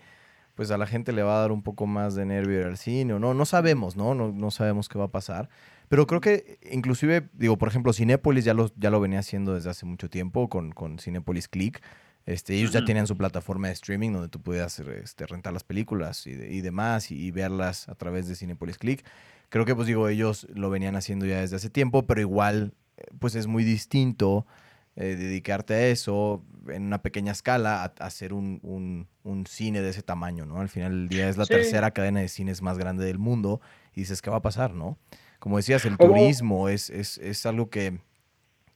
pues 0.55 0.69
a 0.71 0.77
la 0.77 0.85
gente 0.85 1.13
le 1.13 1.23
va 1.23 1.37
a 1.37 1.41
dar 1.41 1.51
un 1.51 1.63
poco 1.63 1.87
más 1.87 2.15
de 2.15 2.25
nervio 2.25 2.59
ir 2.59 2.65
al 2.67 2.77
cine, 2.77 3.13
o 3.13 3.19
no, 3.19 3.33
no 3.33 3.45
sabemos, 3.45 3.95
¿no? 3.95 4.13
No, 4.13 4.31
no 4.31 4.51
sabemos 4.51 4.87
qué 4.87 4.99
va 4.99 5.05
a 5.05 5.11
pasar. 5.11 5.49
Pero 5.89 6.07
creo 6.07 6.21
que 6.21 6.59
inclusive, 6.71 7.29
digo, 7.33 7.57
por 7.57 7.69
ejemplo, 7.69 7.91
Cinépolis 7.91 8.45
ya 8.45 8.53
lo, 8.53 8.71
ya 8.77 8.89
lo 8.89 8.99
venía 8.99 9.19
haciendo 9.19 9.55
desde 9.55 9.69
hace 9.71 9.85
mucho 9.85 10.09
tiempo 10.09 10.49
con, 10.49 10.71
con 10.71 10.99
Cinépolis 10.99 11.47
Click 11.47 11.81
este, 12.25 12.55
ellos 12.55 12.71
ya 12.71 12.85
tenían 12.85 13.05
su 13.05 13.17
plataforma 13.17 13.67
de 13.67 13.73
streaming 13.73 14.11
donde 14.11 14.29
tú 14.29 14.41
podías 14.41 14.79
este, 14.79 15.27
rentar 15.27 15.51
las 15.51 15.63
películas 15.63 16.25
y, 16.25 16.61
demás 16.61 17.11
y, 17.11 17.31
verlas 17.31 17.89
a 17.89 17.95
través 17.95 18.27
de 18.27 18.35
Cinepolis 18.35 18.77
Click. 18.77 19.03
Creo 19.53 19.65
que, 19.65 19.75
pues 19.75 19.87
digo, 19.87 20.09
ellos 20.09 20.47
lo 20.55 20.71
venían 20.71 20.95
haciendo 20.95 21.27
ya 21.27 21.41
desde 21.41 21.57
hace 21.57 21.69
tiempo, 21.69 22.07
pero 22.07 22.19
igual, 22.19 22.73
pues 23.19 23.35
es 23.35 23.45
muy 23.45 23.63
distinto 23.63 24.47
eh, 24.95 25.15
dedicarte 25.15 25.75
a 25.75 25.87
eso 25.89 26.43
en 26.69 26.81
una 26.81 27.03
pequeña 27.03 27.33
escala, 27.33 27.83
a, 27.83 28.03
hacer 28.03 28.33
un, 28.33 29.07
cine 29.47 29.83
de 29.83 29.91
ese 29.91 30.01
tamaño, 30.01 30.47
¿no? 30.47 30.59
Al 30.59 30.69
final 30.69 30.91
del 30.93 31.07
día 31.07 31.29
es 31.29 31.37
la 31.37 31.45
tercera 31.45 31.91
cadena 31.91 32.21
de 32.21 32.29
cines 32.29 32.63
más 32.63 32.79
grande 32.79 33.05
del 33.05 33.19
mundo 33.19 33.61
y 33.93 33.99
dices, 33.99 34.23
¿qué 34.23 34.31
va 34.31 34.37
a 34.37 34.41
pasar, 34.41 34.73
no? 34.73 34.97
como 35.37 35.57
decías, 35.57 35.85
el 35.85 35.99
turismo 35.99 36.67
es, 36.67 36.89
es, 36.89 37.19
es 37.19 37.45
algo 37.45 37.69
que, 37.69 37.99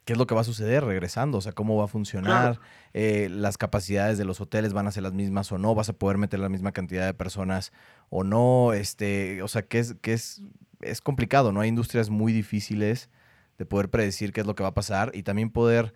¿Qué 0.08 0.14
es 0.14 0.20
lo 0.20 0.26
que 0.26 0.36
va 0.36 0.40
a 0.40 0.46
suceder 0.46 0.86
regresando? 0.86 1.38
O 1.38 1.42
sea, 1.42 1.52
¿cómo 1.52 1.76
va 1.76 1.84
a 1.84 1.88
funcionar? 1.90 2.62
Eh, 2.94 3.28
¿Las 3.30 3.58
capacidades 3.58 4.18
de 4.18 4.24
los 4.24 4.40
hoteles 4.40 4.72
van 4.72 4.88
a 4.88 4.92
ser 4.92 5.04
las 5.04 5.12
mismas 5.12 5.52
o 5.52 5.58
no? 5.58 5.76
¿Vas 5.76 5.90
a 5.90 5.94
poder 5.94 6.18
meter 6.18 6.40
la 6.40 6.48
misma 6.48 6.72
cantidad 6.72 7.06
de 7.06 7.14
personas 7.14 7.74
o 8.10 8.24
no? 8.24 8.72
Este, 8.72 9.42
o 9.42 9.50
sea, 9.50 9.64
que 9.64 9.80
es, 9.80 9.96
que 9.96 10.14
es, 10.14 10.42
es 10.82 11.02
complicado, 11.02 11.52
¿no? 11.52 11.62
Hay 11.62 11.70
industrias 11.70 12.10
muy 12.10 12.34
difíciles 12.34 13.10
de 13.58 13.66
poder 13.66 13.90
predecir 13.90 14.32
qué 14.34 14.42
es 14.42 14.48
lo 14.48 14.56
que 14.56 14.64
va 14.64 14.70
a 14.70 14.74
pasar 14.74 15.12
y 15.14 15.24
también 15.24 15.50
poder 15.50 15.94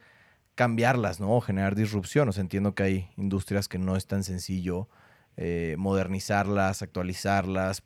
cambiarlas, 0.56 1.20
¿no? 1.20 1.36
O 1.36 1.42
generar 1.42 1.76
disrupción. 1.76 2.30
O 2.30 2.32
sea, 2.32 2.42
entiendo 2.42 2.76
que 2.76 2.84
hay 2.84 3.10
industrias 3.18 3.68
que 3.68 3.78
no 3.78 3.96
es 3.96 4.08
tan 4.08 4.24
sencillo 4.24 4.90
eh, 5.38 5.76
modernizarlas, 5.78 6.82
actualizarlas, 6.82 7.84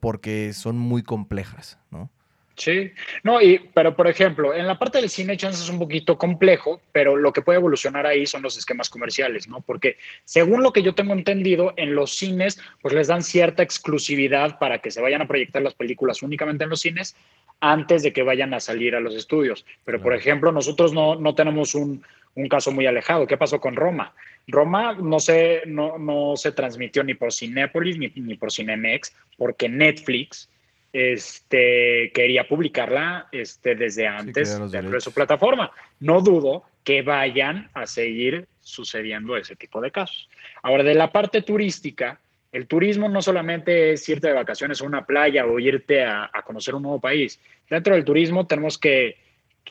porque 0.00 0.52
son 0.52 0.78
muy 0.78 1.02
complejas, 1.02 1.78
¿no? 1.90 2.10
Sí, 2.58 2.90
no, 3.22 3.40
y, 3.40 3.60
pero 3.72 3.94
por 3.94 4.08
ejemplo, 4.08 4.52
en 4.52 4.66
la 4.66 4.76
parte 4.76 4.98
del 4.98 5.08
cine, 5.08 5.36
chance 5.36 5.62
es 5.62 5.70
un 5.70 5.78
poquito 5.78 6.18
complejo, 6.18 6.80
pero 6.90 7.14
lo 7.14 7.32
que 7.32 7.40
puede 7.40 7.60
evolucionar 7.60 8.04
ahí 8.04 8.26
son 8.26 8.42
los 8.42 8.58
esquemas 8.58 8.90
comerciales, 8.90 9.46
¿no? 9.46 9.60
Porque 9.60 9.96
según 10.24 10.64
lo 10.64 10.72
que 10.72 10.82
yo 10.82 10.92
tengo 10.92 11.12
entendido, 11.12 11.72
en 11.76 11.94
los 11.94 12.16
cines, 12.16 12.60
pues 12.82 12.94
les 12.94 13.06
dan 13.06 13.22
cierta 13.22 13.62
exclusividad 13.62 14.58
para 14.58 14.80
que 14.80 14.90
se 14.90 15.00
vayan 15.00 15.22
a 15.22 15.28
proyectar 15.28 15.62
las 15.62 15.74
películas 15.74 16.20
únicamente 16.20 16.64
en 16.64 16.70
los 16.70 16.80
cines 16.80 17.14
antes 17.60 18.02
de 18.02 18.12
que 18.12 18.24
vayan 18.24 18.52
a 18.52 18.58
salir 18.58 18.96
a 18.96 19.00
los 19.00 19.14
estudios. 19.14 19.64
Pero, 19.84 20.02
por 20.02 20.12
ejemplo, 20.12 20.50
nosotros 20.50 20.92
no, 20.92 21.14
no 21.14 21.36
tenemos 21.36 21.76
un, 21.76 22.02
un, 22.34 22.48
caso 22.48 22.72
muy 22.72 22.86
alejado. 22.86 23.28
¿Qué 23.28 23.36
pasó 23.36 23.60
con 23.60 23.76
Roma? 23.76 24.14
Roma 24.48 24.94
no 24.94 25.20
se, 25.20 25.62
no, 25.66 25.96
no 25.96 26.36
se 26.36 26.50
transmitió 26.50 27.04
ni 27.04 27.14
por 27.14 27.32
Cinépolis 27.32 27.98
ni, 27.98 28.08
ni 28.16 28.36
por 28.36 28.50
Cinemex, 28.50 29.14
porque 29.36 29.68
Netflix 29.68 30.48
este, 30.92 32.10
quería 32.14 32.48
publicarla 32.48 33.28
este, 33.32 33.74
desde 33.74 34.06
antes 34.06 34.58
dentro 34.70 34.92
de 34.92 35.00
su 35.00 35.12
plataforma. 35.12 35.70
No 36.00 36.20
dudo 36.20 36.64
que 36.84 37.02
vayan 37.02 37.70
a 37.74 37.86
seguir 37.86 38.48
sucediendo 38.60 39.36
ese 39.36 39.56
tipo 39.56 39.80
de 39.80 39.90
casos. 39.90 40.28
Ahora, 40.62 40.82
de 40.82 40.94
la 40.94 41.12
parte 41.12 41.42
turística, 41.42 42.20
el 42.52 42.66
turismo 42.66 43.08
no 43.08 43.20
solamente 43.20 43.92
es 43.92 44.08
irte 44.08 44.28
de 44.28 44.34
vacaciones 44.34 44.80
a 44.80 44.84
una 44.84 45.04
playa 45.04 45.44
o 45.44 45.58
irte 45.58 46.04
a, 46.04 46.30
conocer 46.44 46.74
un 46.74 46.82
nuevo 46.82 47.00
país. 47.00 47.40
Dentro 47.68 47.94
del 47.94 48.04
turismo 48.04 48.46
tenemos 48.46 48.78
que 48.78 49.18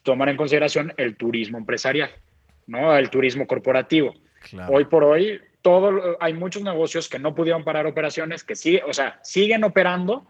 tomar 0.03 0.29
en 0.29 0.37
consideración 0.37 0.93
el 0.97 1.15
turismo 1.15 1.57
empresarial, 1.57 2.11
¿no? 2.67 2.95
El 2.95 3.09
turismo 3.09 3.47
corporativo. 3.47 4.13
Hoy 4.69 4.85
por 4.85 5.03
hoy, 5.03 5.41
todo, 5.61 6.17
hay 6.19 6.33
muchos 6.33 6.61
negocios 6.61 7.09
que 7.09 7.19
no 7.19 7.33
pudieron 7.33 7.63
parar 7.63 7.87
operaciones, 7.87 8.43
que 8.43 8.55
sí, 8.55 8.79
o 8.87 8.93
sea, 8.93 9.19
siguen 9.23 9.63
operando, 9.63 10.27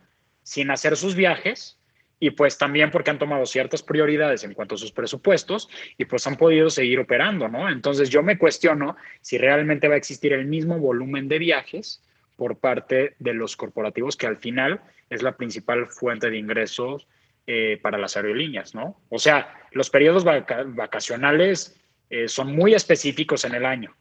sin 0.48 0.72
hacer 0.72 0.96
sus 0.96 1.14
viajes 1.14 1.78
y 2.22 2.30
pues 2.32 2.58
también 2.58 2.90
porque 2.90 3.10
han 3.10 3.20
tomado 3.20 3.46
ciertas 3.46 3.84
prioridades 3.84 4.46
en 4.46 4.54
cuanto 4.54 4.76
a 4.76 4.78
sus 4.78 4.94
presupuestos 4.94 5.68
y 5.98 6.06
pues 6.06 6.26
han 6.26 6.38
podido 6.38 6.70
seguir 6.70 7.00
operando, 7.00 7.50
¿no? 7.50 7.70
Entonces 7.70 8.10
yo 8.10 8.24
me 8.24 8.38
cuestiono 8.38 8.96
si 9.20 9.38
realmente 9.38 9.90
va 9.90 9.96
a 9.96 9.98
existir 9.98 10.32
el 10.32 10.46
mismo 10.46 10.80
volumen 10.80 11.28
de 11.28 11.38
viajes 11.38 12.02
por 12.38 12.60
parte 12.60 13.16
de 13.20 13.34
los 13.34 13.58
corporativos 13.58 14.16
que 14.16 14.26
al 14.26 14.38
final 14.38 14.80
es 15.10 15.22
la 15.22 15.36
principal 15.36 15.88
fuente 15.88 16.30
de 16.30 16.38
ingresos 16.38 17.10
eh, 17.46 17.78
para 17.82 17.98
las 17.98 18.16
aerolíneas, 18.16 18.74
¿no? 18.74 19.02
O 19.10 19.20
sea, 19.20 19.54
los 19.74 19.90
periodos 19.90 20.24
vacacionales 20.24 21.78
eh, 22.10 22.30
son 22.30 22.56
muy 22.56 22.74
específicos 22.74 23.44
en 23.44 23.54
el 23.54 23.66
año, 23.66 23.94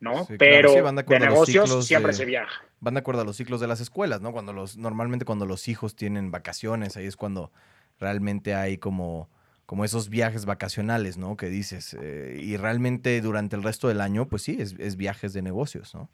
¿no? 0.00 0.26
Pero 0.38 0.72
de, 0.72 1.18
negocios 1.18 1.86
siempre 1.86 2.12
se 2.12 2.24
viaja 2.24 2.62
van 2.80 2.94
de 2.94 3.00
acuerdo 3.00 3.22
a 3.22 3.24
los 3.24 3.36
ciclos 3.36 3.60
de 3.60 3.66
las 3.66 3.80
escuelas, 3.80 4.20
¿no? 4.20 4.32
Cuando 4.32 4.52
los, 4.52 4.76
normalmente 4.76 5.24
cuando 5.24 5.46
los 5.46 5.68
hijos 5.68 5.96
tienen 5.96 6.30
vacaciones, 6.30 6.96
ahí 6.96 7.06
es 7.06 7.16
cuando 7.16 7.50
realmente 7.98 8.54
hay 8.54 8.78
como, 8.78 9.28
como 9.64 9.84
esos 9.84 10.08
viajes 10.08 10.44
vacacionales, 10.44 11.16
¿no? 11.16 11.36
Que 11.36 11.48
dices. 11.48 11.96
Eh, 12.00 12.38
y 12.40 12.56
realmente 12.56 13.20
durante 13.20 13.56
el 13.56 13.62
resto 13.62 13.88
del 13.88 14.00
año, 14.00 14.28
pues 14.28 14.42
sí, 14.42 14.58
es, 14.60 14.96
viajes 14.96 15.32
de 15.32 15.42
negocios, 15.42 15.94
¿no? 15.94 16.08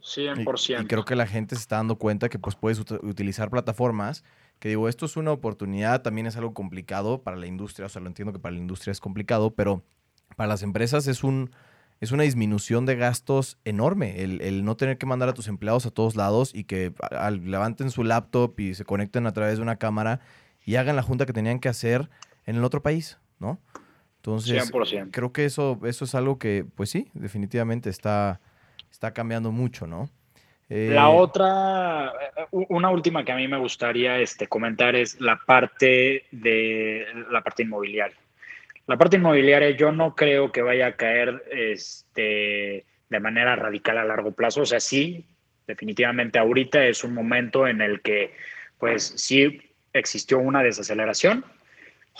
100%. 0.00 0.84
Y, 0.84 0.86
creo 0.86 1.04
que 1.04 1.16
la 1.16 1.26
gente 1.26 1.56
se 1.56 1.62
está 1.62 1.76
dando 1.76 1.96
cuenta 1.96 2.28
que 2.28 2.38
pues 2.38 2.54
puedes 2.54 2.78
utilizar 2.78 3.50
plataformas 3.50 4.22
que 4.60 4.68
digo, 4.70 4.88
esto 4.88 5.04
es 5.04 5.16
una 5.18 5.32
oportunidad, 5.32 6.00
también 6.00 6.26
es 6.26 6.36
algo 6.36 6.54
complicado 6.54 7.20
para 7.22 7.36
la 7.36 7.46
industria, 7.46 7.86
o 7.86 7.88
sea, 7.90 8.00
lo 8.00 8.06
entiendo 8.06 8.32
que 8.32 8.38
para 8.38 8.54
la 8.54 8.60
industria 8.60 8.92
es 8.92 9.00
complicado, 9.00 9.50
pero 9.50 9.82
para 10.34 10.46
las 10.46 10.62
empresas 10.62 11.08
es 11.08 11.24
un 11.24 11.50
es 12.00 12.12
una 12.12 12.24
disminución 12.24 12.86
de 12.86 12.96
gastos 12.96 13.58
enorme. 13.64 14.22
El, 14.22 14.64
no 14.64 14.76
tener 14.76 14.98
que 14.98 15.06
mandar 15.06 15.28
a 15.28 15.34
tus 15.34 15.48
empleados 15.48 15.86
a 15.86 15.90
todos 15.90 16.16
lados 16.16 16.52
y 16.54 16.64
que 16.64 16.92
levanten 17.42 17.90
su 17.90 18.04
laptop 18.04 18.58
y 18.60 18.74
se 18.74 18.84
conecten 18.84 19.26
a 19.26 19.32
través 19.32 19.56
de 19.56 19.62
una 19.62 19.76
cámara 19.76 20.20
y 20.64 20.76
hagan 20.76 20.96
la 20.96 21.02
junta 21.02 21.26
que 21.26 21.32
tenían 21.32 21.58
que 21.58 21.68
hacer 21.68 22.08
en 22.44 22.56
el 22.56 22.64
otro 22.64 22.82
país, 22.82 23.18
¿no? 23.38 23.58
Entonces, 24.16 24.72
creo 25.12 25.32
que 25.32 25.44
eso, 25.44 25.78
eso 25.84 26.04
es 26.04 26.14
algo 26.16 26.38
que, 26.38 26.66
pues 26.74 26.90
sí, 26.90 27.08
definitivamente 27.14 27.90
está, 27.90 28.40
está 28.90 29.12
cambiando 29.12 29.52
mucho, 29.52 29.86
¿no? 29.86 30.10
la 30.68 31.10
eh, 31.10 31.14
otra, 31.14 32.12
una 32.50 32.90
última 32.90 33.24
que 33.24 33.30
a 33.30 33.36
mí 33.36 33.46
me 33.46 33.56
gustaría 33.56 34.18
este, 34.18 34.48
comentar 34.48 34.96
es 34.96 35.20
la 35.20 35.38
parte 35.46 36.24
de 36.32 37.06
la 37.30 37.40
parte 37.42 37.62
inmobiliaria. 37.62 38.16
La 38.86 38.96
parte 38.96 39.16
inmobiliaria 39.16 39.70
yo 39.70 39.90
no 39.90 40.14
creo 40.14 40.52
que 40.52 40.62
vaya 40.62 40.86
a 40.86 40.96
caer 40.96 41.42
este, 41.50 42.86
de 43.08 43.20
manera 43.20 43.56
radical 43.56 43.98
a 43.98 44.04
largo 44.04 44.32
plazo. 44.32 44.62
O 44.62 44.66
sea, 44.66 44.80
sí, 44.80 45.26
definitivamente 45.66 46.38
ahorita 46.38 46.84
es 46.84 47.02
un 47.02 47.14
momento 47.14 47.66
en 47.66 47.80
el 47.80 48.00
que, 48.00 48.34
pues 48.78 49.12
sí, 49.16 49.60
existió 49.92 50.38
una 50.38 50.62
desaceleración, 50.62 51.44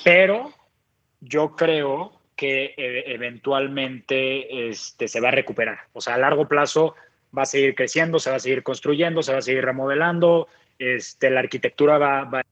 pero 0.05 0.53
yo 1.21 1.55
creo 1.55 2.21
que 2.35 2.75
e, 2.77 3.15
eventualmente 3.15 4.69
este, 4.69 5.09
se 5.09 5.21
va 5.21 5.29
a 5.29 5.33
recuperar. 5.33 5.81
O 5.93 6.01
sea, 6.01 6.15
a 6.15 6.19
largo 6.19 6.49
plazo 6.49 6.95
va 7.37 7.43
a 7.43 7.47
seguir 7.47 7.75
creciendo, 7.75 8.19
se 8.19 8.31
va 8.31 8.37
a 8.37 8.41
seguir 8.41 8.63
construyendo, 8.63 9.23
se 9.23 9.33
va 9.33 9.39
a 9.39 9.43
seguir 9.43 9.65
remodelando, 9.65 10.49
este, 10.79 11.31
la 11.31 11.41
arquitectura 11.41 11.99
va, 11.99 12.25
va... 12.25 12.43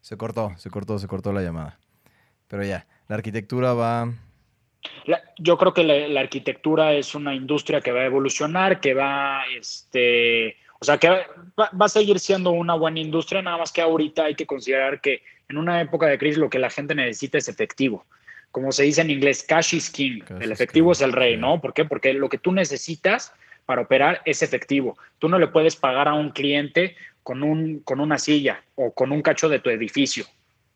Se 0.00 0.16
cortó, 0.16 0.52
se 0.56 0.70
cortó, 0.70 0.98
se 0.98 1.08
cortó 1.08 1.32
la 1.32 1.42
llamada. 1.42 1.78
Pero 2.48 2.64
ya, 2.64 2.86
la 3.08 3.16
arquitectura 3.16 3.74
va... 3.74 4.12
yo 5.38 5.58
creo 5.58 5.74
que 5.74 5.84
la, 5.84 6.20
arquitectura 6.20 6.92
es 6.92 7.14
una 7.14 7.34
industria 7.34 7.80
que 7.80 7.92
va 7.92 8.00
a 8.00 8.06
evolucionar, 8.06 8.80
que 8.80 8.94
va, 8.94 9.42
este, 9.58 10.56
o 10.80 10.84
sea, 10.84 10.98
que 10.98 11.08
va, 11.08 11.70
a 11.78 11.88
seguir 11.88 12.18
siendo 12.18 12.50
una 12.50 12.74
buena 12.74 13.00
industria, 13.00 13.42
nada 13.42 13.58
más 13.58 13.72
que 13.72 13.82
ahorita 13.82 14.24
hay 14.24 14.34
que 14.34 14.46
considerar 14.46 15.00
que 15.00 15.22
en 15.48 15.58
una 15.58 15.80
época 15.80 16.06
de 16.06 16.18
crisis 16.18 16.38
lo 16.38 16.50
que 16.50 16.58
la 16.58 16.70
gente 16.70 16.94
necesita 16.94 17.38
es 17.38 17.48
efectivo. 17.48 18.04
Como 18.50 18.70
se 18.70 18.84
dice 18.84 19.00
en 19.00 19.10
inglés, 19.10 19.42
cash 19.42 19.74
is 19.74 19.90
king. 19.90 20.20
el 20.40 20.52
efectivo 20.52 20.92
es 20.92 21.00
el 21.00 21.12
rey, 21.12 21.36
¿no? 21.36 21.60
¿Por 21.60 21.74
qué? 21.74 21.84
Porque 21.84 22.12
lo 22.12 22.28
que 22.28 22.38
tú 22.38 22.52
necesitas 22.52 23.32
para 23.66 23.82
operar 23.82 24.22
es 24.24 24.42
efectivo. 24.42 24.96
Tú 25.18 25.28
no 25.28 25.38
le 25.38 25.48
puedes 25.48 25.74
pagar 25.74 26.06
a 26.06 26.14
un 26.14 26.30
cliente 26.30 26.96
con, 27.22 27.42
un, 27.42 27.80
con 27.80 27.98
una 27.98 28.18
silla 28.18 28.62
o 28.76 28.92
con 28.92 29.10
un 29.10 29.22
cacho 29.22 29.48
de 29.48 29.58
tu 29.58 29.70
edificio. 29.70 30.26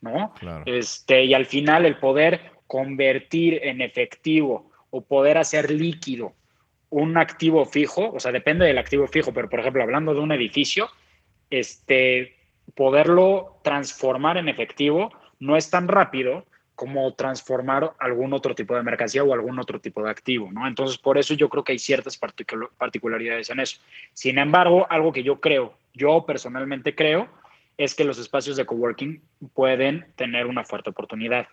¿No? 0.00 0.32
Este, 0.66 1.24
y 1.24 1.34
al 1.34 1.46
final 1.46 1.86
el 1.86 1.96
poder 1.96 2.52
convertir 2.66 3.60
en 3.62 3.80
efectivo 3.80 4.70
o 4.90 5.00
poder 5.02 5.38
hacer 5.38 5.70
líquido 5.70 6.34
un 6.90 7.16
activo 7.18 7.64
fijo, 7.66 8.10
o 8.12 8.20
sea, 8.20 8.32
depende 8.32 8.64
del 8.64 8.78
activo 8.78 9.06
fijo, 9.06 9.32
pero 9.32 9.48
por 9.48 9.60
ejemplo, 9.60 9.82
hablando 9.82 10.14
de 10.14 10.20
un 10.20 10.32
edificio, 10.32 10.88
este, 11.50 12.36
poderlo 12.74 13.60
transformar 13.62 14.38
en 14.38 14.48
efectivo 14.48 15.10
no 15.38 15.56
es 15.56 15.70
tan 15.70 15.88
rápido 15.88 16.44
como 16.74 17.12
transformar 17.14 17.92
algún 17.98 18.32
otro 18.32 18.54
tipo 18.54 18.76
de 18.76 18.84
mercancía 18.84 19.24
o 19.24 19.34
algún 19.34 19.58
otro 19.58 19.80
tipo 19.80 20.02
de 20.02 20.10
activo, 20.10 20.52
¿no? 20.52 20.66
Entonces, 20.66 20.96
por 20.96 21.18
eso 21.18 21.34
yo 21.34 21.48
creo 21.48 21.64
que 21.64 21.72
hay 21.72 21.78
ciertas 21.78 22.16
particularidades 22.16 23.50
en 23.50 23.60
eso. 23.60 23.80
Sin 24.12 24.38
embargo, 24.38 24.86
algo 24.88 25.12
que 25.12 25.24
yo 25.24 25.40
creo, 25.40 25.74
yo 25.92 26.24
personalmente 26.24 26.94
creo, 26.94 27.28
es 27.78 27.94
que 27.94 28.04
los 28.04 28.18
espacios 28.18 28.56
de 28.56 28.66
coworking 28.66 29.22
pueden 29.54 30.06
tener 30.16 30.46
una 30.46 30.64
fuerte 30.64 30.90
oportunidad. 30.90 31.46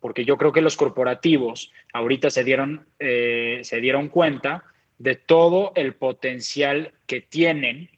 Porque 0.00 0.24
yo 0.24 0.38
creo 0.38 0.52
que 0.52 0.62
los 0.62 0.76
corporativos 0.76 1.72
ahorita 1.92 2.30
se 2.30 2.44
dieron, 2.44 2.86
eh, 2.98 3.60
se 3.62 3.80
dieron 3.80 4.08
cuenta 4.08 4.64
de 4.98 5.16
todo 5.16 5.72
el 5.74 5.94
potencial 5.94 6.92
que 7.06 7.20
tienen 7.20 7.90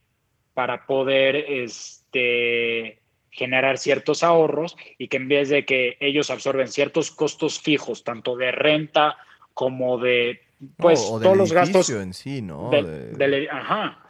para 0.55 0.87
poder 0.87 1.37
este, 1.37 3.01
generar 3.31 3.79
ciertos 3.79 4.23
ahorros 4.23 4.77
y 4.97 5.09
que 5.09 5.19
en 5.19 5.29
vez 5.29 5.49
de 5.51 5.65
que 5.65 5.97
ellos 6.01 6.31
absorben 6.31 6.69
ciertos 6.69 7.11
costos 7.11 7.61
fijos, 7.61 8.05
tanto 8.05 8.37
de 8.37 8.53
renta 8.53 9.17
como 9.53 9.99
de 9.99 10.41
pues 10.77 11.01
todos 11.01 11.37
los 11.37 11.53
gastos 11.53 11.91
en 11.91 12.15
sí, 12.15 12.41
¿no? 12.41 12.71
ajá, 13.51 14.04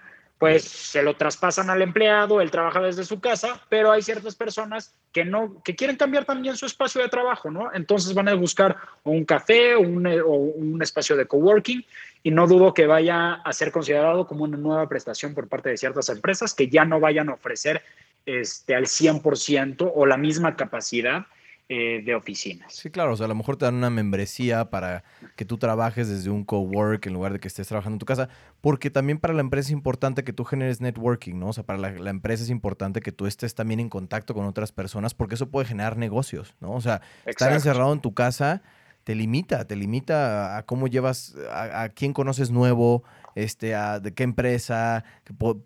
pues 0.45 0.65
se 0.65 1.03
lo 1.03 1.17
traspasan 1.17 1.71
al 1.71 1.81
empleado, 1.81 2.43
él 2.43 2.51
trabaja 2.51 2.83
desde 2.83 3.03
su 3.05 3.19
casa, 3.19 3.63
pero 3.71 3.91
hay 3.91 4.03
ciertas 4.03 4.35
personas 4.35 4.95
que 5.11 5.25
no, 5.25 5.63
que 5.65 5.75
quieren 5.75 5.97
cambiar 5.97 6.27
también 6.27 6.55
su 6.55 6.67
espacio 6.67 7.01
de 7.01 7.09
trabajo, 7.09 7.51
¿no? 7.51 7.73
Entonces 7.73 8.13
van 8.13 8.29
a 8.29 8.35
buscar 8.35 8.77
un 9.05 9.25
café 9.25 9.75
o 9.75 9.81
un, 9.81 10.07
o 10.07 10.35
un 10.35 10.83
espacio 10.83 11.17
de 11.17 11.25
coworking 11.25 11.83
y 12.23 12.31
no 12.31 12.47
dudo 12.47 12.75
que 12.75 12.87
vaya 12.87 13.37
a 13.37 13.53
ser 13.55 13.73
considerado 13.73 14.27
como 14.27 14.45
una 14.45 14.59
nueva 14.59 14.87
prestación 14.87 15.33
por 15.33 15.49
parte 15.49 15.71
de 15.71 15.79
ciertas 15.79 16.11
empresas 16.11 16.53
que 16.53 16.69
ya 16.69 16.85
no 16.85 17.01
vayan 17.01 17.31
a 17.31 17.33
ofrecer 17.33 17.81
este, 18.27 18.75
al 18.75 18.85
100% 18.85 19.93
o 19.95 20.05
la 20.05 20.19
misma 20.19 20.57
capacidad 20.57 21.25
eh, 21.71 22.03
de 22.05 22.15
oficinas. 22.15 22.75
Sí, 22.75 22.91
claro, 22.91 23.15
o 23.15 23.17
sea, 23.17 23.25
a 23.25 23.29
lo 23.29 23.35
mejor 23.35 23.57
te 23.57 23.65
dan 23.65 23.77
una 23.77 23.89
membresía 23.89 24.69
para 24.69 25.03
que 25.35 25.47
tú 25.47 25.57
trabajes 25.57 26.11
desde 26.11 26.29
un 26.29 26.45
cowork 26.45 27.07
en 27.07 27.15
lugar 27.15 27.33
de 27.33 27.41
que 27.41 27.49
estés 27.49 27.67
trabajando 27.69 27.95
en 27.95 28.01
tu 28.01 28.05
casa, 28.05 28.29
porque 28.61 28.91
también 28.91 29.19
para 29.19 29.33
la 29.33 29.41
empresa 29.41 29.69
es 29.69 29.73
importante 29.73 30.25
que 30.25 30.35
tú 30.35 30.45
generes 30.45 30.83
networking, 30.83 31.39
¿no? 31.39 31.49
O 31.49 31.53
sea, 31.55 31.65
para 31.65 31.79
la, 31.79 32.11
empresa 32.11 32.45
es 32.45 32.51
importante 32.51 33.01
que 33.01 33.13
tú 33.13 33.27
estés 33.27 33.55
también 33.55 33.81
en 33.81 33.89
contacto 33.89 34.35
con 34.35 34.45
otras 34.45 34.73
personas, 34.73 35.15
porque 35.15 35.37
eso 35.37 35.51
puede 35.51 35.67
generar 35.67 35.97
negocios, 35.97 36.55
¿no? 36.61 36.73
O 36.73 36.83
sea, 36.83 37.01
estar 37.25 37.51
encerrado 37.51 37.95
en 37.95 38.01
tu 38.01 38.13
casa 38.13 38.61
te 39.05 39.15
limita, 39.15 39.67
te 39.67 39.77
limita 39.77 40.59
a, 40.59 40.65
cómo 40.65 40.87
llevas, 40.87 41.35
a, 41.51 41.89
quién 41.91 42.13
conoces 42.13 42.51
nuevo, 42.51 43.05
este, 43.35 43.75
a 43.75 44.01
de 44.01 44.13
qué 44.13 44.23
empresa, 44.23 45.05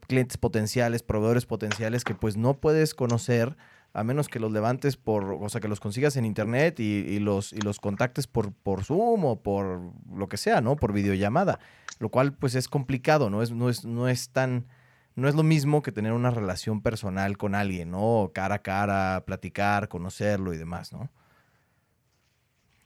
clientes 0.06 0.36
potenciales, 0.36 1.02
proveedores 1.02 1.46
potenciales 1.46 2.04
que 2.04 2.14
pues 2.14 2.36
no 2.36 2.60
puedes 2.60 2.94
conocer 2.94 3.56
a 3.92 4.04
menos 4.04 4.28
que 4.28 4.38
los 4.38 4.52
levantes 4.52 4.96
por, 4.96 5.32
o 5.32 5.48
sea, 5.48 5.60
que 5.60 5.68
los 5.68 5.80
consigas 5.80 6.16
en 6.16 6.24
internet 6.24 6.78
y, 6.78 7.18
los, 7.18 7.52
y 7.52 7.60
los 7.60 7.80
contactes 7.80 8.26
por, 8.26 8.52
por 8.52 8.84
Zoom 8.84 9.24
o 9.24 9.42
por 9.42 9.92
lo 10.14 10.28
que 10.28 10.36
sea, 10.36 10.60
¿no? 10.60 10.76
Por 10.76 10.92
videollamada, 10.92 11.58
lo 11.98 12.08
cual 12.10 12.32
pues 12.32 12.54
es 12.54 12.68
complicado, 12.68 13.30
¿no? 13.30 13.42
Es, 13.42 13.50
no, 13.50 13.68
es, 13.68 13.84
no 13.84 14.08
es 14.08 14.30
tan, 14.30 14.66
no 15.14 15.28
es 15.28 15.34
lo 15.34 15.42
mismo 15.42 15.82
que 15.82 15.92
tener 15.92 16.12
una 16.12 16.30
relación 16.30 16.82
personal 16.82 17.36
con 17.38 17.54
alguien, 17.54 17.90
¿no? 17.90 18.30
Cara 18.34 18.56
a 18.56 18.62
cara, 18.62 19.24
platicar, 19.26 19.88
conocerlo 19.88 20.52
y 20.54 20.58
demás, 20.58 20.92
¿no? 20.92 21.10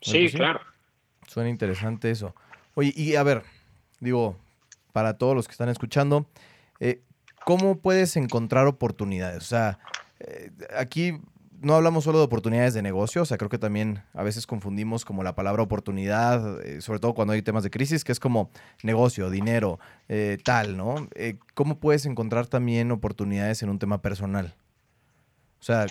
Sí, 0.01 0.29
claro. 0.31 0.61
Suena 1.27 1.51
interesante 1.51 2.11
eso. 2.11 2.35
Oye, 2.75 2.93
y 2.97 3.17
a 3.17 3.23
ver, 3.23 3.43
digo, 4.01 4.37
para 4.93 5.19
todos 5.19 5.35
los 5.35 5.47
que 5.47 5.53
están 5.53 5.69
escuchando, 5.69 6.27
eh, 6.81 7.03
¿cómo 7.45 7.79
puedes 7.79 8.17
encontrar 8.17 8.67
oportunidades? 8.67 9.43
O 9.43 9.47
sea, 9.47 9.79
eh, 10.23 10.51
aquí 10.77 11.21
no 11.61 11.75
hablamos 11.75 12.05
solo 12.05 12.19
de 12.19 12.25
oportunidades 12.25 12.75
de 12.75 12.83
negocio, 12.83 13.23
o 13.23 13.25
sea, 13.25 13.39
creo 13.39 13.49
que 13.49 13.59
también 13.59 14.03
a 14.15 14.23
veces 14.23 14.47
confundimos 14.47 15.05
como 15.05 15.23
la 15.23 15.37
palabra 15.37 15.63
oportunidad, 15.63 16.61
eh, 16.65 16.81
sobre 16.81 16.99
todo 16.99 17.15
cuando 17.15 17.35
hay 17.35 17.43
temas 17.43 17.63
de 17.63 17.71
crisis, 17.71 18.03
que 18.03 18.11
es 18.11 18.19
como 18.19 18.51
negocio, 18.83 19.31
dinero, 19.31 19.79
eh, 20.09 20.39
tal, 20.43 20.77
¿no? 20.77 21.09
¿Cómo 21.55 21.79
puedes 21.79 22.05
encontrar 22.05 22.49
también 22.49 22.91
oportunidades 22.91 23.63
en 23.63 23.69
un 23.69 23.79
tema 23.79 24.03
personal? 24.03 24.55
O 25.61 25.65
sea, 25.65 25.87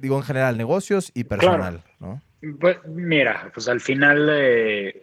digo 0.00 0.16
en 0.16 0.22
general, 0.22 0.56
negocios 0.56 1.10
y 1.12 1.24
personal, 1.24 1.82
¿no? 2.00 2.22
Pues, 2.58 2.78
mira, 2.86 3.50
pues 3.52 3.68
al 3.68 3.82
final, 3.82 4.94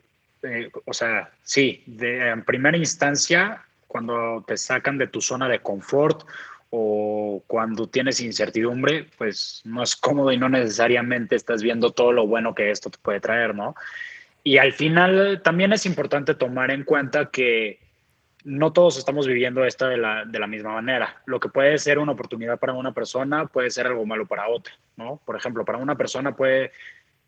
o 0.86 0.94
sea, 0.94 1.30
sí, 1.44 1.84
de, 1.86 2.30
en 2.30 2.44
primera 2.44 2.76
instancia, 2.76 3.64
cuando 3.92 4.44
te 4.48 4.56
sacan 4.58 4.98
de 4.98 5.08
tu 5.08 5.22
zona 5.22 5.48
de 5.50 5.60
confort 5.60 6.26
o 6.72 7.44
cuando 7.48 7.88
tienes 7.88 8.22
incertidumbre, 8.22 9.06
pues 9.18 9.62
no 9.66 9.84
es 9.84 9.96
cómodo 9.96 10.32
y 10.32 10.38
no 10.38 10.48
necesariamente 10.48 11.36
estás 11.36 11.62
viendo 11.62 11.92
todo 11.92 12.14
lo 12.14 12.26
bueno 12.26 12.56
que 12.56 12.72
esto 12.72 12.90
te 12.90 12.98
puede 12.98 13.20
traer, 13.20 13.54
¿no? 13.54 13.76
Y 14.44 14.58
al 14.58 14.72
final 14.72 15.42
también 15.44 15.74
es 15.74 15.86
importante 15.86 16.34
tomar 16.34 16.72
en 16.72 16.84
cuenta 16.86 17.30
que 17.30 17.80
no 18.46 18.72
todos 18.72 18.98
estamos 18.98 19.28
viviendo 19.28 19.66
esto 19.66 19.88
de 19.88 19.98
la, 19.98 20.24
de 20.26 20.40
la 20.40 20.48
misma 20.48 20.72
manera. 20.72 21.22
Lo 21.26 21.40
que 21.42 21.50
puede 21.50 21.78
ser 21.78 22.00
una 22.00 22.14
oportunidad 22.14 22.58
para 22.58 22.74
una 22.74 22.94
persona 22.94 23.46
puede 23.48 23.70
ser 23.70 23.86
algo 23.88 24.06
malo 24.06 24.26
para 24.26 24.48
otra, 24.48 24.74
¿no? 24.96 25.22
Por 25.26 25.36
ejemplo, 25.36 25.66
para 25.66 25.78
una 25.78 25.96
persona 25.96 26.36
puede, 26.36 26.72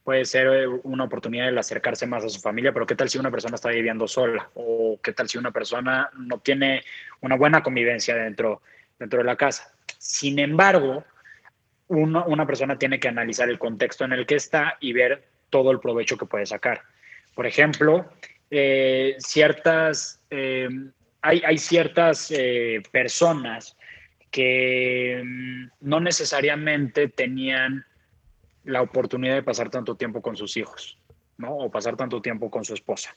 puede 0.05 0.23
ser 0.23 0.69
una 0.83 1.03
oportunidad 1.03 1.51
de 1.51 1.59
acercarse 1.59 2.07
más 2.07 2.23
a 2.23 2.29
su 2.29 2.39
familia, 2.39 2.71
pero 2.71 2.85
¿qué 2.85 2.95
tal 2.95 3.09
si 3.09 3.17
una 3.17 3.29
persona 3.29 3.55
está 3.55 3.69
viviendo 3.69 4.07
sola? 4.07 4.49
¿O 4.55 4.99
qué 5.03 5.11
tal 5.11 5.27
si 5.27 5.37
una 5.37 5.51
persona 5.51 6.09
no 6.17 6.39
tiene 6.39 6.83
una 7.19 7.35
buena 7.35 7.61
convivencia 7.61 8.15
dentro 8.15 8.61
dentro 9.03 9.19
de 9.19 9.25
la 9.25 9.35
casa. 9.35 9.73
Sin 9.99 10.39
embargo, 10.39 11.03
una 11.87 12.47
persona 12.47 12.79
tiene 12.79 12.99
que 12.99 13.09
analizar 13.09 13.49
el 13.49 13.59
contexto 13.59 14.05
en 14.05 14.13
el 14.13 14.25
que 14.25 14.35
está 14.35 14.77
y 14.79 14.93
ver 14.93 15.23
todo 15.49 15.71
el 15.71 15.79
provecho 15.79 16.17
que 16.17 16.25
puede 16.25 16.45
sacar. 16.45 16.81
Por 17.35 17.45
ejemplo, 17.45 18.09
eh, 18.49 19.15
ciertas, 19.19 20.21
eh, 20.29 20.69
hay, 21.21 21.57
ciertas 21.57 22.31
eh, 22.31 22.81
personas 22.91 23.77
que 24.31 25.21
mm, 25.23 25.65
no 25.81 25.99
necesariamente 25.99 27.09
tenían 27.09 27.85
la 28.63 28.81
oportunidad 28.81 29.35
de 29.35 29.43
pasar 29.43 29.69
tanto 29.69 29.95
tiempo 29.95 30.21
con 30.21 30.37
sus 30.37 30.55
hijos, 30.55 30.97
¿no? 31.37 31.57
O 31.57 31.69
pasar 31.69 31.97
tanto 31.97 32.21
tiempo 32.21 32.49
con 32.49 32.63
su 32.63 32.73
esposa, 32.73 33.13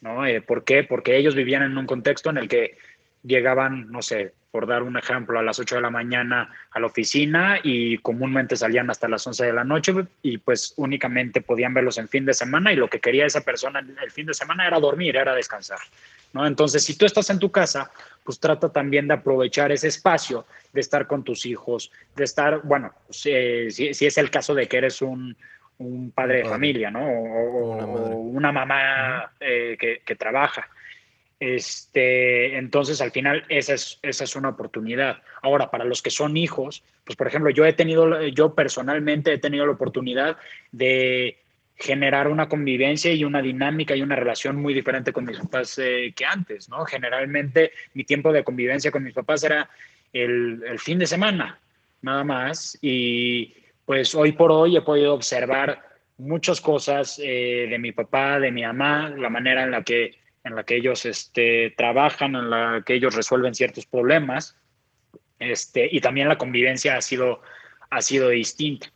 ¿no? 0.00 0.22
¿Por 0.46 0.64
qué? 0.64 0.84
Porque 0.84 1.16
ellos 1.16 1.34
vivían 1.34 1.64
en 1.64 1.76
un 1.76 1.86
contexto 1.86 2.30
en 2.30 2.38
el 2.38 2.48
que 2.48 2.78
llegaban, 3.22 3.90
no 3.90 4.02
sé, 4.02 4.34
por 4.56 4.66
dar 4.66 4.82
un 4.82 4.96
ejemplo, 4.96 5.38
a 5.38 5.42
las 5.42 5.58
8 5.58 5.74
de 5.74 5.80
la 5.82 5.90
mañana 5.90 6.50
a 6.70 6.80
la 6.80 6.86
oficina 6.86 7.60
y 7.62 7.98
comúnmente 7.98 8.56
salían 8.56 8.88
hasta 8.88 9.06
las 9.06 9.26
11 9.26 9.44
de 9.44 9.52
la 9.52 9.64
noche 9.64 9.92
y 10.22 10.38
pues 10.38 10.72
únicamente 10.78 11.42
podían 11.42 11.74
verlos 11.74 11.98
en 11.98 12.08
fin 12.08 12.24
de 12.24 12.32
semana 12.32 12.72
y 12.72 12.76
lo 12.76 12.88
que 12.88 12.98
quería 12.98 13.26
esa 13.26 13.42
persona 13.42 13.86
el 14.02 14.10
fin 14.10 14.24
de 14.24 14.32
semana 14.32 14.66
era 14.66 14.80
dormir, 14.80 15.14
era 15.14 15.34
descansar. 15.34 15.78
¿no? 16.32 16.46
Entonces, 16.46 16.82
si 16.82 16.96
tú 16.96 17.04
estás 17.04 17.28
en 17.28 17.38
tu 17.38 17.52
casa, 17.52 17.90
pues 18.24 18.40
trata 18.40 18.72
también 18.72 19.06
de 19.08 19.12
aprovechar 19.12 19.72
ese 19.72 19.88
espacio, 19.88 20.46
de 20.72 20.80
estar 20.80 21.06
con 21.06 21.22
tus 21.22 21.44
hijos, 21.44 21.92
de 22.14 22.24
estar, 22.24 22.62
bueno, 22.62 22.94
si, 23.10 23.32
es 23.32 24.16
el 24.16 24.30
caso 24.30 24.54
de 24.54 24.68
que 24.68 24.78
eres 24.78 25.02
un, 25.02 25.36
padre 26.14 26.38
de 26.38 26.44
familia, 26.46 26.90
¿no? 26.90 27.06
O, 27.06 28.20
una, 28.20 28.52
mamá 28.52 29.32
eh, 29.38 29.76
que, 29.78 30.00
que 30.02 30.16
trabaja 30.16 30.66
este, 31.38 32.56
entonces, 32.56 33.00
al 33.00 33.10
final, 33.10 33.44
esa 33.48 33.74
es, 33.74 34.36
una 34.36 34.50
oportunidad. 34.50 35.22
Ahora, 35.42 35.70
para 35.70 35.84
los 35.84 36.02
que 36.02 36.10
son 36.10 36.36
hijos, 36.36 36.82
pues, 37.04 37.16
por 37.16 37.26
ejemplo, 37.26 37.50
yo 37.50 37.64
he 37.66 37.72
tenido, 37.72 38.22
yo 38.28 38.54
personalmente 38.54 39.32
he 39.32 39.38
tenido 39.38 39.66
la 39.66 39.72
oportunidad 39.72 40.36
de 40.72 41.38
generar 41.76 42.28
una 42.28 42.48
convivencia 42.48 43.12
y 43.12 43.24
una 43.24 43.42
dinámica 43.42 43.94
y 43.94 44.00
una 44.00 44.16
relación 44.16 44.56
muy 44.56 44.72
diferente 44.72 45.12
con 45.12 45.26
mis 45.26 45.38
papás 45.38 45.78
eh, 45.78 46.14
que 46.16 46.24
antes, 46.24 46.70
¿no? 46.70 46.86
Generalmente 46.86 47.72
mi 47.92 48.04
tiempo 48.04 48.32
de 48.32 48.42
convivencia 48.42 48.90
con 48.90 49.04
mis 49.04 49.12
papás 49.12 49.44
era 49.44 49.68
el, 50.10 50.62
el 50.66 50.78
fin 50.78 50.98
de 50.98 51.06
semana, 51.06 51.60
nada 52.00 52.24
más. 52.24 52.78
Y 52.80 53.54
pues 53.84 54.14
hoy 54.14 54.32
por 54.32 54.50
hoy 54.50 54.76
he 54.78 54.80
podido 54.80 55.12
observar 55.12 55.82
muchas 56.18 56.60
cosas 56.60 57.20
eh, 57.22 57.66
de 57.68 57.78
mi 57.78 57.92
papá, 57.92 58.40
de 58.40 58.50
mi 58.50 58.62
mamá, 58.62 59.10
la 59.10 59.28
manera 59.28 59.64
en 59.64 59.70
la 59.70 59.82
que 59.82 60.14
en 60.46 60.54
la 60.54 60.64
que 60.64 60.76
ellos 60.76 61.04
este, 61.04 61.74
trabajan, 61.76 62.36
en 62.36 62.50
la 62.50 62.82
que 62.86 62.94
ellos 62.94 63.14
resuelven 63.14 63.54
ciertos 63.54 63.84
problemas, 63.84 64.56
este, 65.40 65.88
y 65.90 66.00
también 66.00 66.28
la 66.28 66.38
convivencia 66.38 66.96
ha 66.96 67.02
sido, 67.02 67.42
ha 67.90 68.00
sido 68.00 68.28
distinta. 68.28 68.90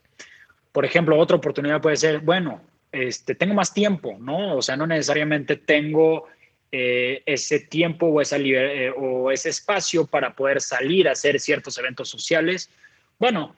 Por 0.73 0.85
ejemplo, 0.85 1.19
otra 1.19 1.37
oportunidad 1.37 1.81
puede 1.81 1.97
ser, 1.97 2.21
bueno, 2.21 2.63
este, 2.93 3.35
tengo 3.35 3.55
más 3.55 3.75
tiempo, 3.75 4.17
¿no? 4.21 4.57
O 4.57 4.63
sea, 4.63 4.77
no 4.77 4.87
necesariamente 4.87 5.57
tengo 5.57 6.29
eh, 6.71 7.23
ese 7.27 7.59
tiempo 7.59 8.07
o, 8.07 8.21
esa 8.21 8.37
eh, 8.39 8.93
o 8.97 9.33
ese 9.33 9.49
espacio 9.49 10.07
para 10.07 10.35
poder 10.35 10.61
salir 10.61 11.09
a 11.09 11.13
hacer 11.13 11.41
ciertos 11.41 11.77
eventos 11.79 12.09
sociales. 12.09 12.71
Bueno, 13.19 13.57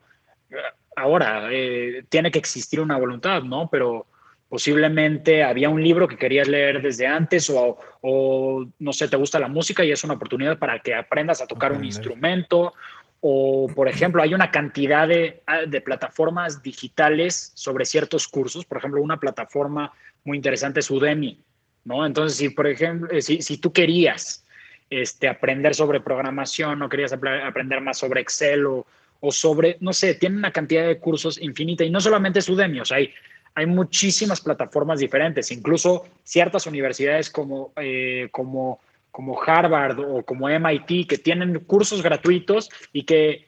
ahora 0.97 1.49
eh, 1.51 2.05
tiene 2.09 2.31
que 2.31 2.39
existir 2.39 2.81
una 2.81 2.97
voluntad, 2.97 3.43
¿no? 3.43 3.69
Pero 3.71 4.07
posiblemente 4.53 5.43
había 5.43 5.71
un 5.71 5.83
libro 5.83 6.07
que 6.07 6.19
querías 6.19 6.47
leer 6.47 6.83
desde 6.83 7.07
antes 7.07 7.51
o, 7.51 8.69
no 8.79 8.93
sé, 8.93 9.09
te 9.09 9.17
gusta 9.17 9.39
la 9.39 9.49
música 9.49 9.83
y 9.83 9.91
es 9.91 10.05
una 10.05 10.13
oportunidad 10.13 10.59
para 10.59 10.79
que 10.81 10.95
aprendas 10.95 11.41
a 11.41 11.47
tocar 11.47 11.73
un 11.73 11.83
instrumento. 11.87 12.75
O, 13.23 13.67
por 13.75 13.89
ejemplo, 13.89 14.23
hay 14.23 14.35
una 14.35 14.51
cantidad 14.51 15.09
ah, 15.47 15.63
de, 15.67 15.81
plataformas 15.81 16.63
digitales 16.63 17.53
sobre 17.55 17.87
ciertos 17.87 18.29
cursos, 18.29 18.67
por 18.67 18.77
ejemplo, 18.77 19.01
una 19.01 19.19
plataforma 19.19 19.91
muy 20.23 20.37
interesante 20.37 20.81
es 20.81 20.91
Udemy, 20.91 21.41
¿no? 21.85 22.05
Entonces, 22.05 22.37
si, 22.37 22.51
por 22.51 22.67
ejemplo, 22.67 23.11
eh, 23.11 23.23
si, 23.23 23.41
si 23.41 23.57
tú 23.57 23.73
querías 23.73 24.45
este, 24.91 25.29
aprender 25.29 25.75
sobre 25.75 26.01
programación 26.01 26.83
o 26.83 26.91
querías 26.91 27.15
aprender 27.15 27.81
más 27.81 27.97
sobre 27.97 28.21
Excel 28.21 28.67
o, 28.67 28.87
o 29.21 29.33
sobre, 29.33 29.79
no 29.81 29.95
sé, 29.95 30.13
tiene 30.13 30.37
una 30.37 30.53
cantidad 30.53 30.87
de 30.87 30.99
cursos 30.99 31.41
infinita 31.41 31.85
y 31.85 31.91
no 31.91 32.03
solamente 32.03 32.41
es 32.41 32.51
Udemy, 32.51 32.81
o 32.81 32.85
sea, 32.85 32.99
hay 32.99 33.15
hay 33.55 33.67
muchísimas 33.67 34.41
plataformas 34.41 35.01
diferentes, 35.01 35.51
incluso 35.53 36.07
ciertas 36.25 36.67
universidades 36.67 37.31
como, 37.31 37.73
eh, 37.77 38.29
como, 38.33 38.81
como 39.11 39.41
Harvard 39.43 39.99
o 39.99 40.25
como 40.25 40.49
MIT 40.49 41.09
que 41.09 41.19
tienen 41.19 41.61
cursos 41.61 42.03
gratuitos 42.03 42.71
y 42.93 43.05
que 43.05 43.47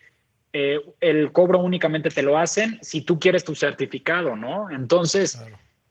eh, 0.53 0.79
el 1.01 1.33
cobro 1.33 1.59
únicamente 1.61 2.11
te 2.11 2.23
lo 2.23 2.39
hacen 2.39 2.79
si 2.83 3.01
tú 3.01 3.19
quieres 3.19 3.45
tu 3.45 3.55
certificado, 3.55 4.37
¿no? 4.37 4.71
Entonces, 4.71 5.43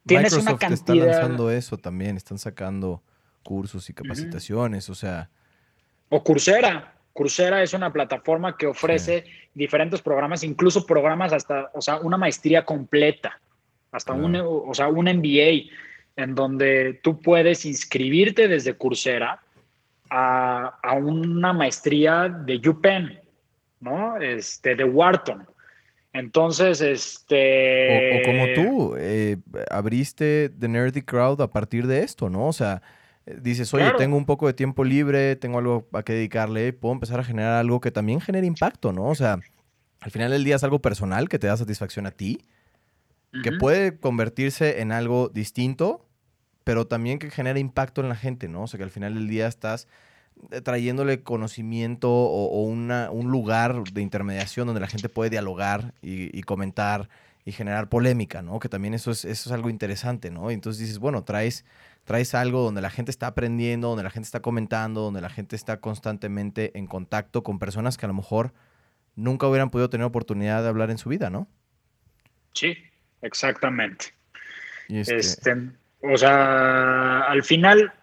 tienes 0.06 0.34
una 0.34 0.58
cantidad... 0.58 0.74
está 0.74 0.94
lanzando 0.96 1.50
eso 1.50 1.78
también, 1.78 2.16
están 2.16 2.38
sacando 2.38 3.02
cursos 3.42 3.90
y 3.90 3.94
capacitaciones, 3.94 4.90
o 4.90 4.96
sea... 4.96 5.30
O 6.10 6.24
Coursera. 6.24 6.94
Coursera 7.14 7.62
es 7.62 7.74
una 7.74 7.92
plataforma 7.92 8.58
que 8.58 8.68
ofrece 8.68 9.26
diferentes 9.54 10.02
programas, 10.02 10.44
incluso 10.44 10.86
programas 10.86 11.34
hasta, 11.34 11.70
o 11.74 11.82
sea, 11.82 11.98
una 11.98 12.18
maestría 12.18 12.66
completa 12.66 13.40
hasta 13.94 14.12
un, 14.12 14.36
o 14.36 14.74
sea, 14.74 14.90
un 14.90 15.06
MBA, 15.06 15.72
en 16.18 16.36
donde 16.36 17.00
tú 17.02 17.22
puedes 17.22 17.66
inscribirte 17.66 18.48
desde 18.48 18.76
Coursera 18.76 19.40
a, 20.10 20.80
a 20.82 20.94
una 20.96 21.54
maestría 21.54 22.28
de 22.28 22.58
UPenn, 22.68 23.20
¿no? 23.80 24.18
Este, 24.18 24.76
de 24.76 24.84
Wharton. 24.84 25.48
Entonces, 26.12 26.82
este... 26.82 28.20
O, 28.20 28.26
como 28.26 28.54
tú, 28.54 28.96
eh, 28.98 29.38
abriste 29.72 30.50
The 30.50 30.68
Nerdy 30.68 31.02
Crowd 31.02 31.42
a 31.42 31.52
partir 31.52 31.88
de 31.88 32.04
esto, 32.04 32.30
¿no? 32.30 32.48
O 32.48 32.54
sea, 32.54 32.82
dices, 33.26 33.74
oye, 33.74 33.92
tengo 33.98 34.18
un 34.18 34.26
poco 34.26 34.48
de 34.48 34.54
tiempo 34.54 34.84
libre, 34.84 35.36
tengo 35.36 35.60
algo 35.60 35.88
a 35.94 36.04
qué 36.04 36.14
dedicarle, 36.14 36.74
puedo 36.74 36.94
empezar 36.94 37.20
a 37.20 37.24
generar 37.24 37.54
algo 37.54 37.80
que 37.82 37.92
también 37.92 38.22
genere 38.22 38.46
impacto, 38.46 38.92
¿no? 38.92 39.06
O 39.06 39.16
sea, 39.16 39.40
al 40.02 40.12
final 40.12 40.32
del 40.32 40.44
día 40.44 40.56
es 40.56 40.64
algo 40.64 40.80
personal 40.80 41.30
que 41.30 41.40
te 41.40 41.48
da 41.48 41.58
satisfacción 41.58 42.06
a 42.06 42.12
ti, 42.12 42.42
que 43.42 43.52
puede 43.52 43.98
convertirse 43.98 44.82
en 44.82 44.92
algo 44.92 45.30
distinto, 45.30 46.06
pero 46.64 46.88
también 46.88 47.20
que 47.20 47.32
genera 47.32 47.60
impacto 47.60 48.02
en 48.02 48.10
la 48.10 48.16
gente, 48.16 48.48
¿no? 48.48 48.64
O 48.64 48.68
sea, 48.68 48.78
que 48.78 48.84
al 48.84 48.92
final 48.92 49.16
del 49.16 49.28
día 49.28 49.48
estás 49.48 49.88
eh, 50.52 50.62
trayéndole 50.62 51.24
conocimiento 51.24 52.12
o, 52.12 52.64
una, 52.64 53.10
un 53.12 53.32
lugar 53.32 53.84
de 53.84 54.02
intermediación 54.02 54.68
donde 54.68 54.82
la 54.82 54.88
gente 54.88 55.10
puede 55.10 55.30
dialogar 55.30 55.94
y, 56.02 56.42
comentar 56.44 57.10
y 57.46 57.52
generar 57.52 57.90
polémica, 57.90 58.42
¿no? 58.42 58.60
Que 58.60 58.70
también 58.70 58.94
eso 58.94 59.12
es, 59.12 59.26
eso 59.26 59.50
es 59.50 59.54
algo 59.54 59.70
interesante, 59.70 60.32
¿no? 60.32 60.52
Y 60.52 60.54
entonces 60.54 60.80
dices, 60.80 61.00
bueno, 61.00 61.24
traes, 61.24 61.66
traes 62.06 62.36
algo 62.36 62.62
donde 62.62 62.82
la 62.82 62.90
gente 62.90 63.12
está 63.12 63.28
aprendiendo, 63.28 63.90
donde 63.90 64.04
la 64.04 64.10
gente 64.10 64.28
está 64.28 64.42
comentando, 64.42 65.02
donde 65.02 65.22
la 65.22 65.30
gente 65.30 65.56
está 65.56 65.80
constantemente 65.80 66.78
en 66.78 66.88
contacto 66.88 67.44
con 67.44 67.60
personas 67.60 67.98
que 67.98 68.06
a 68.06 68.10
lo 68.10 68.14
mejor 68.14 68.54
nunca 69.16 69.48
hubieran 69.48 69.70
podido 69.70 69.90
tener 69.90 70.06
oportunidad 70.06 70.64
de 70.64 70.70
hablar 70.70 70.92
en 70.92 70.98
su 70.98 71.10
vida, 71.10 71.30
¿no? 71.30 71.48
Sí, 72.54 72.76
exactamente. 73.24 74.14
Este 74.90 75.18
este, 75.18 75.56
o 76.02 76.18
sea, 76.18 77.22
al 77.22 77.44
final 77.44 77.94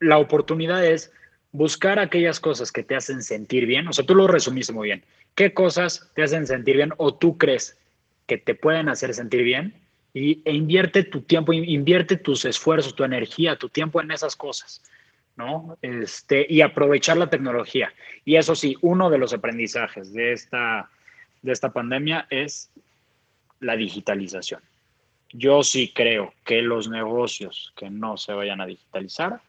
la 0.00 0.18
oportunidad 0.18 0.84
es 0.84 1.12
buscar 1.52 1.98
aquellas 1.98 2.40
cosas 2.40 2.72
que 2.72 2.82
te 2.82 2.96
hacen 2.96 3.22
sentir 3.22 3.66
bien. 3.66 3.86
O 3.86 3.92
sea, 3.92 4.04
tú 4.04 4.14
lo 4.14 4.26
resumiste 4.26 4.72
muy 4.72 4.88
bien. 4.88 5.04
¿Qué 5.34 5.54
cosas 5.54 6.10
te 6.14 6.22
hacen 6.22 6.46
sentir 6.46 6.76
bien 6.76 6.92
o 6.96 7.14
tú 7.14 7.38
crees 7.38 7.78
que 8.26 8.38
te 8.38 8.54
pueden 8.54 8.88
hacer 8.88 9.14
sentir 9.14 9.42
bien? 9.42 9.74
Y, 10.14 10.42
e 10.44 10.52
invierte 10.52 11.04
tu 11.04 11.22
tiempo, 11.22 11.52
invierte 11.52 12.16
tus 12.16 12.44
esfuerzos, 12.44 12.94
tu 12.94 13.04
energía, 13.04 13.56
tu 13.56 13.68
tiempo 13.68 14.00
en 14.00 14.10
esas 14.10 14.36
cosas, 14.36 14.82
¿no? 15.36 15.78
Este, 15.80 16.46
y 16.48 16.60
aprovechar 16.60 17.16
la 17.16 17.30
tecnología. 17.30 17.92
Y 18.24 18.36
eso 18.36 18.54
sí, 18.54 18.76
uno 18.82 19.08
de 19.08 19.18
los 19.18 19.32
aprendizajes 19.32 20.12
de 20.12 20.32
esta, 20.32 20.90
de 21.40 21.52
esta 21.52 21.72
pandemia 21.72 22.26
es 22.28 22.70
la 23.62 23.76
digitalización. 23.76 24.60
Yo 25.32 25.62
sí 25.62 25.92
creo 25.94 26.34
que 26.44 26.60
los 26.60 26.88
negocios 26.88 27.72
que 27.74 27.88
no 27.88 28.18
se 28.18 28.34
vayan 28.34 28.60
a 28.60 28.66
digitalizar 28.66 29.40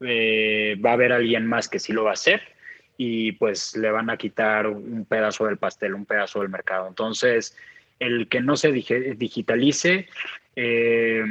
eh, 0.00 0.76
va 0.84 0.90
a 0.90 0.94
haber 0.94 1.12
alguien 1.12 1.46
más 1.46 1.68
que 1.68 1.78
sí 1.78 1.92
lo 1.92 2.04
va 2.04 2.10
a 2.10 2.14
hacer 2.14 2.40
y 2.96 3.32
pues 3.32 3.76
le 3.76 3.90
van 3.90 4.08
a 4.10 4.16
quitar 4.16 4.66
un 4.66 5.04
pedazo 5.04 5.46
del 5.46 5.58
pastel, 5.58 5.94
un 5.94 6.06
pedazo 6.06 6.40
del 6.40 6.48
mercado. 6.48 6.88
Entonces, 6.88 7.56
el 7.98 8.28
que 8.28 8.40
no 8.40 8.56
se 8.56 8.72
digitalice 8.72 10.08
eh, 10.56 11.24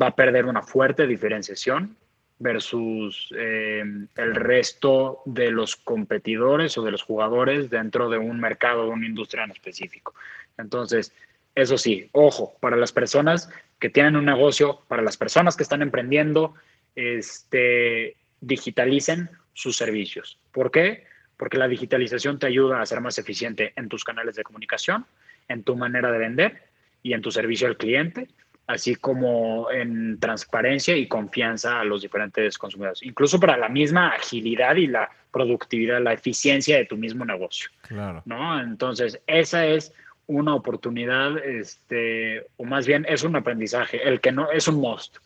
va 0.00 0.08
a 0.08 0.16
perder 0.16 0.46
una 0.46 0.62
fuerte 0.62 1.06
diferenciación 1.06 1.96
versus 2.38 3.32
eh, 3.36 3.84
el 4.16 4.34
resto 4.34 5.22
de 5.24 5.50
los 5.50 5.76
competidores 5.76 6.76
o 6.76 6.82
de 6.82 6.90
los 6.90 7.02
jugadores 7.02 7.70
dentro 7.70 8.10
de 8.10 8.18
un 8.18 8.40
mercado, 8.40 8.84
de 8.84 8.90
una 8.90 9.06
industria 9.06 9.44
en 9.44 9.52
específico. 9.52 10.14
Entonces, 10.58 11.12
eso 11.54 11.78
sí, 11.78 12.08
ojo, 12.12 12.56
para 12.60 12.76
las 12.76 12.92
personas 12.92 13.48
que 13.78 13.90
tienen 13.90 14.16
un 14.16 14.24
negocio, 14.24 14.80
para 14.88 15.02
las 15.02 15.16
personas 15.16 15.56
que 15.56 15.62
están 15.62 15.82
emprendiendo, 15.82 16.54
este, 16.94 18.16
digitalicen 18.40 19.30
sus 19.52 19.76
servicios. 19.76 20.38
¿Por 20.52 20.70
qué? 20.70 21.06
Porque 21.36 21.58
la 21.58 21.68
digitalización 21.68 22.38
te 22.38 22.46
ayuda 22.46 22.80
a 22.80 22.86
ser 22.86 23.00
más 23.00 23.18
eficiente 23.18 23.72
en 23.76 23.88
tus 23.88 24.04
canales 24.04 24.36
de 24.36 24.42
comunicación, 24.42 25.06
en 25.48 25.62
tu 25.62 25.76
manera 25.76 26.10
de 26.10 26.18
vender 26.18 26.62
y 27.02 27.12
en 27.12 27.22
tu 27.22 27.30
servicio 27.30 27.68
al 27.68 27.76
cliente, 27.76 28.28
así 28.66 28.96
como 28.96 29.70
en 29.70 30.18
transparencia 30.18 30.96
y 30.96 31.06
confianza 31.06 31.80
a 31.80 31.84
los 31.84 32.02
diferentes 32.02 32.56
consumidores, 32.56 33.02
incluso 33.02 33.38
para 33.38 33.56
la 33.56 33.68
misma 33.68 34.08
agilidad 34.08 34.76
y 34.76 34.86
la 34.86 35.10
productividad, 35.30 36.00
la 36.00 36.14
eficiencia 36.14 36.76
de 36.78 36.86
tu 36.86 36.96
mismo 36.96 37.24
negocio. 37.24 37.68
Claro. 37.82 38.22
¿no? 38.24 38.60
Entonces, 38.60 39.20
esa 39.26 39.66
es 39.66 39.92
una 40.26 40.54
oportunidad, 40.54 41.38
este, 41.38 42.46
o 42.56 42.64
más 42.64 42.86
bien 42.86 43.04
es 43.08 43.24
un 43.24 43.36
aprendizaje, 43.36 44.06
el 44.06 44.20
que 44.20 44.32
no 44.32 44.50
es 44.50 44.68
un 44.68 44.76
must. 44.76 45.18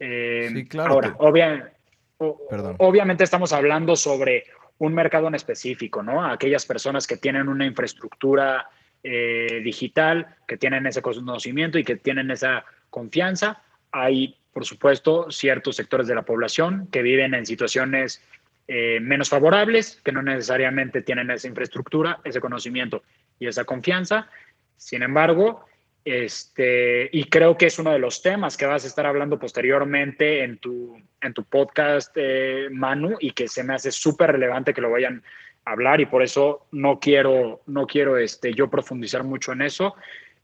Eh, 0.00 0.50
sí, 0.52 0.66
claro. 0.66 1.16
Ahora, 1.18 1.72
obviamente 2.18 3.24
estamos 3.24 3.52
hablando 3.52 3.96
sobre 3.96 4.44
un 4.78 4.94
mercado 4.94 5.28
en 5.28 5.34
específico, 5.34 6.02
¿no? 6.02 6.24
Aquellas 6.24 6.66
personas 6.66 7.06
que 7.06 7.16
tienen 7.16 7.48
una 7.48 7.66
infraestructura 7.66 8.68
eh, 9.02 9.60
digital, 9.62 10.36
que 10.46 10.56
tienen 10.56 10.86
ese 10.86 11.02
conocimiento 11.02 11.78
y 11.78 11.84
que 11.84 11.96
tienen 11.96 12.30
esa 12.30 12.64
confianza. 12.90 13.62
Hay, 13.92 14.36
por 14.52 14.64
supuesto, 14.64 15.30
ciertos 15.30 15.76
sectores 15.76 16.06
de 16.06 16.14
la 16.14 16.22
población 16.22 16.88
que 16.90 17.02
viven 17.02 17.34
en 17.34 17.46
situaciones 17.46 18.22
eh, 18.66 18.98
menos 19.00 19.28
favorables, 19.28 20.00
que 20.04 20.12
no 20.12 20.22
necesariamente 20.22 21.02
tienen 21.02 21.30
esa 21.30 21.48
infraestructura, 21.48 22.20
ese 22.24 22.40
conocimiento 22.40 23.02
y 23.38 23.46
esa 23.46 23.64
confianza. 23.64 24.28
Sin 24.76 25.02
embargo, 25.02 25.64
este, 26.04 27.10
y 27.12 27.24
creo 27.24 27.58
que 27.58 27.66
es 27.66 27.78
uno 27.78 27.92
de 27.92 27.98
los 27.98 28.22
temas 28.22 28.56
que 28.56 28.66
vas 28.66 28.84
a 28.84 28.86
estar 28.86 29.04
hablando 29.04 29.38
posteriormente 29.38 30.42
en 30.42 30.58
tu, 30.58 30.96
en 31.20 31.34
tu 31.34 31.44
podcast, 31.44 32.12
eh, 32.16 32.68
Manu, 32.70 33.16
y 33.20 33.32
que 33.32 33.48
se 33.48 33.62
me 33.62 33.74
hace 33.74 33.90
súper 33.90 34.32
relevante 34.32 34.72
que 34.72 34.80
lo 34.80 34.90
vayan 34.90 35.22
a 35.64 35.72
hablar 35.72 36.00
y 36.00 36.06
por 36.06 36.22
eso 36.22 36.66
no 36.72 36.98
quiero, 36.98 37.60
no 37.66 37.86
quiero 37.86 38.16
este, 38.16 38.54
yo 38.54 38.70
profundizar 38.70 39.22
mucho 39.24 39.52
en 39.52 39.62
eso, 39.62 39.96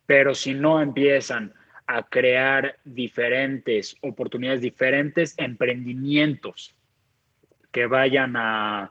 pero 0.05 0.35
si 0.35 0.53
no 0.53 0.83
empiezan 0.83 1.55
a 1.87 2.03
crear 2.03 2.77
diferentes 2.85 3.97
oportunidades, 4.03 4.61
diferentes 4.61 5.35
emprendimientos 5.39 6.75
que 7.73 7.87
vayan 7.87 8.37
a, 8.37 8.91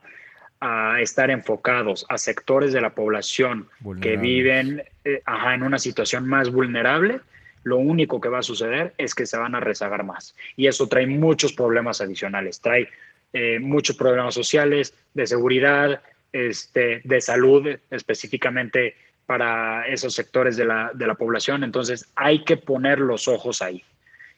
a 0.65 1.01
estar 1.01 1.29
enfocados 1.29 2.05
a 2.07 2.17
sectores 2.17 2.71
de 2.71 2.79
la 2.79 2.95
población 2.95 3.67
que 3.99 4.15
viven 4.15 4.81
eh, 5.03 5.21
en 5.53 5.63
una 5.63 5.77
situación 5.77 6.25
más 6.25 6.49
vulnerable, 6.49 7.19
lo 7.63 7.79
único 7.79 8.21
que 8.21 8.29
va 8.29 8.39
a 8.39 8.43
suceder 8.43 8.93
es 8.97 9.13
que 9.13 9.25
se 9.25 9.35
van 9.35 9.55
a 9.55 9.59
rezagar 9.59 10.05
más. 10.05 10.33
Y 10.55 10.67
eso 10.67 10.87
trae 10.87 11.05
muchos 11.05 11.51
problemas 11.51 11.99
adicionales, 11.99 12.61
trae 12.61 12.87
eh, 13.33 13.59
muchos 13.59 13.97
problemas 13.97 14.35
sociales, 14.35 14.93
de 15.13 15.27
seguridad, 15.27 16.01
este, 16.31 17.01
de 17.03 17.19
salud 17.19 17.67
específicamente 17.91 18.95
para 19.25 19.85
esos 19.87 20.13
sectores 20.13 20.55
de 20.55 20.63
la, 20.63 20.91
de 20.93 21.07
la 21.07 21.15
población. 21.15 21.65
Entonces 21.65 22.09
hay 22.15 22.45
que 22.45 22.55
poner 22.55 22.99
los 22.99 23.27
ojos 23.27 23.61
ahí. 23.61 23.83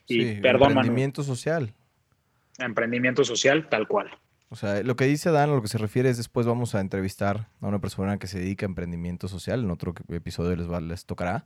Y 0.08 0.40
perdón, 0.40 0.72
emprendimiento 0.72 1.22
social. 1.22 1.72
Emprendimiento 2.58 3.22
social, 3.22 3.68
tal 3.68 3.86
cual. 3.86 4.10
O 4.48 4.56
sea, 4.56 4.82
lo 4.82 4.94
que 4.94 5.06
dice 5.06 5.30
Dan, 5.30 5.50
lo 5.50 5.60
que 5.60 5.68
se 5.68 5.78
refiere 5.78 6.08
es 6.08 6.16
después 6.16 6.46
vamos 6.46 6.74
a 6.74 6.80
entrevistar 6.80 7.48
a 7.60 7.66
una 7.66 7.80
persona 7.80 8.18
que 8.18 8.28
se 8.28 8.38
dedica 8.38 8.64
a 8.64 8.68
emprendimiento 8.68 9.26
social, 9.26 9.64
en 9.64 9.70
otro 9.70 9.94
episodio 10.08 10.54
les, 10.54 10.82
les 10.82 11.04
tocará. 11.04 11.44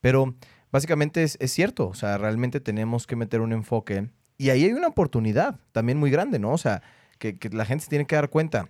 Pero 0.00 0.34
básicamente 0.72 1.22
es, 1.22 1.38
cierto, 1.52 1.88
o 1.88 1.94
sea, 1.94 2.18
realmente 2.18 2.60
tenemos 2.60 3.06
que 3.06 3.14
meter 3.14 3.40
un 3.40 3.52
enfoque 3.52 4.10
y 4.38 4.50
ahí 4.50 4.64
hay 4.64 4.72
una 4.72 4.88
oportunidad 4.88 5.60
también 5.70 5.98
muy 5.98 6.10
grande, 6.10 6.40
¿no? 6.40 6.50
O 6.50 6.58
sea, 6.58 6.82
que, 7.18 7.38
la 7.52 7.64
gente 7.64 7.84
se 7.84 7.90
tiene 7.90 8.06
que 8.06 8.16
dar 8.16 8.28
cuenta. 8.28 8.68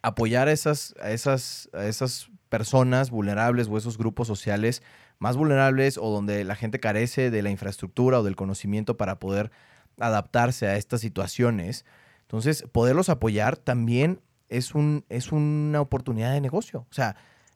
Apoyar 0.00 0.48
a 0.48 0.52
esas, 0.52 0.94
a, 1.02 1.10
esas, 1.10 1.68
a 1.74 1.84
esas 1.84 2.30
personas 2.48 3.10
vulnerables 3.10 3.68
o 3.68 3.76
esos 3.76 3.98
grupos 3.98 4.26
sociales 4.26 4.82
más 5.18 5.36
vulnerables 5.36 5.98
o 5.98 6.10
donde 6.10 6.44
la 6.44 6.54
gente 6.54 6.80
carece 6.80 7.30
de 7.30 7.42
la 7.42 7.50
infraestructura 7.50 8.20
o 8.20 8.22
del 8.22 8.36
conocimiento 8.36 8.96
para 8.96 9.18
poder 9.18 9.50
adaptarse 9.98 10.66
a 10.66 10.76
estas 10.76 11.00
situaciones 11.00 11.84
entonces, 12.26 12.64
poderlos 12.72 13.08
apoyar 13.08 13.56
también 13.56 14.20
es, 14.48 14.74
un, 14.74 15.04
es 15.08 15.30
una 15.30 15.80
oportunidad 15.80 16.32
de 16.32 16.40
negocio. 16.40 16.80
O 16.90 16.92
sea, 16.92 17.14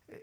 eh, 0.09 0.23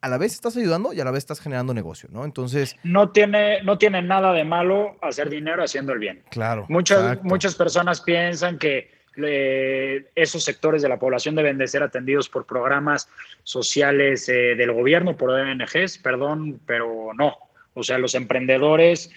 a 0.00 0.08
la 0.08 0.16
vez 0.16 0.32
estás 0.32 0.56
ayudando 0.56 0.94
y 0.94 1.00
a 1.00 1.04
la 1.04 1.10
vez 1.10 1.18
estás 1.18 1.38
generando 1.38 1.74
negocio, 1.74 2.08
¿no? 2.10 2.24
Entonces... 2.24 2.76
No 2.82 3.10
tiene, 3.10 3.62
no 3.62 3.76
tiene 3.76 4.00
nada 4.00 4.32
de 4.32 4.44
malo 4.44 4.96
hacer 5.02 5.28
dinero 5.28 5.62
haciendo 5.62 5.92
el 5.92 5.98
bien. 5.98 6.22
Claro. 6.30 6.64
Muchas, 6.70 7.22
muchas 7.22 7.54
personas 7.54 8.00
piensan 8.00 8.58
que 8.58 8.90
eh, 9.22 10.06
esos 10.14 10.42
sectores 10.42 10.80
de 10.80 10.88
la 10.88 10.98
población 10.98 11.34
deben 11.34 11.58
de 11.58 11.68
ser 11.68 11.82
atendidos 11.82 12.30
por 12.30 12.46
programas 12.46 13.10
sociales 13.42 14.30
eh, 14.30 14.54
del 14.56 14.72
gobierno, 14.72 15.14
por 15.14 15.28
ONGs, 15.28 15.98
perdón, 15.98 16.58
pero 16.64 17.10
no. 17.18 17.36
O 17.74 17.82
sea, 17.82 17.98
los 17.98 18.14
emprendedores 18.14 19.10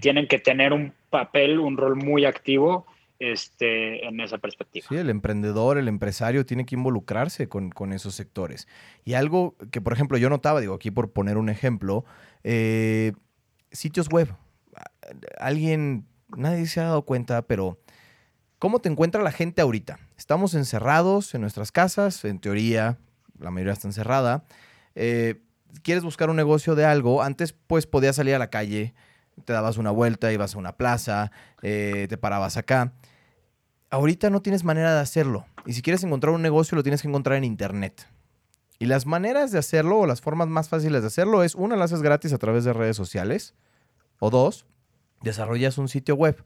tienen 0.00 0.26
que 0.26 0.38
tener 0.38 0.74
un 0.74 0.92
papel, 1.08 1.58
un 1.58 1.76
rol 1.78 1.96
muy 1.96 2.26
activo 2.26 2.86
este, 3.32 4.06
en 4.06 4.20
esa 4.20 4.38
perspectiva. 4.38 4.86
Sí, 4.88 4.96
el 4.96 5.10
emprendedor, 5.10 5.78
el 5.78 5.88
empresario 5.88 6.44
tiene 6.44 6.66
que 6.66 6.74
involucrarse 6.74 7.48
con, 7.48 7.92
esos 7.92 8.14
sectores. 8.14 8.68
Y 9.04 9.14
algo 9.14 9.56
que, 9.70 9.80
por 9.80 9.92
ejemplo, 9.92 10.18
yo 10.18 10.30
notaba, 10.30 10.60
digo, 10.60 10.74
aquí 10.74 10.90
por 10.90 11.12
poner 11.12 11.36
un 11.36 11.48
ejemplo, 11.48 12.04
eh, 12.42 13.12
sitios 13.72 14.08
web. 14.08 14.34
Alguien, 15.38 16.06
nadie 16.36 16.66
se 16.66 16.80
ha 16.80 16.84
dado 16.84 17.02
cuenta, 17.02 17.42
pero 17.42 17.78
¿cómo 18.58 18.80
te 18.80 18.88
encuentra 18.88 19.22
la 19.22 19.32
gente 19.32 19.62
ahorita? 19.62 19.98
Estamos 20.16 20.54
encerrados 20.54 21.34
en 21.34 21.40
nuestras 21.40 21.72
casas, 21.72 22.24
en 22.24 22.38
teoría, 22.38 22.98
la 23.38 23.50
mayoría 23.50 23.72
está 23.72 23.88
encerrada. 23.88 24.44
Eh, 24.94 25.40
quieres 25.82 26.04
buscar 26.04 26.30
un 26.30 26.36
negocio 26.36 26.74
de 26.74 26.84
algo, 26.84 27.22
antes 27.22 27.52
pues 27.52 27.86
podías 27.86 28.16
salir 28.16 28.34
a 28.34 28.38
la 28.38 28.50
calle, 28.50 28.94
te 29.44 29.52
dabas 29.52 29.78
una 29.78 29.90
vuelta, 29.90 30.32
ibas 30.32 30.54
a 30.54 30.58
una 30.58 30.76
plaza, 30.76 31.32
eh, 31.62 32.06
te 32.08 32.16
parabas 32.16 32.56
acá. 32.56 32.92
Ahorita 33.94 34.28
no 34.28 34.42
tienes 34.42 34.64
manera 34.64 34.92
de 34.92 34.98
hacerlo. 34.98 35.46
Y 35.66 35.72
si 35.74 35.80
quieres 35.80 36.02
encontrar 36.02 36.34
un 36.34 36.42
negocio, 36.42 36.74
lo 36.74 36.82
tienes 36.82 37.00
que 37.00 37.06
encontrar 37.06 37.38
en 37.38 37.44
Internet. 37.44 38.08
Y 38.80 38.86
las 38.86 39.06
maneras 39.06 39.52
de 39.52 39.60
hacerlo, 39.60 40.00
o 40.00 40.06
las 40.06 40.20
formas 40.20 40.48
más 40.48 40.68
fáciles 40.68 41.02
de 41.02 41.06
hacerlo, 41.06 41.44
es 41.44 41.54
una, 41.54 41.76
lo 41.76 41.84
haces 41.84 42.02
gratis 42.02 42.32
a 42.32 42.38
través 42.38 42.64
de 42.64 42.72
redes 42.72 42.96
sociales. 42.96 43.54
O 44.18 44.30
dos, 44.30 44.66
desarrollas 45.22 45.78
un 45.78 45.88
sitio 45.88 46.16
web. 46.16 46.44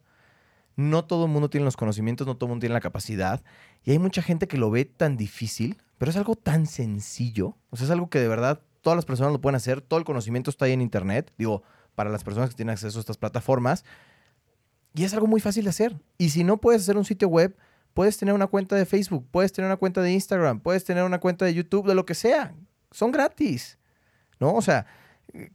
No 0.75 1.05
todo 1.05 1.25
el 1.25 1.31
mundo 1.31 1.49
tiene 1.49 1.65
los 1.65 1.75
conocimientos, 1.75 2.27
no 2.27 2.35
todo 2.37 2.45
el 2.45 2.49
mundo 2.49 2.61
tiene 2.61 2.73
la 2.73 2.81
capacidad. 2.81 3.41
Y 3.83 3.89
hay 3.89 3.97
mucha 3.97 4.21
gente 4.21 4.47
que 4.47 4.59
lo 4.59 4.69
ve 4.69 4.85
tan 4.85 5.17
difícil, 5.17 5.81
pero 5.97 6.11
es 6.11 6.17
algo 6.17 6.35
tan 6.35 6.67
sencillo. 6.67 7.57
O 7.71 7.77
sea, 7.77 7.85
es 7.85 7.91
algo 7.91 8.11
que 8.11 8.19
de 8.19 8.27
verdad 8.27 8.61
todas 8.81 8.95
las 8.95 9.05
personas 9.05 9.33
lo 9.33 9.41
pueden 9.41 9.55
hacer. 9.55 9.81
Todo 9.81 9.97
el 9.97 10.05
conocimiento 10.05 10.51
está 10.51 10.65
ahí 10.65 10.73
en 10.73 10.81
Internet. 10.81 11.33
Digo, 11.35 11.63
para 11.95 12.11
las 12.11 12.23
personas 12.23 12.51
que 12.51 12.55
tienen 12.57 12.73
acceso 12.73 12.99
a 12.99 13.01
estas 13.01 13.17
plataformas. 13.17 13.85
Y 14.93 15.03
es 15.03 15.13
algo 15.13 15.27
muy 15.27 15.39
fácil 15.39 15.63
de 15.63 15.69
hacer. 15.69 15.95
Y 16.17 16.29
si 16.29 16.43
no 16.43 16.57
puedes 16.57 16.81
hacer 16.81 16.97
un 16.97 17.05
sitio 17.05 17.27
web, 17.27 17.55
puedes 17.93 18.17
tener 18.17 18.33
una 18.33 18.47
cuenta 18.47 18.75
de 18.75 18.85
Facebook, 18.85 19.27
puedes 19.31 19.51
tener 19.51 19.67
una 19.67 19.77
cuenta 19.77 20.01
de 20.01 20.11
Instagram, 20.11 20.59
puedes 20.59 20.83
tener 20.83 21.03
una 21.03 21.19
cuenta 21.19 21.45
de 21.45 21.53
YouTube, 21.53 21.87
de 21.87 21.95
lo 21.95 22.05
que 22.05 22.15
sea. 22.15 22.53
Son 22.91 23.11
gratis. 23.11 23.77
¿No? 24.39 24.53
O 24.53 24.61
sea, 24.61 24.85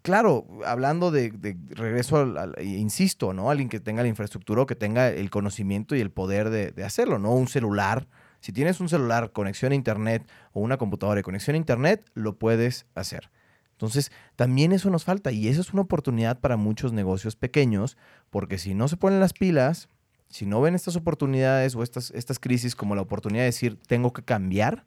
claro, 0.03 0.47
hablando 0.64 1.11
de, 1.11 1.32
regreso, 1.70 2.18
al, 2.18 2.55
insisto, 2.62 3.32
¿no? 3.32 3.51
Alguien 3.51 3.68
que 3.68 3.80
tenga 3.80 4.03
la 4.03 4.09
infraestructura 4.09 4.62
o 4.62 4.66
que 4.66 4.76
tenga 4.76 5.09
el 5.09 5.30
conocimiento 5.30 5.97
y 5.97 6.01
el 6.01 6.11
poder 6.11 6.51
de, 6.51 6.70
de, 6.70 6.85
hacerlo, 6.85 7.18
¿no? 7.18 7.32
Un 7.32 7.49
celular. 7.49 8.07
Si 8.41 8.53
tienes 8.53 8.78
un 8.80 8.91
celular, 8.91 9.32
conexión 9.32 9.72
a 9.72 9.74
internet 9.74 10.28
o 10.53 10.61
una 10.61 10.76
computadora 10.76 11.16
de 11.16 11.22
conexión 11.22 11.55
a 11.55 11.57
internet, 11.57 12.05
lo 12.12 12.39
puedes 12.39 12.87
hacer. 12.95 13.30
Entonces, 13.75 14.12
también 14.37 14.72
eso 14.72 14.89
nos 14.89 15.05
falta 15.05 15.33
y 15.33 15.49
eso 15.49 15.61
es 15.61 15.72
una 15.72 15.83
oportunidad 15.83 16.41
para 16.41 16.57
muchos 16.57 16.93
negocios 16.93 17.35
pequeños, 17.37 17.97
porque 18.31 18.59
si 18.59 18.72
no 18.75 18.89
se 18.89 18.97
ponen 18.97 19.20
las 19.20 19.33
pilas, 19.33 19.89
si 20.29 20.47
no 20.47 20.61
ven 20.61 20.75
estas 20.75 20.97
oportunidades 20.97 21.75
o 21.75 21.83
estas, 21.83 22.11
estas 22.12 22.39
crisis 22.39 22.77
como 22.77 22.95
la 22.95 23.03
oportunidad 23.03 23.43
de 23.43 23.47
decir, 23.47 23.77
tengo 23.87 24.12
que 24.12 24.22
cambiar, 24.22 24.85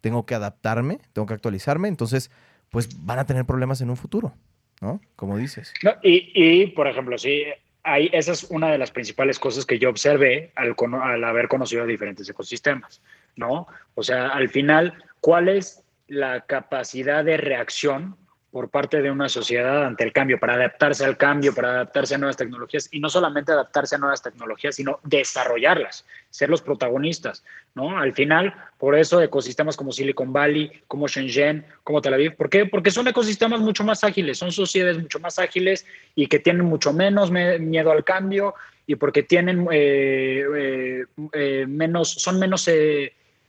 tengo 0.00 0.26
que 0.26 0.34
adaptarme, 0.34 0.98
tengo 1.12 1.26
que 1.26 1.34
actualizarme, 1.34 1.88
entonces, 1.88 2.30
pues 2.70 3.04
van 3.04 3.18
a 3.18 3.24
tener 3.24 3.44
problemas 3.44 3.80
en 3.80 3.90
un 3.90 3.96
futuro, 3.96 4.34
¿no? 4.80 5.00
Como 5.16 5.36
dices. 5.36 5.72
y, 6.02 6.66
por 6.68 6.88
ejemplo, 6.88 7.16
sí, 7.16 7.44
hay, 7.84 8.10
esa 8.12 8.32
es 8.32 8.44
una 8.44 8.70
de 8.70 8.78
las 8.78 8.90
principales 8.90 9.38
cosas 9.38 9.64
que 9.64 9.78
yo 9.78 9.90
observé 9.90 10.50
al, 10.56 10.74
al 11.02 11.24
haber 11.24 11.48
conocido 11.48 11.86
diferentes 11.86 12.28
ecosistemas, 12.28 13.00
¿no? 13.36 13.68
O 13.94 14.02
sea, 14.02 14.28
al 14.28 14.48
final, 14.48 14.94
¿cuál 15.20 15.48
es 15.48 15.84
la 16.08 16.42
capacidad 16.42 17.24
de 17.24 17.36
reacción 17.36 18.16
por 18.54 18.70
parte 18.70 19.02
de 19.02 19.10
una 19.10 19.28
sociedad 19.28 19.84
ante 19.84 20.04
el 20.04 20.12
cambio, 20.12 20.38
para 20.38 20.54
adaptarse 20.54 21.04
al 21.04 21.16
cambio, 21.16 21.52
para 21.52 21.70
adaptarse 21.70 22.14
a 22.14 22.18
nuevas 22.18 22.36
tecnologías 22.36 22.88
y 22.92 23.00
no 23.00 23.10
solamente 23.10 23.50
adaptarse 23.50 23.96
a 23.96 23.98
nuevas 23.98 24.22
tecnologías, 24.22 24.76
sino 24.76 25.00
desarrollarlas, 25.02 26.06
ser 26.30 26.50
los 26.50 26.62
protagonistas, 26.62 27.42
¿no? 27.74 27.98
Al 27.98 28.12
final, 28.12 28.54
por 28.78 28.96
eso 28.96 29.20
ecosistemas 29.20 29.76
como 29.76 29.90
Silicon 29.90 30.32
Valley, 30.32 30.70
como 30.86 31.08
Shenzhen, 31.08 31.66
como 31.82 32.00
Tel 32.00 32.14
Aviv, 32.14 32.36
¿por 32.36 32.48
qué? 32.48 32.64
Porque 32.64 32.92
son 32.92 33.08
ecosistemas 33.08 33.58
mucho 33.58 33.82
más 33.82 34.04
ágiles, 34.04 34.38
son 34.38 34.52
sociedades 34.52 35.02
mucho 35.02 35.18
más 35.18 35.40
ágiles 35.40 35.84
y 36.14 36.28
que 36.28 36.38
tienen 36.38 36.64
mucho 36.64 36.92
menos 36.92 37.32
miedo 37.32 37.90
al 37.90 38.04
cambio 38.04 38.54
y 38.86 38.94
porque 38.94 39.24
tienen 39.24 39.66
eh, 39.72 40.44
eh, 40.56 41.04
eh, 41.32 41.66
menos, 41.66 42.08
son 42.08 42.38
menos 42.38 42.70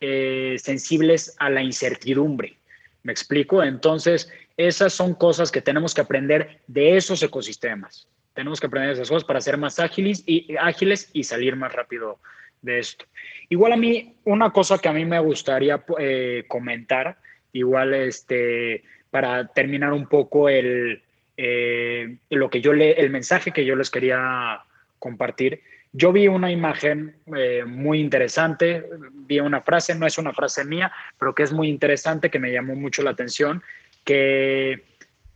sensibles 0.01 1.35
a 1.37 1.51
la 1.51 1.61
incertidumbre. 1.61 2.57
¿Me 3.05 3.11
explico? 3.11 3.61
Entonces, 3.61 4.33
esas 4.57 4.91
son 4.91 5.13
cosas 5.13 5.51
que 5.51 5.61
tenemos 5.61 5.93
que 5.93 6.01
aprender 6.01 6.61
de 6.65 6.97
esos 6.97 7.21
ecosistemas. 7.21 8.07
Tenemos 8.33 8.59
que 8.59 8.65
aprender 8.65 8.93
esas 8.93 9.07
cosas 9.07 9.23
para 9.23 9.41
ser 9.41 9.57
más 9.57 9.77
ágiles 9.77 10.23
y, 10.25 10.55
ágiles 10.59 11.11
y 11.13 11.23
salir 11.23 11.55
más 11.55 11.71
rápido 11.71 12.17
de 12.63 12.79
esto. 12.79 13.05
Igual 13.47 13.73
a 13.73 13.77
mí, 13.77 14.15
una 14.23 14.51
cosa 14.51 14.79
que 14.79 14.89
a 14.89 14.93
mí 14.93 15.05
me 15.05 15.19
gustaría 15.19 15.85
eh, 15.99 16.45
comentar, 16.47 17.19
igual 17.53 17.93
este, 17.93 18.83
para 19.11 19.49
terminar 19.49 19.93
un 19.93 20.07
poco 20.07 20.49
el, 20.49 21.03
eh, 21.37 22.17
lo 22.31 22.49
que 22.49 22.59
yo 22.59 22.73
le, 22.73 22.93
el 22.93 23.11
mensaje 23.11 23.51
que 23.51 23.65
yo 23.65 23.75
les 23.75 23.91
quería 23.91 24.63
compartir. 24.97 25.61
Yo 25.97 26.11
vi 26.11 26.27
una 26.27 26.51
imagen 26.51 27.15
eh, 27.37 27.63
muy 27.65 28.01
interesante, 28.01 28.83
vi 29.11 29.39
una 29.39 29.61
frase, 29.61 29.95
no 29.95 30.05
es 30.05 30.17
una 30.17 30.33
frase 30.33 30.65
mía, 30.65 30.91
pero 31.17 31.33
que 31.33 31.43
es 31.43 31.53
muy 31.53 31.69
interesante, 31.69 32.29
que 32.29 32.39
me 32.39 32.51
llamó 32.51 32.75
mucho 32.75 33.01
la 33.01 33.11
atención, 33.11 33.63
que 34.03 34.83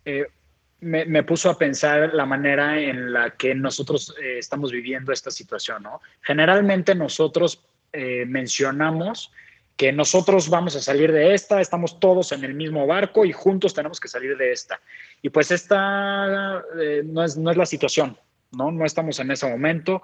eh, 0.06 0.28
me, 0.82 1.24
puso 1.24 1.50
a 1.50 1.58
pensar 1.58 2.14
la 2.14 2.26
manera 2.26 2.80
en 2.80 3.12
la 3.12 3.32
que 3.32 3.54
nosotros 3.54 4.16
eh, 4.22 4.38
estamos 4.38 4.72
viviendo 4.72 5.12
esta 5.12 5.32
situación. 5.32 5.84
¿no? 5.84 6.02
Generalmente 6.22 6.96
nosotros 6.96 7.66
eh, 7.92 8.26
mencionamos 8.26 9.32
que 9.76 9.92
nosotros 9.92 10.50
vamos 10.50 10.76
a 10.76 10.82
salir 10.82 11.12
de 11.12 11.34
esta, 11.34 11.62
estamos 11.62 12.00
todos 12.00 12.32
en 12.34 12.44
el 12.44 12.54
mismo 12.54 12.86
barco 12.86 13.24
y 13.24 13.32
juntos 13.32 13.74
tenemos 13.74 14.00
que 14.00 14.10
salir 14.10 14.38
de 14.38 14.52
esta. 14.52 14.80
Y 15.22 15.30
pues 15.30 15.52
esta 15.52 16.64
no, 17.06 17.24
es, 17.24 17.38
no 17.38 17.52
es 17.52 17.58
la 17.58 17.66
situación, 17.66 18.18
¿no? 18.52 18.72
No 18.72 18.86
estamos 18.86 19.20
en 19.20 19.32
ese 19.32 19.50
momento. 19.50 20.04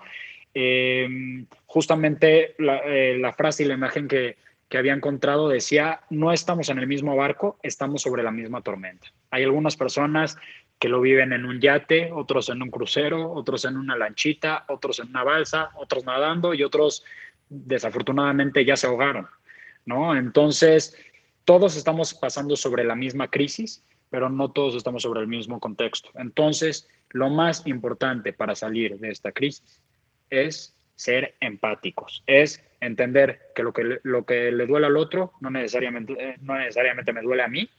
Justamente 1.65 2.55
la, 2.57 2.81
la, 3.17 3.33
frase 3.33 3.63
y 3.63 3.65
la 3.67 3.73
imagen 3.73 4.07
que, 4.07 4.37
que 4.69 4.77
había 4.77 4.93
encontrado 4.93 5.49
decía, 5.49 6.01
no 6.09 6.31
estamos 6.31 6.69
en 6.69 6.79
el 6.79 6.87
mismo 6.87 7.15
barco, 7.15 7.59
estamos 7.61 8.01
sobre 8.01 8.23
la 8.23 8.31
misma 8.31 8.61
tormenta. 8.61 9.07
Hay 9.31 9.43
algunas 9.43 9.75
personas 9.75 10.37
que 10.79 10.89
lo 10.89 11.01
viven 11.01 11.33
en 11.33 11.45
un 11.45 11.59
yate, 11.59 12.11
otros 12.11 12.49
en 12.49 12.61
un 12.61 12.71
crucero, 12.71 13.31
otros 13.31 13.65
en 13.65 13.77
una 13.77 13.95
lanchita, 13.95 14.65
otros 14.67 14.99
en 14.99 15.09
una 15.09 15.23
balsa, 15.23 15.69
otros 15.75 16.03
nadando 16.03 16.53
y 16.53 16.63
otros 16.63 17.03
desafortunadamente 17.49 18.65
ya 18.65 18.75
se 18.75 18.87
ahogaron, 18.87 19.27
¿no? 19.85 20.15
Entonces, 20.15 20.97
todos 21.45 21.77
estamos 21.77 22.13
pasando 22.13 22.55
sobre 22.55 22.83
la 22.83 22.95
misma 22.95 23.27
crisis, 23.29 23.83
pero 24.09 24.29
no 24.29 24.51
todos 24.51 24.75
estamos 24.75 25.03
sobre 25.03 25.21
el 25.21 25.27
mismo 25.27 25.59
contexto. 25.59 26.09
Entonces, 26.15 26.87
lo 27.11 27.29
más 27.29 27.65
importante 27.67 28.33
para 28.33 28.55
salir 28.55 28.97
de 28.99 29.09
esta 29.09 29.31
crisis 29.31 29.79
es 30.29 30.75
ser 30.95 31.35
empáticos, 31.39 32.23
es 32.25 32.63
entender 32.79 33.51
que 33.55 33.63
lo 33.63 33.73
que, 33.73 33.99
lo 34.03 34.25
que 34.25 34.51
le 34.51 34.65
duele 34.65 34.87
al 34.87 34.97
otro 34.97 35.33
no 35.41 35.49
necesariamente, 35.49 36.13
eh, 36.17 36.35
no 36.41 36.57
necesariamente 36.57 37.13
me 37.13 37.21
duele 37.21 37.43
a 37.43 37.47
mí 37.47 37.69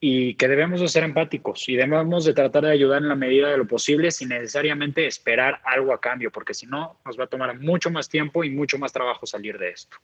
y 0.00 0.34
que 0.34 0.48
debemos 0.48 0.80
de 0.80 0.88
ser 0.88 1.02
empáticos 1.04 1.68
y 1.68 1.76
debemos 1.76 2.24
de 2.24 2.32
tratar 2.32 2.64
de 2.64 2.72
ayudar 2.72 3.02
en 3.02 3.08
la 3.08 3.16
medida 3.16 3.48
de 3.50 3.56
lo 3.56 3.66
posible 3.66 4.10
sin 4.10 4.28
necesariamente 4.28 5.06
esperar 5.06 5.60
algo 5.64 5.92
a 5.92 6.00
cambio, 6.00 6.30
porque 6.30 6.54
si 6.54 6.66
no, 6.66 7.00
nos 7.04 7.18
va 7.18 7.24
a 7.24 7.28
tomar 7.28 7.58
mucho 7.58 7.90
más 7.90 8.08
tiempo 8.08 8.44
y 8.44 8.50
mucho 8.50 8.78
más 8.78 8.92
trabajo 8.92 9.26
salir 9.26 9.58
de 9.58 9.70
esto. 9.70 9.96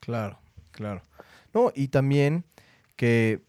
Claro, 0.00 0.38
claro. 0.72 1.02
No, 1.54 1.72
y 1.74 1.88
también 1.88 2.44
que 2.96 3.40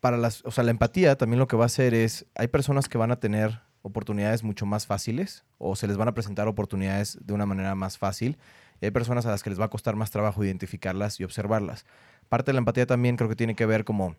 para 0.00 0.16
las, 0.16 0.44
o 0.44 0.50
sea, 0.50 0.64
la 0.64 0.70
empatía 0.70 1.16
también 1.16 1.40
lo 1.40 1.48
que 1.48 1.56
va 1.56 1.64
a 1.64 1.66
hacer 1.66 1.94
es, 1.94 2.26
hay 2.34 2.48
personas 2.48 2.88
que 2.88 2.98
van 2.98 3.10
a 3.10 3.20
tener 3.20 3.60
oportunidades 3.82 4.42
mucho 4.42 4.66
más 4.66 4.86
fáciles 4.86 5.44
o 5.58 5.76
se 5.76 5.86
les 5.86 5.96
van 5.96 6.08
a 6.08 6.14
presentar 6.14 6.48
oportunidades 6.48 7.18
de 7.20 7.34
una 7.34 7.46
manera 7.46 7.74
más 7.74 7.98
fácil 7.98 8.38
hay 8.86 8.90
personas 8.90 9.26
a 9.26 9.30
las 9.30 9.42
que 9.42 9.50
les 9.50 9.60
va 9.60 9.66
a 9.66 9.70
costar 9.70 9.96
más 9.96 10.10
trabajo 10.10 10.44
identificarlas 10.44 11.20
y 11.20 11.24
observarlas. 11.24 11.86
Parte 12.28 12.50
de 12.50 12.54
la 12.54 12.58
empatía 12.58 12.86
también 12.86 13.16
creo 13.16 13.28
que 13.28 13.36
tiene 13.36 13.54
que 13.54 13.66
ver 13.66 13.84
como 13.84 14.16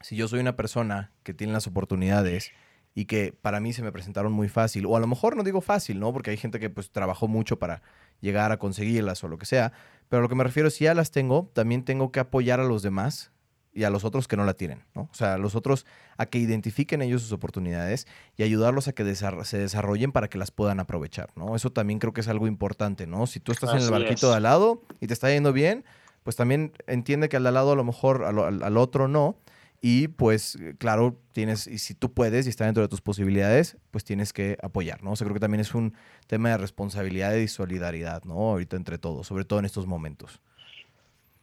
si 0.00 0.16
yo 0.16 0.28
soy 0.28 0.40
una 0.40 0.56
persona 0.56 1.12
que 1.22 1.32
tiene 1.32 1.52
las 1.52 1.66
oportunidades 1.66 2.50
y 2.94 3.06
que 3.06 3.32
para 3.40 3.60
mí 3.60 3.72
se 3.72 3.82
me 3.82 3.92
presentaron 3.92 4.32
muy 4.32 4.48
fácil, 4.48 4.84
o 4.84 4.96
a 4.96 5.00
lo 5.00 5.06
mejor 5.06 5.36
no 5.36 5.44
digo 5.44 5.62
fácil, 5.62 5.98
¿no? 5.98 6.12
Porque 6.12 6.30
hay 6.30 6.36
gente 6.36 6.60
que 6.60 6.68
pues 6.68 6.90
trabajó 6.90 7.26
mucho 7.26 7.58
para 7.58 7.80
llegar 8.20 8.52
a 8.52 8.58
conseguirlas 8.58 9.24
o 9.24 9.28
lo 9.28 9.38
que 9.38 9.46
sea, 9.46 9.72
pero 10.10 10.20
lo 10.20 10.28
que 10.28 10.34
me 10.34 10.44
refiero 10.44 10.68
es 10.68 10.74
si 10.74 10.84
ya 10.84 10.94
las 10.94 11.10
tengo, 11.10 11.50
también 11.54 11.84
tengo 11.84 12.12
que 12.12 12.20
apoyar 12.20 12.60
a 12.60 12.64
los 12.64 12.82
demás 12.82 13.31
y 13.74 13.84
a 13.84 13.90
los 13.90 14.04
otros 14.04 14.28
que 14.28 14.36
no 14.36 14.44
la 14.44 14.54
tienen, 14.54 14.84
¿no? 14.94 15.08
O 15.10 15.14
sea, 15.14 15.34
a 15.34 15.38
los 15.38 15.54
otros 15.54 15.86
a 16.18 16.26
que 16.26 16.38
identifiquen 16.38 17.00
ellos 17.02 17.22
sus 17.22 17.32
oportunidades 17.32 18.06
y 18.36 18.42
ayudarlos 18.42 18.88
a 18.88 18.92
que 18.92 19.14
se 19.14 19.58
desarrollen 19.58 20.12
para 20.12 20.28
que 20.28 20.38
las 20.38 20.50
puedan 20.50 20.80
aprovechar, 20.80 21.30
¿no? 21.36 21.56
Eso 21.56 21.70
también 21.70 21.98
creo 21.98 22.12
que 22.12 22.20
es 22.20 22.28
algo 22.28 22.46
importante, 22.46 23.06
¿no? 23.06 23.26
Si 23.26 23.40
tú 23.40 23.52
estás 23.52 23.72
en 23.74 23.80
el 23.80 23.90
barquito 23.90 24.30
de 24.30 24.36
al 24.36 24.42
lado 24.42 24.82
y 25.00 25.06
te 25.06 25.14
está 25.14 25.30
yendo 25.30 25.52
bien, 25.52 25.84
pues 26.22 26.36
también 26.36 26.72
entiende 26.86 27.28
que 27.28 27.36
al 27.36 27.42
de 27.44 27.48
al 27.48 27.54
lado 27.54 27.72
a 27.72 27.76
lo 27.76 27.84
mejor 27.84 28.24
al, 28.24 28.76
otro 28.76 29.08
no. 29.08 29.36
Y 29.84 30.06
pues, 30.06 30.56
claro, 30.78 31.18
tienes, 31.32 31.66
y 31.66 31.78
si 31.78 31.94
tú 31.94 32.12
puedes 32.12 32.46
y 32.46 32.50
está 32.50 32.66
dentro 32.66 32.84
de 32.84 32.88
tus 32.88 33.00
posibilidades, 33.00 33.78
pues 33.90 34.04
tienes 34.04 34.32
que 34.32 34.56
apoyar, 34.62 35.02
¿no? 35.02 35.10
O 35.10 35.16
sea, 35.16 35.24
creo 35.24 35.34
que 35.34 35.40
también 35.40 35.60
es 35.60 35.74
un 35.74 35.94
tema 36.28 36.50
de 36.50 36.58
responsabilidad 36.58 37.34
y 37.34 37.48
solidaridad, 37.48 38.22
¿no? 38.22 38.34
Ahorita 38.34 38.76
entre 38.76 38.98
todos, 38.98 39.26
sobre 39.26 39.44
todo 39.44 39.58
en 39.58 39.64
estos 39.64 39.88
momentos. 39.88 40.40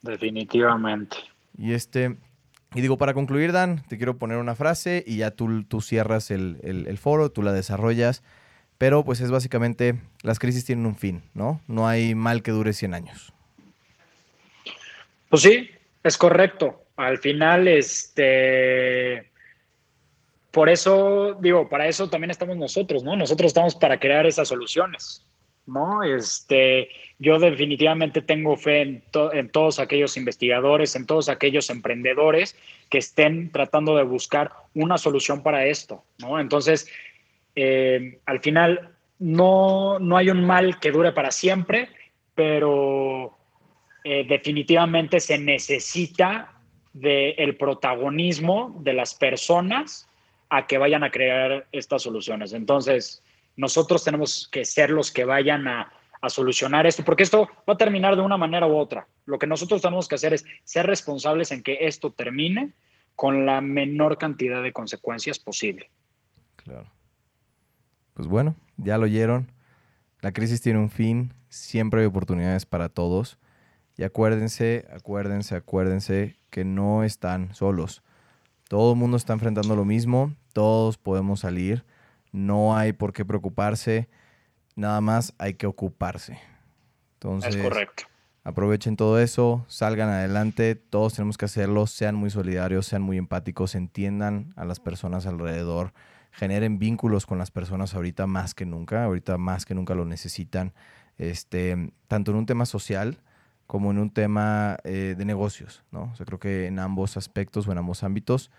Definitivamente. 0.01 1.17
Y 1.59 1.73
este, 1.73 2.15
y 2.73 2.81
digo, 2.81 2.97
para 2.97 3.13
concluir, 3.13 3.51
Dan, 3.51 3.83
te 3.89 3.97
quiero 3.97 4.17
poner 4.17 4.37
una 4.37 4.55
frase 4.55 5.03
y 5.05 5.17
ya 5.17 5.31
tú, 5.31 5.63
tú 5.63 5.81
cierras 5.81 6.31
el, 6.31 6.97
foro, 6.97 7.31
tú 7.31 7.41
la 7.41 7.51
desarrollas. 7.51 8.23
Pero 8.77 9.03
pues 9.03 9.19
es 9.19 9.29
básicamente, 9.29 9.99
las 10.23 10.39
crisis 10.39 10.63
tienen 10.63 10.85
un 10.85 10.95
fin, 10.95 11.21
¿no? 11.33 11.59
No 11.67 11.87
hay 11.87 12.15
mal 12.15 12.41
que 12.43 12.51
dure 12.51 12.71
100 12.71 12.93
años. 12.93 13.33
Pues 15.27 15.41
sí, 15.41 15.69
es 16.01 16.17
correcto. 16.17 16.85
al 16.95 17.17
final, 17.17 17.67
este, 17.67 19.29
por 20.51 20.69
eso, 20.69 21.37
digo, 21.41 21.67
para 21.67 21.87
eso 21.87 22.09
también 22.09 22.31
estamos 22.31 22.55
nosotros, 22.55 23.03
¿no? 23.03 23.17
Nosotros 23.17 23.47
estamos 23.47 23.75
para 23.75 23.99
crear 23.99 24.25
esas 24.25 24.47
soluciones, 24.47 25.25
¿no? 25.69 26.03
Este, 26.03 26.89
yo 27.17 27.39
definitivamente 27.39 28.21
tengo 28.21 28.57
fe 28.57 28.81
en, 28.81 29.49
todos 29.51 29.79
aquellos 29.79 30.17
investigadores, 30.17 30.95
en 30.95 31.05
todos 31.05 31.29
aquellos 31.29 31.69
emprendedores 31.69 32.55
que 32.89 32.97
estén 32.97 33.51
tratando 33.51 33.95
de 33.95 34.03
buscar 34.03 34.51
una 34.73 34.97
solución 34.97 35.43
para 35.43 35.65
esto, 35.65 36.03
¿no? 36.17 36.39
Entonces, 36.39 36.89
eh, 37.55 38.19
al 38.25 38.39
final, 38.39 38.95
no, 39.19 39.99
no 39.99 40.17
hay 40.17 40.29
un 40.29 40.45
mal 40.45 40.79
que 40.79 40.91
dure 40.91 41.11
para 41.11 41.31
siempre, 41.31 41.89
pero 42.35 43.37
eh, 44.03 44.25
definitivamente 44.27 45.19
se 45.19 45.37
necesita 45.37 46.53
del 46.93 47.55
protagonismo 47.57 48.75
de 48.81 48.93
las 48.93 49.13
personas 49.13 50.07
a 50.49 50.65
que 50.65 50.77
vayan 50.77 51.03
a 51.03 51.11
crear 51.11 51.67
estas 51.71 52.01
soluciones. 52.01 52.53
Entonces, 52.53 53.23
nosotros 53.59 54.05
tenemos 54.05 54.47
que 54.49 54.63
ser 54.63 54.89
los 54.89 55.11
que 55.11 55.25
vayan 55.25 55.67
a, 55.67 55.91
solucionar 56.27 56.85
esto, 56.85 57.05
porque 57.05 57.23
esto 57.23 57.47
va 57.67 57.73
a 57.73 57.77
terminar 57.77 58.17
de 58.17 58.21
una 58.21 58.35
manera 58.35 58.67
u 58.67 58.75
otra. 58.75 59.07
Lo 59.25 59.39
que 59.39 59.47
nosotros 59.47 59.81
tenemos 59.81 60.09
que 60.09 60.15
hacer 60.15 60.33
es 60.33 60.43
ser 60.65 60.85
responsables 60.85 61.53
en 61.53 61.63
que 61.63 61.77
esto 61.87 62.11
termine 62.11 62.73
con 63.15 63.45
la 63.45 63.61
menor 63.61 64.17
cantidad 64.17 64.61
de 64.61 64.73
consecuencias 64.73 65.39
posible. 65.39 65.89
Claro. 66.57 66.91
Pues 68.15 68.27
bueno, 68.27 68.57
ya 68.75 68.97
lo 68.97 69.05
oyeron. 69.05 69.49
La 70.19 70.33
crisis 70.33 70.61
tiene 70.61 70.79
un 70.79 70.89
fin, 70.89 71.33
siempre 71.47 72.01
hay 72.01 72.05
oportunidades 72.05 72.65
para 72.65 72.89
todos. 72.89 73.39
Y 73.95 74.03
acuérdense, 74.03 74.87
acuérdense, 74.93 75.55
acuérdense 75.55 76.35
que 76.49 76.65
no 76.65 77.05
están 77.05 77.55
solos. 77.55 78.03
Todo 78.67 78.91
el 78.91 78.99
mundo 78.99 79.15
está 79.15 79.31
enfrentando 79.31 79.73
lo 79.77 79.85
mismo, 79.85 80.33
todos 80.51 80.97
podemos 80.97 81.39
salir, 81.39 81.85
no 82.31 82.75
hay 82.75 82.93
por 82.93 83.13
qué 83.13 83.25
preocuparse, 83.25 84.09
nada 84.75 85.01
más 85.01 85.33
hay 85.37 85.55
que 85.55 85.67
ocuparse. 85.67 86.39
Entonces, 87.15 87.55
es 87.55 87.61
correcto. 87.61 88.03
Aprovechen 88.43 88.95
todo 88.95 89.19
eso, 89.19 89.65
salgan 89.67 90.09
adelante, 90.09 90.75
todos 90.75 91.13
tenemos 91.13 91.37
que 91.37 91.45
hacerlo, 91.45 91.87
sean 91.87 92.15
muy 92.15 92.29
solidarios, 92.29 92.87
sean 92.87 93.01
muy 93.01 93.17
empáticos, 93.17 93.75
entiendan 93.75 94.53
a 94.55 94.65
las 94.65 94.79
personas 94.79 95.25
alrededor, 95.25 95.93
generen 96.31 96.79
vínculos 96.79 97.25
con 97.25 97.37
las 97.37 97.51
personas 97.51 97.93
ahorita 97.93 98.27
más 98.27 98.55
que 98.55 98.65
nunca, 98.65 99.03
ahorita 99.03 99.37
más 99.37 99.65
que 99.65 99.75
nunca 99.75 99.93
lo 99.93 100.05
necesitan, 100.05 100.73
este, 101.17 101.91
tanto 102.07 102.31
en 102.31 102.37
un 102.37 102.45
tema 102.45 102.65
social, 102.65 103.19
como 103.67 103.91
en 103.91 103.99
un 103.99 104.09
tema 104.09 104.77
eh, 104.83 105.15
de 105.15 105.25
negocios, 105.25 105.83
¿no? 105.91 106.13
O 106.19 106.25
creo 106.25 106.39
que 106.39 106.65
en 106.65 106.79
ambos 106.79 107.17
aspectos 107.17 107.67
o 107.67 107.71
en 107.71 107.77
ambos 107.77 108.03
ámbitos 108.03 108.49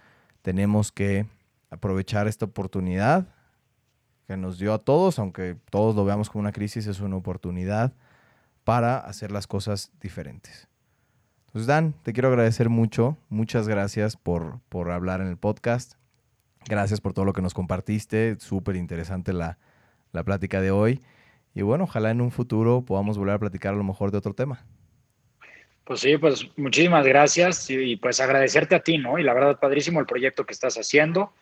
tenemos 0.43 0.93
que 0.93 1.27
aprovechar 1.71 2.29
esta 2.29 2.45
oportunidad 2.45 3.27
que 4.31 4.37
nos 4.37 4.61
dio 4.61 4.73
a 4.73 4.79
todos, 4.79 5.19
aunque 5.19 5.57
todos 5.71 5.97
lo 5.97 6.05
veamos 6.05 6.31
como 6.31 6.43
una 6.43 6.53
crisis, 6.53 6.87
es 6.87 7.01
una 7.01 7.17
oportunidad 7.17 7.93
para 8.63 8.97
hacer 8.97 9.33
las 9.33 9.49
cosas 9.49 9.91
diferentes. 10.01 10.69
Entonces, 11.47 11.67
Dan, 11.67 11.95
te 12.05 12.13
quiero 12.13 12.29
agradecer 12.29 12.69
mucho. 12.69 13.17
Muchas 13.29 13.67
gracias 13.67 14.17
por, 14.17 14.61
por 14.69 14.93
hablar 14.93 15.21
en 15.21 15.27
el 15.27 15.37
podcast. 15.37 15.95
Gracias 16.69 17.01
por 17.01 17.13
todo 17.13 17.25
lo 17.25 17.33
que 17.33 17.43
nos 17.43 17.55
compartiste. 17.55 18.37
Súper 18.39 18.77
interesante 18.77 19.33
la, 19.33 19.59
la 20.13 20.23
plática 20.23 20.61
de 20.61 20.71
hoy. 20.71 21.01
Y 21.53 21.63
bueno, 21.63 21.83
ojalá 21.83 22.13
en 22.13 22.21
un 22.21 22.31
futuro 22.31 22.85
podamos 22.87 23.19
volver 23.19 23.35
a 23.35 23.39
platicar 23.41 23.75
a 23.75 23.77
lo 23.77 23.83
mejor 23.83 24.13
de 24.13 24.19
otro 24.19 24.33
tema. 24.33 24.65
Pues 25.83 25.99
sí, 25.99 26.17
pues 26.19 26.49
muchísimas 26.57 27.05
gracias 27.05 27.69
y, 27.69 27.97
pues 27.97 28.21
agradecerte 28.21 28.77
a 28.77 28.81
ti, 28.81 28.97
¿no? 28.97 29.19
Y 29.19 29.25
la 29.25 29.35
verdad, 29.35 29.59
padrísimo 29.59 29.99
el 29.99 30.07
proyecto 30.07 30.47
que 30.47 30.53
estás 30.53 30.77
haciendo 30.77 31.33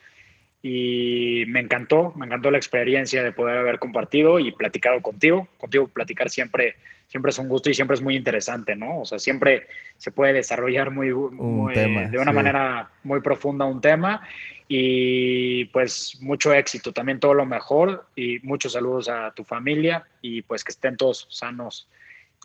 y 0.62 1.44
me 1.46 1.60
encantó, 1.60 2.12
me 2.16 2.26
encantó 2.26 2.50
la 2.50 2.58
experiencia 2.58 3.22
de 3.22 3.32
poder 3.32 3.58
haber 3.58 3.78
compartido 3.78 4.38
y 4.38 4.50
platicado 4.52 5.00
contigo. 5.00 5.48
Contigo 5.56 5.86
platicar 5.88 6.30
siempre, 6.30 6.76
siempre 7.06 7.30
es 7.30 7.38
un 7.38 7.48
gusto 7.48 7.70
y 7.70 7.74
siempre 7.74 7.94
es 7.94 8.02
muy 8.02 8.16
interesante, 8.16 8.74
¿no? 8.74 9.00
O 9.00 9.04
sea, 9.04 9.18
siempre 9.18 9.68
se 9.96 10.10
puede 10.10 10.32
desarrollar 10.32 10.90
muy, 10.90 11.08
de 11.08 12.18
una 12.18 12.32
manera 12.32 12.90
muy 13.04 13.20
profunda 13.20 13.64
un 13.66 13.80
tema 13.80 14.22
y 14.66 15.66
pues 15.66 16.18
mucho 16.20 16.52
éxito, 16.52 16.92
también 16.92 17.20
todo 17.20 17.34
lo 17.34 17.46
mejor 17.46 18.06
y 18.16 18.38
muchos 18.40 18.72
saludos 18.72 19.08
a 19.08 19.32
tu 19.32 19.44
familia 19.44 20.04
y 20.20 20.42
pues 20.42 20.64
que 20.64 20.72
estén 20.72 20.96
todos 20.96 21.26
sanos 21.30 21.88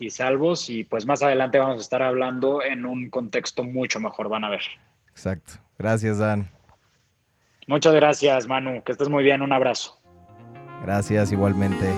y 0.00 0.10
salvos 0.10 0.70
y 0.70 0.84
pues 0.84 1.04
más 1.04 1.22
adelante 1.22 1.58
vamos 1.58 1.78
a 1.78 1.82
estar 1.82 2.02
hablando 2.02 2.62
en 2.62 2.86
un 2.86 3.10
contexto 3.10 3.64
mucho 3.64 4.00
mejor, 4.00 4.28
van 4.28 4.44
a 4.44 4.50
ver. 4.50 4.62
Exacto. 5.10 5.54
Gracias, 5.78 6.18
Dan. 6.18 6.48
Muchas 7.66 7.94
gracias, 7.94 8.46
Manu. 8.46 8.82
Que 8.82 8.92
estés 8.92 9.08
muy 9.08 9.22
bien. 9.24 9.42
Un 9.42 9.52
abrazo. 9.52 10.00
Gracias 10.82 11.32
igualmente. 11.32 11.92